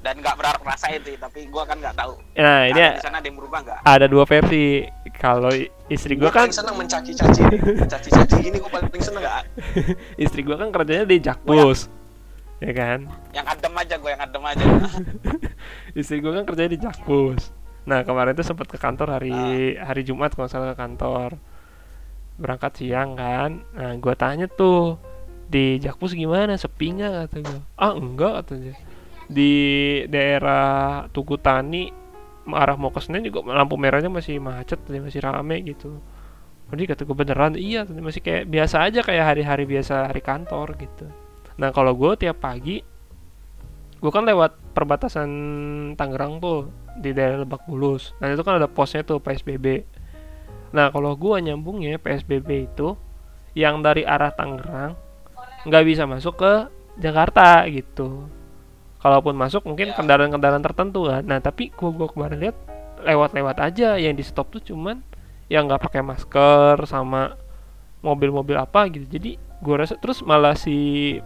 dan 0.00 0.14
nggak 0.20 0.36
berharap 0.36 0.60
rasain 0.60 1.00
sih 1.00 1.16
tapi 1.16 1.48
gua 1.48 1.64
kan 1.64 1.76
nggak 1.78 1.92
tahu. 1.94 2.16
nah 2.34 2.64
ini 2.64 2.76
di 2.76 3.00
sana 3.00 3.20
ada 3.20 3.24
yang 3.24 3.36
berubah 3.36 3.60
nggak? 3.60 3.78
ada 3.84 4.06
dua 4.08 4.24
versi. 4.24 4.84
Kalau 5.14 5.52
istri 5.86 6.16
gue 6.16 6.24
gue 6.24 6.32
kan 6.32 6.48
seneng 6.48 6.76
mencaci-caci 6.76 7.40
nih. 7.46 7.60
Mencaci-caci 7.78 8.34
gini 8.42 8.56
gue 8.58 8.68
paling 8.68 8.88
seneng 8.98 9.20
Nggak, 9.20 9.42
istri 10.24 10.40
gue 10.42 10.56
kan 10.56 10.68
kerjanya 10.70 11.04
di 11.04 11.16
jakpus. 11.20 11.88
Ya 12.58 12.72
kan? 12.72 12.98
Yang 13.30 13.46
adem 13.52 13.72
aja 13.74 13.94
gue 13.94 14.10
yang 14.10 14.22
adem 14.22 14.42
aja. 14.42 14.64
istri 16.00 16.18
gue 16.18 16.32
kan 16.32 16.44
kerjanya 16.44 16.72
di 16.72 16.80
jakpus 16.82 17.53
nah 17.84 18.00
kemarin 18.00 18.32
tuh 18.32 18.46
sempat 18.46 18.66
ke 18.68 18.80
kantor 18.80 19.20
hari 19.20 19.32
Ah. 19.76 19.92
hari 19.92 20.02
Jumat 20.08 20.32
kalau 20.32 20.48
salah 20.48 20.72
ke 20.72 20.80
kantor. 20.80 21.36
Berangkat 22.34 22.82
siang 22.82 23.14
kan. 23.14 23.62
Nah 23.76 23.94
gue 23.94 24.14
tanya 24.18 24.48
tuh 24.50 24.98
di 25.46 25.78
jakpus 25.78 26.16
gimana? 26.16 26.56
Sepi 26.56 26.96
nggak? 26.96 27.12
kata 27.28 27.36
gue 27.44 27.60
ah 27.76 27.92
enggak 27.94 28.32
katanya 28.42 28.74
di 29.28 29.52
daerah 30.08 31.04
Tugu 31.12 31.40
Tani 31.40 31.88
arah 32.44 32.76
mau 32.76 32.92
ke 32.92 33.00
Senen 33.00 33.24
juga 33.24 33.40
lampu 33.56 33.80
merahnya 33.80 34.12
masih 34.12 34.36
macet 34.36 34.76
masih 34.88 35.20
rame 35.24 35.64
gitu. 35.64 35.96
Jadi 36.72 36.82
kata 36.90 37.00
gue 37.06 37.16
beneran? 37.16 37.54
Iya 37.56 37.88
masih 37.88 38.20
kayak 38.20 38.50
biasa 38.50 38.84
aja 38.84 39.00
kayak 39.00 39.24
hari-hari 39.32 39.64
biasa 39.64 40.10
hari 40.12 40.20
kantor 40.20 40.76
gitu. 40.76 41.08
Nah 41.56 41.70
kalau 41.72 41.94
gue 41.96 42.12
tiap 42.20 42.40
pagi 42.42 42.82
gue 44.00 44.10
kan 44.12 44.28
lewat 44.28 44.76
perbatasan 44.76 45.30
Tangerang 45.96 46.36
tuh 46.42 46.68
di 46.98 47.10
daerah 47.10 47.42
Lebak 47.42 47.66
Bulus. 47.66 48.14
Nah 48.22 48.30
itu 48.30 48.42
kan 48.46 48.58
ada 48.58 48.70
posnya 48.70 49.02
tuh 49.02 49.18
PSBB. 49.18 49.84
Nah 50.74 50.90
kalau 50.90 51.14
gue 51.14 51.36
nyambungnya 51.42 51.98
PSBB 51.98 52.70
itu 52.70 52.98
yang 53.54 53.82
dari 53.82 54.02
arah 54.02 54.34
Tangerang 54.34 54.98
nggak 55.64 55.84
bisa 55.86 56.04
masuk 56.04 56.38
ke 56.42 56.52
Jakarta 56.98 57.66
gitu. 57.70 58.26
Kalaupun 59.00 59.36
masuk 59.36 59.66
mungkin 59.68 59.92
Ya. 59.92 59.96
kendaraan-kendaraan 59.96 60.64
tertentu 60.64 61.06
kan. 61.10 61.22
Nah 61.26 61.38
tapi 61.38 61.70
gue 61.70 61.90
gua 61.92 62.08
kemarin 62.10 62.38
lihat 62.40 62.56
lewat-lewat 63.04 63.56
aja 63.60 64.00
yang 64.00 64.16
di 64.16 64.24
stop 64.24 64.48
tuh 64.54 64.62
cuman 64.64 65.04
yang 65.52 65.68
nggak 65.68 65.82
pakai 65.90 66.00
masker 66.00 66.80
sama 66.88 67.36
mobil-mobil 68.00 68.56
apa 68.56 68.88
gitu. 68.88 69.04
Jadi 69.06 69.36
gue 69.36 69.74
rasa 69.76 69.96
terus 70.00 70.24
malah 70.24 70.56
si 70.56 71.18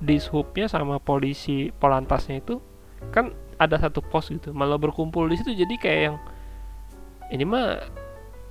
dishubnya 0.00 0.64
sama 0.64 0.96
polisi 0.96 1.68
polantasnya 1.76 2.40
itu 2.40 2.56
kan 3.12 3.36
ada 3.60 3.76
satu 3.76 4.00
pos 4.00 4.32
gitu 4.32 4.56
malah 4.56 4.80
berkumpul 4.80 5.28
di 5.28 5.36
situ 5.36 5.52
jadi 5.52 5.74
kayak 5.76 6.00
yang 6.00 6.16
ini 7.28 7.44
mah 7.44 7.76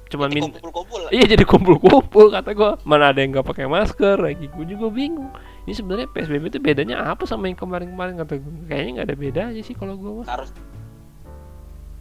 cuma 0.09 0.25
min 0.29 0.41
kumpul-kumpul. 0.49 1.01
iya 1.13 1.25
jadi 1.25 1.45
kumpul-kumpul 1.45 2.33
kata 2.33 2.53
gua 2.57 2.77
mana 2.85 3.13
ada 3.13 3.21
yang 3.21 3.33
nggak 3.33 3.45
pakai 3.45 3.65
masker 3.69 4.17
lagi 4.17 4.49
gue 4.49 4.65
juga 4.65 4.89
bingung 4.89 5.29
ini 5.69 5.73
sebenarnya 5.73 6.09
psbb 6.09 6.49
itu 6.49 6.57
bedanya 6.57 7.13
apa 7.13 7.29
sama 7.29 7.45
yang 7.45 7.57
kemarin-kemarin 7.57 8.17
kata 8.17 8.41
gue 8.41 8.53
kayaknya 8.65 8.91
nggak 9.01 9.07
ada 9.09 9.17
bedanya 9.17 9.61
sih 9.61 9.77
kalau 9.77 9.97
gue 9.97 10.25
Harus 10.25 10.49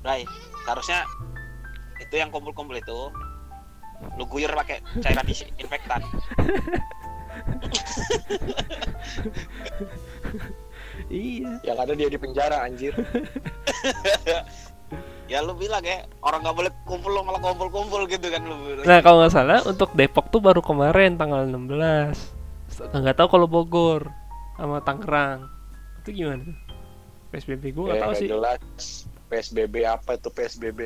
Rai, 0.07 0.25
harusnya 0.65 1.05
itu 2.01 2.15
yang 2.17 2.33
kumpul-kumpul 2.33 2.81
itu 2.81 3.13
lu 4.15 4.25
guyur 4.31 4.55
pakai 4.55 4.79
cairan 5.03 5.27
disinfektan. 5.27 6.07
iya. 11.09 11.61
Yang 11.63 11.79
ada 11.79 11.93
dia 11.95 12.09
di 12.09 12.19
penjara 12.19 12.57
anjir. 12.63 12.93
Ya 15.29 15.45
lu 15.45 15.53
bilang 15.53 15.85
ya, 15.85 16.09
orang 16.25 16.41
nggak 16.41 16.57
boleh 16.57 16.73
kumpul 16.89 17.13
lo 17.13 17.21
malah 17.21 17.37
kumpul-kumpul 17.37 18.09
gitu 18.09 18.33
kan 18.33 18.41
lu 18.41 18.57
bilang. 18.65 18.85
nah 18.89 19.05
kalau 19.05 19.21
nggak 19.21 19.35
salah 19.37 19.61
untuk 19.69 19.93
Depok 19.93 20.33
tuh 20.33 20.41
baru 20.41 20.65
kemarin 20.65 21.21
tanggal 21.21 21.45
16 21.45 21.69
nggak 22.97 23.13
tahu 23.13 23.29
kalau 23.29 23.45
Bogor 23.45 24.09
sama 24.57 24.81
Tangerang. 24.81 25.45
Itu 26.01 26.17
gimana 26.17 26.49
tuh? 26.49 26.57
Psbb 27.29 27.61
gue 27.61 27.85
nggak 27.85 28.01
Ya, 28.01 28.05
tahu 28.09 28.13
sih. 28.17 28.29
jelas. 28.33 28.61
PSBB 29.29 29.85
apa 29.85 30.17
itu 30.17 30.29
PSBB 30.33 30.81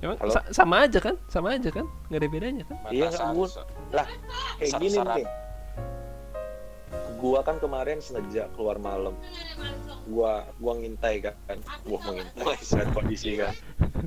Emang 0.00 0.16
sa- 0.32 0.48
sama 0.48 0.88
aja 0.88 0.96
kan? 0.96 1.20
Sama 1.28 1.52
aja 1.52 1.68
kan? 1.68 1.84
Nggak 2.08 2.20
ada 2.24 2.28
bedanya 2.32 2.64
kan? 2.64 2.76
Iya, 2.88 3.12
nggak, 3.12 3.36
gua- 3.36 3.68
kayak 4.56 4.72
gini 4.80 4.96
nih 4.96 5.26
gua 7.20 7.44
kan 7.44 7.60
kemarin 7.60 8.00
sengaja 8.00 8.48
keluar 8.56 8.80
malam. 8.80 9.12
Gua 10.08 10.48
gua 10.56 10.72
ngintai 10.80 11.20
kan. 11.20 11.36
Gua 11.84 12.00
mau 12.00 12.16
ngintai 12.16 12.44
Wih. 12.48 12.58
lihat 12.58 12.90
kondisi 12.96 13.30
kan. 13.36 13.52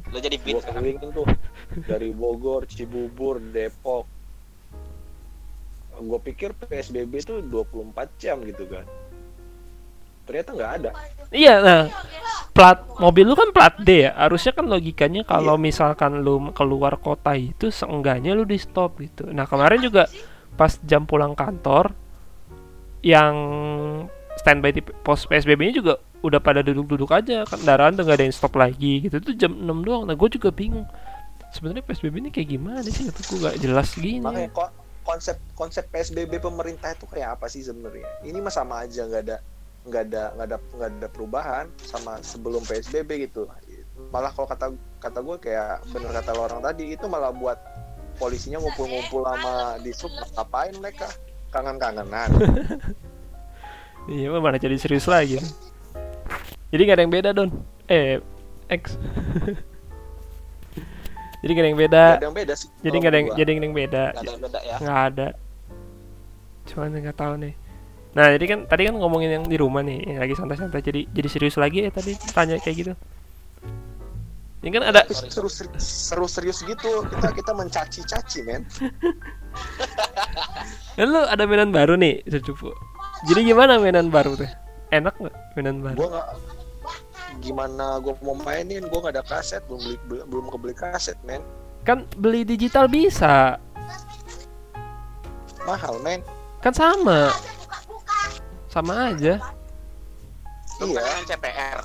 Lu 0.09 0.17
jadi 0.17 0.35
gua 0.41 0.45
beat 0.49 0.57
kan? 0.65 0.73
kelilingin 0.73 1.09
tuh. 1.13 1.27
Dari 1.85 2.09
Bogor 2.09 2.65
Cibubur 2.65 3.37
Depok. 3.37 4.09
Gua 6.01 6.19
pikir 6.19 6.57
PSBB 6.57 7.13
itu 7.21 7.39
24 7.45 8.09
jam 8.17 8.41
gitu 8.41 8.65
kan. 8.65 8.83
Ternyata 10.25 10.49
nggak 10.57 10.71
ada. 10.81 10.91
Iya 11.29 11.55
nah 11.61 11.81
plat 12.53 12.85
mobil 13.01 13.25
lu 13.25 13.35
kan 13.37 13.49
plat 13.53 13.77
D 13.81 14.09
ya. 14.09 14.11
Harusnya 14.17 14.53
kan 14.57 14.65
logikanya 14.65 15.21
kalau 15.25 15.57
misalkan 15.57 16.21
lu 16.25 16.53
keluar 16.53 16.97
kota 16.97 17.37
itu 17.37 17.69
seenggaknya 17.69 18.33
lu 18.33 18.45
di 18.45 18.57
stop 18.57 18.97
gitu. 19.01 19.29
Nah 19.29 19.45
kemarin 19.45 19.81
juga 19.81 20.09
pas 20.53 20.77
jam 20.85 21.09
pulang 21.09 21.33
kantor 21.33 22.02
yang 23.03 23.35
standby 24.39 24.71
di 24.71 24.81
pos 24.81 25.27
PSBB-nya 25.27 25.73
juga 25.83 25.93
udah 26.23 26.39
pada 26.39 26.63
duduk-duduk 26.63 27.11
aja. 27.11 27.43
Kendaraan 27.43 27.99
tuh 27.99 28.07
nggak 28.07 28.17
ada 28.17 28.25
yang 28.25 28.35
stop 28.35 28.55
lagi 28.55 29.03
gitu. 29.03 29.19
Itu 29.19 29.31
jam 29.35 29.53
6 29.53 29.83
doang. 29.83 30.03
Nah 30.07 30.15
gue 30.15 30.29
juga 30.31 30.49
bingung. 30.49 30.87
Sebenarnya 31.53 31.85
PSBB 31.85 32.15
ini 32.17 32.29
kayak 32.33 32.49
gimana 32.49 32.81
sih? 32.81 33.05
Itu 33.05 33.21
gue 33.29 33.39
gak 33.45 33.61
jelas 33.61 33.93
gini. 33.93 34.23
Makanya 34.23 34.49
kok 34.55 34.71
konsep 35.03 35.37
konsep 35.53 35.85
PSBB 35.91 36.39
pemerintah 36.39 36.95
itu 36.95 37.05
kayak 37.05 37.37
apa 37.37 37.45
sih 37.51 37.61
sebenarnya? 37.61 38.07
Ini 38.23 38.39
mah 38.39 38.49
sama 38.49 38.87
aja 38.87 39.05
nggak 39.05 39.23
ada 39.29 39.37
nggak 39.83 40.03
ada 40.09 40.23
nggak 40.39 40.47
ada 40.47 40.57
nggak 40.79 40.89
ada 40.95 41.07
perubahan 41.11 41.65
sama 41.83 42.17
sebelum 42.23 42.63
PSBB 42.63 43.29
gitu. 43.29 43.51
Malah 44.09 44.31
kalau 44.31 44.47
kata 44.47 44.73
kata 45.03 45.19
gue 45.19 45.37
kayak 45.43 45.83
bener 45.91 46.09
kata 46.15 46.31
lo 46.33 46.47
orang 46.47 46.63
tadi 46.63 46.95
itu 46.95 47.05
malah 47.11 47.35
buat 47.35 47.59
polisinya 48.15 48.63
ngumpul-ngumpul 48.63 49.27
sama 49.27 49.77
di 49.83 49.91
sub 49.91 50.09
ngapain 50.39 50.73
mereka 50.79 51.11
kangen-kangenan 51.53 52.29
Iya, 54.03 54.35
mana 54.35 54.59
jadi 54.59 54.75
serius 54.75 55.07
lagi. 55.07 55.39
Jadi 56.73 56.81
gak 56.83 56.95
ada 56.99 57.03
yang 57.07 57.13
beda, 57.13 57.29
Don. 57.31 57.49
Eh, 57.87 58.19
X. 58.67 58.99
jadi 61.41 61.51
gak 61.55 61.63
ada 61.63 61.69
yang 61.71 61.79
beda. 61.79 62.03
Nggak 62.03 62.19
ada 62.19 62.27
yang 62.27 62.35
beda 62.35 62.53
sih 62.57 62.67
Jadi 62.83 62.95
gak 62.99 63.11
ada 63.11 63.17
yang 63.19 63.29
jadi 63.31 63.49
gak 63.51 63.59
ada 63.61 63.67
yang 63.67 63.77
beda. 63.77 64.03
Nggak 64.03 64.23
ada 64.23 64.41
beda 64.43 64.59
ya. 64.59 64.75
Nggak 64.81 64.99
ada. 65.07 65.27
Cuman 66.67 66.87
nggak 66.99 67.17
tahu 67.17 67.33
nih. 67.39 67.53
Nah, 68.13 68.27
jadi 68.29 68.45
kan 68.45 68.59
tadi 68.69 68.81
kan 68.85 68.95
ngomongin 68.99 69.29
yang 69.41 69.45
di 69.47 69.57
rumah 69.57 69.81
nih, 69.81 69.99
yang 70.05 70.19
lagi 70.19 70.35
santai-santai. 70.35 70.83
Jadi 70.83 71.01
jadi 71.15 71.27
serius 71.31 71.55
lagi 71.55 71.87
ya 71.87 71.91
tadi 71.95 72.11
tanya 72.35 72.59
kayak 72.59 72.75
gitu. 72.75 72.93
Ini 74.63 74.71
kan 74.79 74.83
ada 74.95 75.03
seru 75.11 75.51
seru, 75.51 75.75
seru 75.75 76.23
serius 76.23 76.63
gitu 76.63 77.03
kita 77.11 77.35
kita 77.35 77.51
mencaci-caci 77.51 78.47
men 78.47 78.63
kan 80.93 81.07
lu 81.13 81.21
ada 81.25 81.43
mainan 81.45 81.71
baru 81.73 81.97
nih, 81.97 82.21
cucu. 82.27 82.69
Jadi 83.29 83.39
gimana 83.47 83.79
mainan 83.79 84.11
baru 84.11 84.35
teh? 84.35 84.49
enak 84.93 85.15
nggak 85.17 85.35
mainan 85.57 85.77
baru? 85.81 85.97
Gua 85.97 86.07
nggak 86.13 86.27
gimana 87.41 87.85
gua 87.97 88.13
mau 88.21 88.37
mainin? 88.37 88.85
Gua 88.85 88.99
nggak 89.01 89.13
ada 89.17 89.25
kaset 89.25 89.65
belum 89.65 89.81
beli 89.81 89.97
beli- 90.05 90.25
belum 90.29 90.45
kebeli 90.53 90.75
kaset 90.77 91.17
men. 91.25 91.41
Kan 91.81 92.05
beli 92.21 92.45
digital 92.45 92.85
bisa. 92.85 93.57
Mahal 95.65 95.97
men. 96.05 96.21
Kan 96.61 96.71
sama. 96.77 97.33
Sama 98.69 99.13
aja. 99.13 99.41
Lu 100.81 100.93
iya 100.93 101.01
kan 101.01 101.23
CTR. 101.25 101.79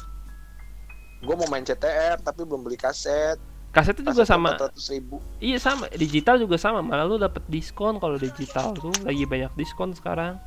gua 1.19 1.35
mau 1.35 1.51
main 1.51 1.67
CTR 1.67 2.23
tapi 2.23 2.47
belum 2.47 2.63
beli 2.63 2.79
kaset 2.79 3.35
kasetnya 3.73 4.11
juga 4.11 4.25
Kaset 4.25 4.33
sama. 4.33 4.51
400 4.57 4.95
ribu. 4.97 5.17
Iya 5.39 5.59
sama. 5.61 5.85
Digital 5.93 6.37
juga 6.41 6.57
sama. 6.57 6.81
Malah 6.81 7.05
lu 7.05 7.17
dapet 7.21 7.45
diskon 7.47 8.01
kalau 8.01 8.17
digital 8.17 8.73
tuh. 8.75 8.93
Lagi 9.05 9.25
banyak 9.29 9.53
diskon 9.55 9.93
sekarang. 9.93 10.41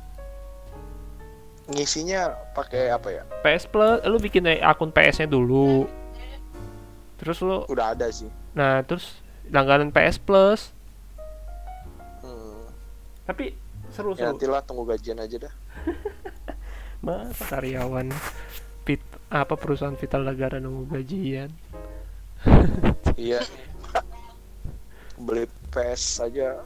Ngisinya 1.70 2.34
pakai 2.52 2.90
apa 2.90 3.08
ya? 3.10 3.22
PS 3.46 3.70
Plus. 3.70 3.98
Lu 4.04 4.18
bikin 4.18 4.46
akun 4.60 4.90
PS 4.90 5.22
nya 5.22 5.28
dulu. 5.30 5.86
Terus 7.22 7.38
lu 7.40 7.62
udah 7.70 7.94
ada 7.94 8.10
sih. 8.10 8.28
Nah 8.58 8.82
terus 8.82 9.22
langganan 9.48 9.94
PS 9.94 10.18
Plus. 10.18 10.74
Hmm. 12.22 12.66
tapi 13.22 13.54
seru 13.90 14.14
ya 14.18 14.30
seru 14.30 14.34
nantilah 14.34 14.62
tunggu 14.66 14.82
gajian 14.86 15.22
aja 15.22 15.46
dah. 15.46 15.54
Masa 17.06 17.46
karyawan 17.50 18.14
Vit, 18.82 19.02
apa 19.30 19.54
perusahaan 19.54 19.94
Vital 19.94 20.22
Negara 20.26 20.58
nunggu 20.58 20.90
gajian 20.90 21.50
iya 23.14 23.38
beli 25.18 25.46
PS 25.70 26.22
aja 26.22 26.62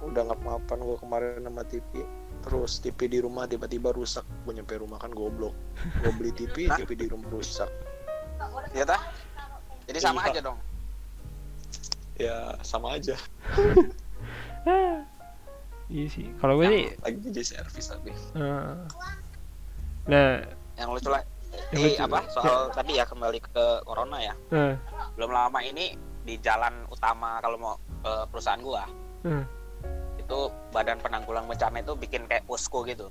udah 0.00 0.22
ngap-ngapan 0.28 0.78
gua 0.78 0.96
kemarin 0.98 1.42
sama 1.42 1.62
TV 1.64 2.04
terus 2.42 2.78
TV 2.78 3.08
di 3.08 3.18
rumah 3.18 3.44
tiba-tiba 3.44 3.90
rusak 3.90 4.22
gue 4.44 4.52
nyampe 4.54 4.76
rumah 4.76 4.96
kan 4.96 5.10
goblok 5.10 5.50
gue 5.98 6.10
beli 6.14 6.30
TV? 6.30 6.68
TV 6.70 6.88
di 6.94 7.06
rumah 7.08 7.26
rusak 7.28 7.66
Iya 8.70 8.84
tah? 8.84 9.00
Jadi 9.88 9.98
sama 9.98 10.20
Iya. 10.22 10.30
aja 10.30 10.40
dong. 10.44 10.58
ya 12.16 12.36
sama 12.60 12.96
aja 12.96 13.12
iya 15.92 16.04
sih 16.08 16.26
kalau 16.38 16.56
gue 16.56 16.66
nih 16.66 16.84
lagi 17.00 17.18
di 17.24 17.42
servis 17.42 17.86
tapi 17.86 18.10
nah 20.06 20.38
Yang 20.76 20.88
lucu 20.92 21.08
lah. 21.08 21.22
Eh, 21.68 21.96
apa 21.96 22.24
soal 22.28 22.70
tadi 22.70 22.94
ya 22.94 23.04
kembali 23.04 23.38
ke 23.40 23.50
corona 23.82 24.18
ya. 24.18 24.34
eh, 24.50 24.74
Belum 25.14 25.30
lama 25.30 25.60
ini 25.60 25.92
di 26.22 26.36
jalan 26.36 26.86
utama 26.86 27.38
kalau 27.38 27.54
mau 27.54 27.74
ke 28.00 28.12
perusahaan 28.28 28.58
gua 28.58 28.84
eh, 29.22 29.44
itu 30.18 30.38
badan 30.70 30.98
penanggulang 30.98 31.44
bencana 31.44 31.78
itu 31.78 31.94
bikin 31.94 32.24
kayak 32.24 32.42
posko 32.44 32.82
gitu. 32.82 33.06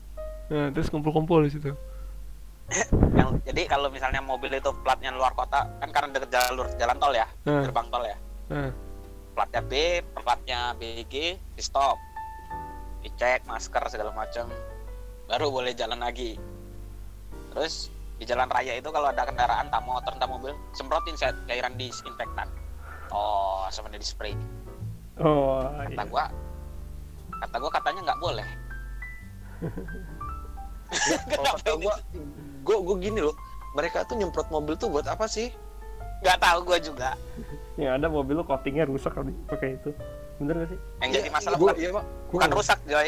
eh, 0.48 0.68
terus 0.70 0.88
kumpul-kumpul 0.88 1.42
di 1.42 1.52
situ 1.52 1.72
Yang 3.16 3.30
jadi 3.46 3.62
kalau 3.66 3.88
misalnya 3.88 4.20
mobil 4.20 4.50
itu 4.50 4.74
platnya 4.82 5.10
luar 5.10 5.32
kota 5.32 5.70
kan 5.80 5.90
karena 5.90 6.10
deket 6.12 6.30
jalur 6.30 6.66
jalan 6.76 6.98
tol 6.98 7.14
ya, 7.14 7.26
eh, 7.44 7.62
gerbang 7.62 7.88
tol 7.88 8.04
ya. 8.04 8.18
eh, 8.52 8.72
Platnya 9.32 9.62
B, 9.62 9.74
platnya 10.16 10.60
BG, 10.74 11.14
di 11.36 11.62
stop. 11.62 12.00
Dicek 13.02 13.44
masker 13.44 13.84
segala 13.86 14.10
macam 14.12 14.48
baru 15.26 15.52
boleh 15.52 15.72
jalan 15.72 16.00
lagi. 16.00 16.40
Terus 17.52 17.92
di 18.16 18.24
jalan 18.24 18.48
raya 18.48 18.74
itu 18.74 18.88
kalau 18.88 19.08
ada 19.08 19.24
kendaraan 19.24 19.66
entah 19.66 19.80
motor 19.80 20.12
entah 20.12 20.26
mobil 20.26 20.56
semprotin 20.72 21.14
saya 21.14 21.36
cairan 21.46 21.76
disinfektan. 21.76 22.48
Oh, 23.10 23.68
sebenarnya 23.70 24.00
di 24.00 24.08
spray. 24.08 24.34
oh 25.18 25.64
Kata 25.64 25.94
iya. 25.94 26.04
gua 26.06 26.26
kata 27.38 27.56
gua 27.58 27.72
katanya 27.72 28.02
nggak 28.04 28.20
boleh. 28.20 28.48
kalau 31.28 31.52
kata 31.56 31.72
gue 31.76 31.96
gue 32.62 32.78
gue 32.78 32.96
gini 33.02 33.20
loh 33.20 33.36
mereka 33.74 34.04
tuh 34.04 34.16
nyemprot 34.16 34.48
mobil 34.50 34.76
tuh 34.76 34.88
buat 34.88 35.06
apa 35.06 35.26
sih 35.26 35.50
Nggak 36.18 36.40
tahu 36.40 36.60
gua 36.64 36.78
juga. 36.80 37.10
yang 37.76 37.96
ada 37.96 38.08
mobil 38.08 38.34
lu 38.34 38.44
coatingnya 38.44 38.86
rusak 38.86 39.12
kali 39.12 39.36
pakai 39.46 39.76
itu 39.76 39.92
bener 40.36 40.56
gak 40.58 40.70
sih 40.70 40.80
Yang 40.98 41.10
jadi 41.12 41.22
Iya, 41.22 41.34
masalah 41.34 41.58
gua- 41.58 41.64
bukan, 41.68 41.76
iya, 41.78 41.90
Pak. 41.92 42.06
bukan 42.30 42.48
Gua- 42.48 42.58
rusak, 42.58 42.80
Joy. 42.86 43.08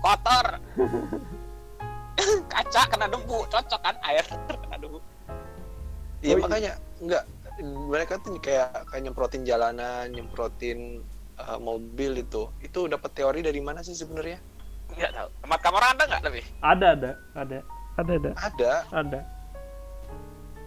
Kotor. 0.00 0.46
Kaca 2.52 2.80
kena 2.88 3.06
debu, 3.06 3.38
cocok 3.48 3.80
kan 3.80 3.96
air 4.02 4.24
kena 4.64 4.76
debu. 4.78 4.98
Iya 6.20 6.34
Oh, 6.34 6.38
iya. 6.38 6.42
makanya 6.42 6.72
enggak 7.04 7.22
mereka 7.64 8.14
tuh 8.18 8.40
kayak 8.42 8.90
kayak 8.90 9.02
nyemprotin 9.06 9.42
jalanan, 9.46 10.10
nyemprotin 10.10 11.04
uh, 11.38 11.60
mobil 11.60 12.18
itu. 12.18 12.50
Itu 12.58 12.90
dapat 12.90 13.14
teori 13.14 13.40
dari 13.44 13.60
mana 13.62 13.84
sih 13.84 13.94
sebenarnya? 13.94 14.40
Nggak 14.94 15.10
tahu. 15.14 15.28
Tempat 15.44 15.60
kamar 15.62 15.82
ada 15.94 16.02
nggak 16.08 16.22
lebih? 16.26 16.44
ada 16.60 16.86
ada 16.96 17.10
ada 17.34 17.58
ada 17.94 18.10
ada 18.14 18.30
Ada. 18.42 18.72
ada 18.90 19.20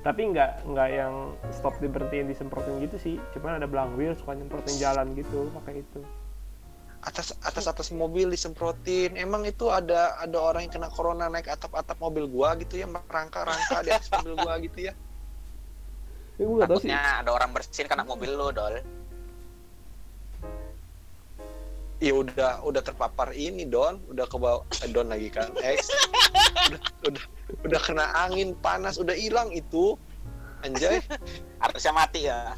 tapi 0.06 0.24
nggak 0.32 0.64
nggak 0.72 0.90
yang 0.96 1.36
stop 1.52 1.76
diberhentiin 1.84 2.32
disemprotin 2.32 2.80
gitu 2.80 2.96
sih 2.96 3.16
cuman 3.36 3.60
ada 3.60 3.68
belang 3.68 3.92
wheel 4.00 4.16
suka 4.16 4.40
nyemprotin 4.40 4.80
jalan 4.80 5.12
gitu 5.20 5.52
pakai 5.52 5.84
itu 5.84 6.00
Atas 7.08 7.32
atas 7.40 7.66
atas 7.72 7.88
mobil 7.96 8.28
disemprotin. 8.28 9.16
Emang 9.16 9.48
itu 9.48 9.72
ada 9.72 10.20
ada 10.20 10.38
orang 10.44 10.68
yang 10.68 10.74
kena 10.76 10.92
corona 10.92 11.32
naik 11.32 11.48
atap-atap 11.48 11.96
mobil 12.04 12.28
gua 12.28 12.60
gitu 12.60 12.84
ya, 12.84 12.86
merangka-rangka 12.86 13.80
di 13.88 13.96
atas 13.96 14.12
mobil 14.12 14.36
gua 14.36 14.60
gitu 14.60 14.92
ya. 14.92 14.94
ya 16.38 16.46
gue 16.46 16.78
sih 16.84 16.92
ada 16.92 17.32
orang 17.32 17.56
bersihin 17.56 17.88
kena 17.88 18.04
mobil 18.04 18.30
lu, 18.30 18.52
Dol. 18.52 18.84
Ya 21.98 22.14
udah 22.14 22.62
udah 22.62 22.82
terpapar 22.86 23.34
ini 23.34 23.66
Don, 23.66 23.98
udah 24.12 24.30
ke 24.30 24.38
bawah 24.38 24.62
eh, 24.86 24.90
Don 24.92 25.10
lagi 25.10 25.34
kan. 25.34 25.50
X. 25.64 25.90
udah, 26.70 26.82
udah 27.10 27.24
udah 27.66 27.80
kena 27.82 28.06
angin 28.28 28.54
panas, 28.60 29.00
udah 29.02 29.16
hilang 29.16 29.50
itu. 29.56 29.98
Anjay. 30.62 31.02
Harusnya 31.64 31.94
mati 31.96 32.30
ya. 32.30 32.54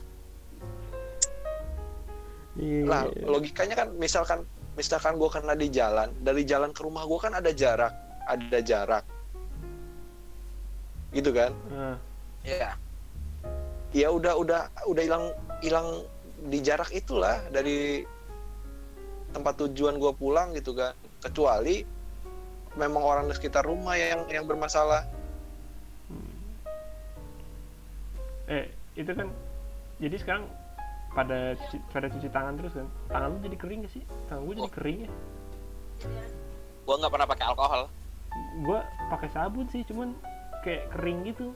Lah, 2.59 3.07
logikanya 3.23 3.75
kan 3.75 3.89
misalkan 3.95 4.43
misalkan 4.75 5.15
gua 5.15 5.31
kena 5.31 5.55
di 5.55 5.71
jalan, 5.71 6.11
dari 6.19 6.43
jalan 6.43 6.75
ke 6.75 6.83
rumah 6.83 7.07
gua 7.07 7.19
kan 7.23 7.33
ada 7.39 7.51
jarak, 7.55 7.91
ada 8.27 8.59
jarak. 8.59 9.03
Gitu 11.15 11.31
kan? 11.31 11.51
Nah, 11.71 11.97
Iya. 12.43 12.71
Ya 13.89 14.07
udah 14.13 14.37
udah 14.37 14.61
udah 14.87 15.03
hilang 15.03 15.25
hilang 15.59 15.87
di 16.47 16.59
jarak 16.63 16.93
itulah 16.93 17.41
dari 17.49 18.05
tempat 19.35 19.59
tujuan 19.65 19.97
gua 19.97 20.13
pulang 20.15 20.53
gitu 20.55 20.75
kan. 20.75 20.93
Kecuali 21.19 21.83
memang 22.77 23.03
orang 23.03 23.25
di 23.27 23.33
sekitar 23.35 23.65
rumah 23.65 23.95
yang 23.97 24.27
yang 24.29 24.45
bermasalah. 24.45 25.03
eh 28.49 28.65
itu 28.97 29.13
kan 29.13 29.29
jadi 30.01 30.15
sekarang 30.17 30.49
pada 31.09 31.37
cuci, 31.55 31.77
pada 31.89 32.07
cuci 32.07 32.27
tangan 32.27 32.53
terus 32.55 32.73
kan 32.73 32.87
tangan 33.07 33.27
lu 33.29 33.39
jadi 33.41 33.57
kering 33.57 33.79
gak 33.83 33.91
sih 33.91 34.03
tangan 34.25 34.41
gue 34.43 34.55
jadi 34.55 34.63
Oh. 34.63 34.73
kering 34.73 34.99
ya 35.03 35.11
Gua 36.83 36.95
nggak 36.97 37.11
pernah 37.11 37.27
pakai 37.27 37.45
alkohol. 37.45 37.81
gue 38.61 38.79
pakai 39.09 39.29
sabun 39.29 39.65
sih 39.67 39.81
cuman 39.83 40.13
kayak 40.61 40.87
kering 40.91 41.25
gitu 41.25 41.51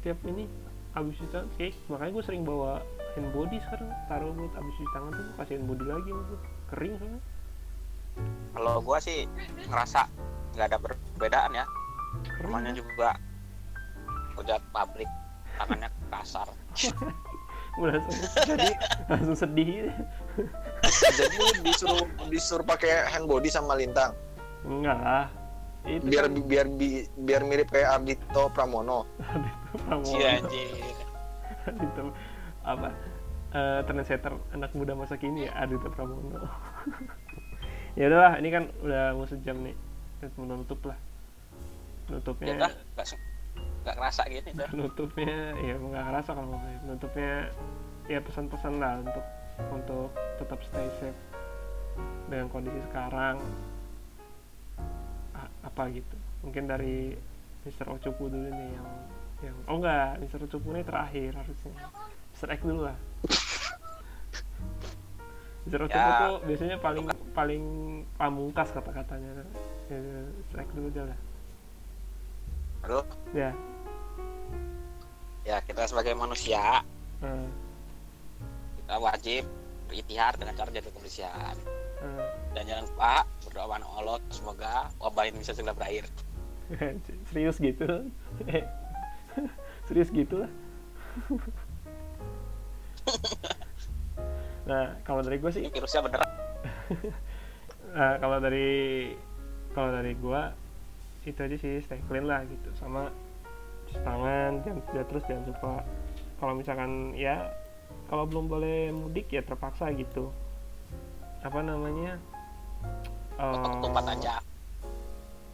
tiap 0.00 0.16
ini 0.24 0.48
abis 0.92 1.14
cuci 1.16 1.28
tangan 1.28 1.48
kayak 1.54 1.72
makanya 1.86 2.12
gue 2.12 2.24
sering 2.24 2.42
bawa 2.42 2.80
hand 3.14 3.28
body 3.30 3.56
sekarang 3.62 3.88
taruh 4.06 4.32
buat 4.32 4.52
abis 4.54 4.74
cuci 4.74 4.90
tangan 4.90 5.10
tuh 5.12 5.24
kasih 5.36 5.54
hand 5.54 5.66
body 5.66 5.84
lagi 5.84 6.08
sama 6.08 6.22
gue 6.24 6.40
kering 6.68 6.94
soalnya 6.96 7.20
Kalau 8.50 8.74
gua 8.82 8.98
sih 8.98 9.18
ngerasa 9.64 10.00
nggak 10.52 10.66
ada 10.66 10.78
perbedaan 10.80 11.52
ya. 11.54 11.64
kering 12.26 12.50
Temannya 12.50 12.72
juga 12.74 13.14
udah 14.34 14.58
pabrik 14.72 15.06
tangannya 15.54 15.86
kasar. 16.10 16.48
Jadi 17.78 18.68
langsung 19.10 19.36
sedih 19.36 19.68
gitu. 19.68 19.92
jadi 21.14 21.34
lu 21.34 21.48
disuruh 21.62 22.02
disuruh 22.26 22.66
pakai 22.66 23.06
hand 23.08 23.26
body 23.26 23.48
sama 23.48 23.74
lintang 23.74 24.14
enggak 24.62 24.98
lah 24.98 25.26
itu 25.86 26.04
biar 26.04 26.26
kan 26.26 26.34
biar 26.44 26.66
bi- 26.68 27.08
biar 27.16 27.42
mirip 27.42 27.70
kayak 27.70 27.96
Ardito 27.96 28.50
Pramono. 28.50 29.06
Pramono. 29.86 30.10
Iya 30.10 30.42
anjir. 30.42 30.94
Adito 31.64 32.00
apa 32.62 32.88
eh 33.48 33.80
trendsetter 33.82 34.34
anak 34.52 34.76
muda 34.76 34.92
masa 34.92 35.16
kini 35.16 35.44
ya 35.48 35.56
Adito 35.56 35.88
Pramono 35.88 36.44
ya 37.94 38.04
udahlah 38.06 38.36
ini 38.38 38.48
kan 38.50 38.64
udah 38.82 39.16
mau 39.16 39.24
sejam 39.24 39.56
nih 39.62 39.74
kita 40.18 40.34
menutup 40.36 40.80
lah 40.84 40.98
Ya 42.08 42.16
nutupnya 42.16 42.52
udah, 42.56 42.72
nggak 43.88 43.96
ngerasa 43.98 44.22
gini 44.32 44.50
dah. 44.52 44.68
penutupnya 44.68 45.34
ya 45.58 45.74
nggak 45.74 46.04
ngerasa 46.04 46.30
kalau 46.30 46.48
ngomongnya 46.52 46.78
penutupnya 46.84 47.32
ya 48.04 48.18
pesan-pesan 48.20 48.72
lah 48.76 48.94
untuk 49.00 49.24
untuk 49.72 50.08
tetap 50.36 50.60
stay 50.62 50.88
safe 51.00 51.20
dengan 52.28 52.46
kondisi 52.46 52.78
sekarang 52.84 53.40
A- 55.32 55.52
apa 55.64 55.82
gitu 55.88 56.16
mungkin 56.40 56.64
dari 56.64 57.16
Mr. 57.64 57.88
Ocupu 57.90 58.28
dulu 58.28 58.48
nih 58.48 58.68
yang 58.70 58.88
yang 59.40 59.56
oh 59.66 59.76
enggak 59.76 60.20
Mr. 60.20 60.44
Ocupu 60.44 60.70
ini 60.70 60.84
terakhir 60.84 61.32
harusnya 61.32 61.72
Mr. 62.32 62.48
X 62.52 62.60
dulu 62.62 62.80
lah 62.84 62.98
Mr. 65.64 65.80
Ocupu 65.84 65.98
Ya. 66.08 66.18
tuh 66.22 66.34
biasanya 66.44 66.76
paling 66.78 67.04
paling 67.34 67.62
pamungkas 68.14 68.68
kata-katanya 68.70 69.42
ya, 69.88 69.98
Mr. 70.38 70.56
X 70.60 70.68
dulu 70.72 70.88
aja 70.88 71.02
lah 71.08 71.18
Aduh, 72.78 73.04
ya 73.34 73.50
ya 75.48 75.64
kita 75.64 75.88
sebagai 75.88 76.12
manusia 76.12 76.84
eh, 77.24 77.48
kita 78.84 78.94
wajib 79.00 79.48
berikhtiar 79.88 80.36
dengan 80.36 80.52
cara 80.52 80.68
jaga 80.68 80.92
kebersihan. 80.92 81.56
eh. 82.04 82.20
Dan 82.52 82.68
jangan 82.68 82.84
lupa 82.84 83.24
berdoa 83.48 83.64
kepada 83.64 83.86
Allah 83.88 84.16
semoga 84.28 84.74
wabah 85.00 85.24
ini 85.24 85.40
bisa 85.40 85.56
segera 85.56 85.72
berakhir. 85.72 86.04
serius 87.32 87.56
gitu 87.56 87.88
serius 89.88 90.12
gitu 90.12 90.44
lah 90.44 90.52
nah 94.68 95.00
kalau 95.00 95.24
dari 95.24 95.40
gue 95.40 95.48
sih 95.48 95.64
Ini 95.64 95.72
virusnya 95.72 96.04
beneran. 96.04 96.28
Nah, 97.88 98.20
kalau 98.20 98.36
dari 98.36 99.16
kalau 99.72 99.88
dari 99.96 100.12
gua 100.20 100.52
itu 101.24 101.40
aja 101.40 101.56
sih 101.56 101.80
stay 101.80 102.04
clean 102.04 102.28
lah 102.28 102.44
gitu 102.44 102.68
sama 102.76 103.08
cuci 103.88 103.98
tangan 104.04 104.50
jangan 104.60 104.82
ya, 104.92 105.02
terus 105.08 105.24
jangan 105.24 105.44
lupa. 105.48 105.74
Kalau 106.38 106.52
misalkan 106.54 107.16
ya 107.16 107.48
kalau 108.12 108.28
belum 108.28 108.44
boleh 108.52 108.92
mudik 108.92 109.32
ya 109.32 109.40
terpaksa 109.40 109.88
gitu. 109.96 110.28
Apa 111.40 111.64
namanya 111.64 112.20
tempat 113.40 114.04
eh, 114.04 114.14
aja. 114.18 114.34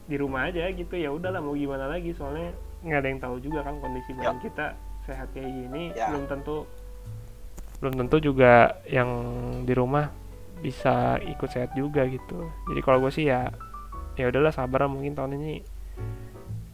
di 0.04 0.16
rumah 0.20 0.52
aja 0.52 0.68
gitu 0.68 1.00
ya 1.00 1.14
udahlah 1.14 1.38
mau 1.38 1.54
gimana 1.54 1.86
lagi. 1.86 2.10
Soalnya 2.12 2.50
nggak 2.82 2.98
ada 3.00 3.08
yang 3.08 3.20
tahu 3.22 3.36
juga 3.40 3.62
kan 3.62 3.78
kondisi 3.78 4.10
badan 4.18 4.42
kita 4.42 4.66
sehat 5.06 5.30
kayak 5.32 5.48
gini. 5.48 5.94
Ya. 5.94 6.10
belum 6.10 6.26
tentu 6.26 6.66
belum 7.78 7.94
tentu 8.00 8.16
juga 8.32 8.80
yang 8.88 9.10
di 9.68 9.72
rumah 9.76 10.08
bisa 10.64 11.20
ikut 11.20 11.48
sehat 11.52 11.76
juga 11.76 12.08
gitu. 12.08 12.48
Jadi 12.72 12.80
kalau 12.80 12.98
gue 13.04 13.12
sih 13.12 13.28
ya 13.28 13.52
ya 14.14 14.30
udahlah 14.30 14.54
sabar 14.54 14.86
mungkin 14.86 15.12
tahun 15.12 15.36
ini 15.36 15.73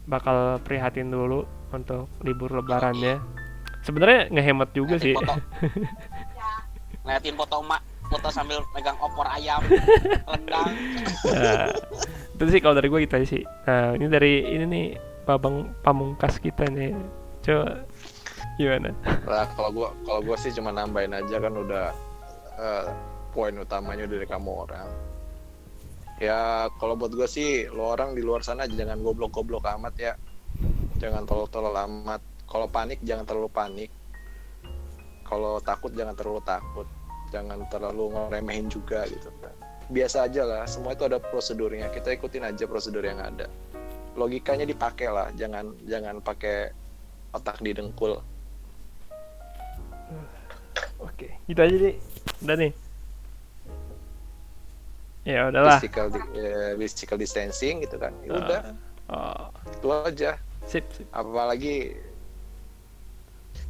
bakal 0.09 0.57
prihatin 0.65 1.11
dulu 1.13 1.45
untuk 1.71 2.09
libur 2.25 2.51
lebarannya. 2.51 3.21
Sebenarnya 3.81 4.29
ngehemat 4.29 4.69
juga 4.73 4.97
Ngeliatin 4.97 5.05
sih. 5.05 5.15
Foto. 5.17 5.33
Ngeliatin 7.03 7.35
foto 7.37 7.55
emak 7.65 7.81
foto 8.11 8.27
sambil 8.27 8.59
megang 8.75 8.99
opor 8.99 9.25
ayam 9.25 9.63
rendang. 10.27 10.71
Nah, 11.31 11.71
itu 12.35 12.43
sih 12.51 12.59
kalau 12.59 12.75
dari 12.75 12.91
gue 12.91 12.99
gitu 13.07 13.15
aja 13.15 13.27
sih. 13.27 13.43
Nah 13.65 13.95
ini 13.95 14.05
dari 14.11 14.33
ini 14.51 14.65
nih 14.67 14.85
babang 15.23 15.71
pamungkas 15.81 16.37
kita 16.37 16.67
nih. 16.67 16.91
Coba 17.41 17.87
gimana? 18.59 18.91
Lah 19.25 19.47
kalau 19.55 19.69
gua 19.71 19.89
kalau 20.05 20.21
gua 20.21 20.37
sih 20.37 20.51
cuma 20.53 20.69
nambahin 20.75 21.15
aja 21.15 21.39
kan 21.39 21.53
udah 21.55 21.85
eh, 22.59 22.85
poin 23.31 23.55
utamanya 23.55 24.05
dari 24.05 24.27
kamu 24.27 24.67
orang. 24.67 25.10
Ya 26.21 26.69
kalau 26.77 26.93
buat 26.93 27.17
gua 27.17 27.25
sih 27.25 27.65
lo 27.73 27.97
orang 27.97 28.13
di 28.13 28.21
luar 28.21 28.45
sana 28.45 28.69
jangan 28.69 29.01
goblok-goblok 29.01 29.65
amat 29.65 29.93
ya. 29.97 30.13
Jangan 31.01 31.25
tolol-tolol 31.25 31.73
amat. 31.73 32.21
Kalau 32.45 32.69
panik 32.69 33.01
jangan 33.01 33.25
terlalu 33.25 33.49
panik. 33.49 33.89
Kalau 35.25 35.57
takut 35.65 35.89
jangan 35.97 36.13
terlalu 36.13 36.45
takut. 36.45 36.85
Jangan 37.33 37.65
terlalu 37.73 38.13
ngeremehin 38.13 38.69
juga 38.69 39.09
gitu. 39.09 39.33
Biasa 39.89 40.29
aja 40.29 40.45
lah, 40.45 40.63
semua 40.69 40.93
itu 40.93 41.09
ada 41.09 41.17
prosedurnya. 41.17 41.89
Kita 41.89 42.13
ikutin 42.13 42.45
aja 42.45 42.69
prosedur 42.69 43.01
yang 43.01 43.17
ada. 43.17 43.49
Logikanya 44.13 44.69
dipakai 44.69 45.09
lah, 45.09 45.33
jangan 45.33 45.73
jangan 45.89 46.21
pakai 46.21 46.69
otak 47.33 47.63
didengkul. 47.65 48.21
oke 51.01 51.27
gitu 51.49 51.59
aja 51.59 51.75
deh 51.75 51.95
udah 52.45 52.55
nih 52.57 52.71
ya 55.27 55.49
udahlah. 55.53 55.77
Physical 55.77 56.07
di- 56.09 56.29
eh, 56.39 56.73
physical 56.77 57.17
distancing 57.17 57.85
gitu 57.85 57.97
kan. 58.01 58.13
Ya 58.25 58.31
udah. 58.37 58.61
Oh, 59.11 59.47
itu 59.69 59.87
aja. 59.91 60.31
Sip 60.65 60.85
sip. 60.93 61.07
Apalagi 61.11 61.97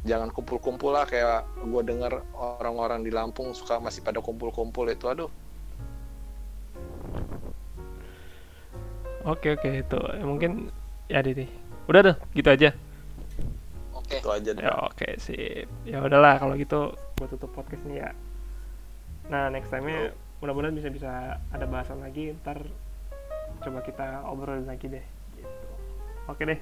jangan 0.06 0.30
kumpul-kumpul 0.30 0.94
lah 0.94 1.06
kayak 1.06 1.46
gue 1.62 1.82
denger 1.82 2.22
orang-orang 2.34 3.02
di 3.06 3.10
Lampung 3.10 3.54
suka 3.54 3.78
masih 3.82 4.02
pada 4.02 4.22
kumpul-kumpul 4.22 4.86
itu 4.90 5.06
aduh. 5.10 5.30
Oke 9.22 9.54
oke 9.54 9.70
itu. 9.82 9.98
Ya, 9.98 10.24
mungkin 10.26 10.70
ya 11.06 11.22
deh 11.22 11.46
udah 11.90 12.00
deh 12.06 12.16
gitu 12.34 12.48
aja. 12.50 12.70
Oke. 13.94 14.18
Itu 14.18 14.30
aja 14.30 14.50
deh. 14.54 14.62
ya 14.62 14.72
oke 14.86 15.08
sip. 15.18 15.66
Ya 15.86 15.98
udahlah 16.02 16.38
kalau 16.38 16.54
gitu 16.58 16.94
gua 17.18 17.26
tutup 17.30 17.50
podcast 17.54 17.82
nih 17.86 18.02
ya. 18.02 18.10
Nah 19.30 19.50
next 19.50 19.70
time 19.70 19.86
nya 19.86 20.10
mudah-mudahan 20.42 20.74
bisa 20.74 20.90
bisa 20.90 21.10
ada 21.54 21.66
bahasan 21.70 22.02
lagi 22.02 22.34
ntar 22.42 22.58
coba 23.62 23.78
kita 23.86 24.26
obrolin 24.26 24.66
lagi 24.66 24.90
deh 24.90 25.06
gitu. 25.38 25.66
Oke 26.26 26.42
deh 26.42 26.58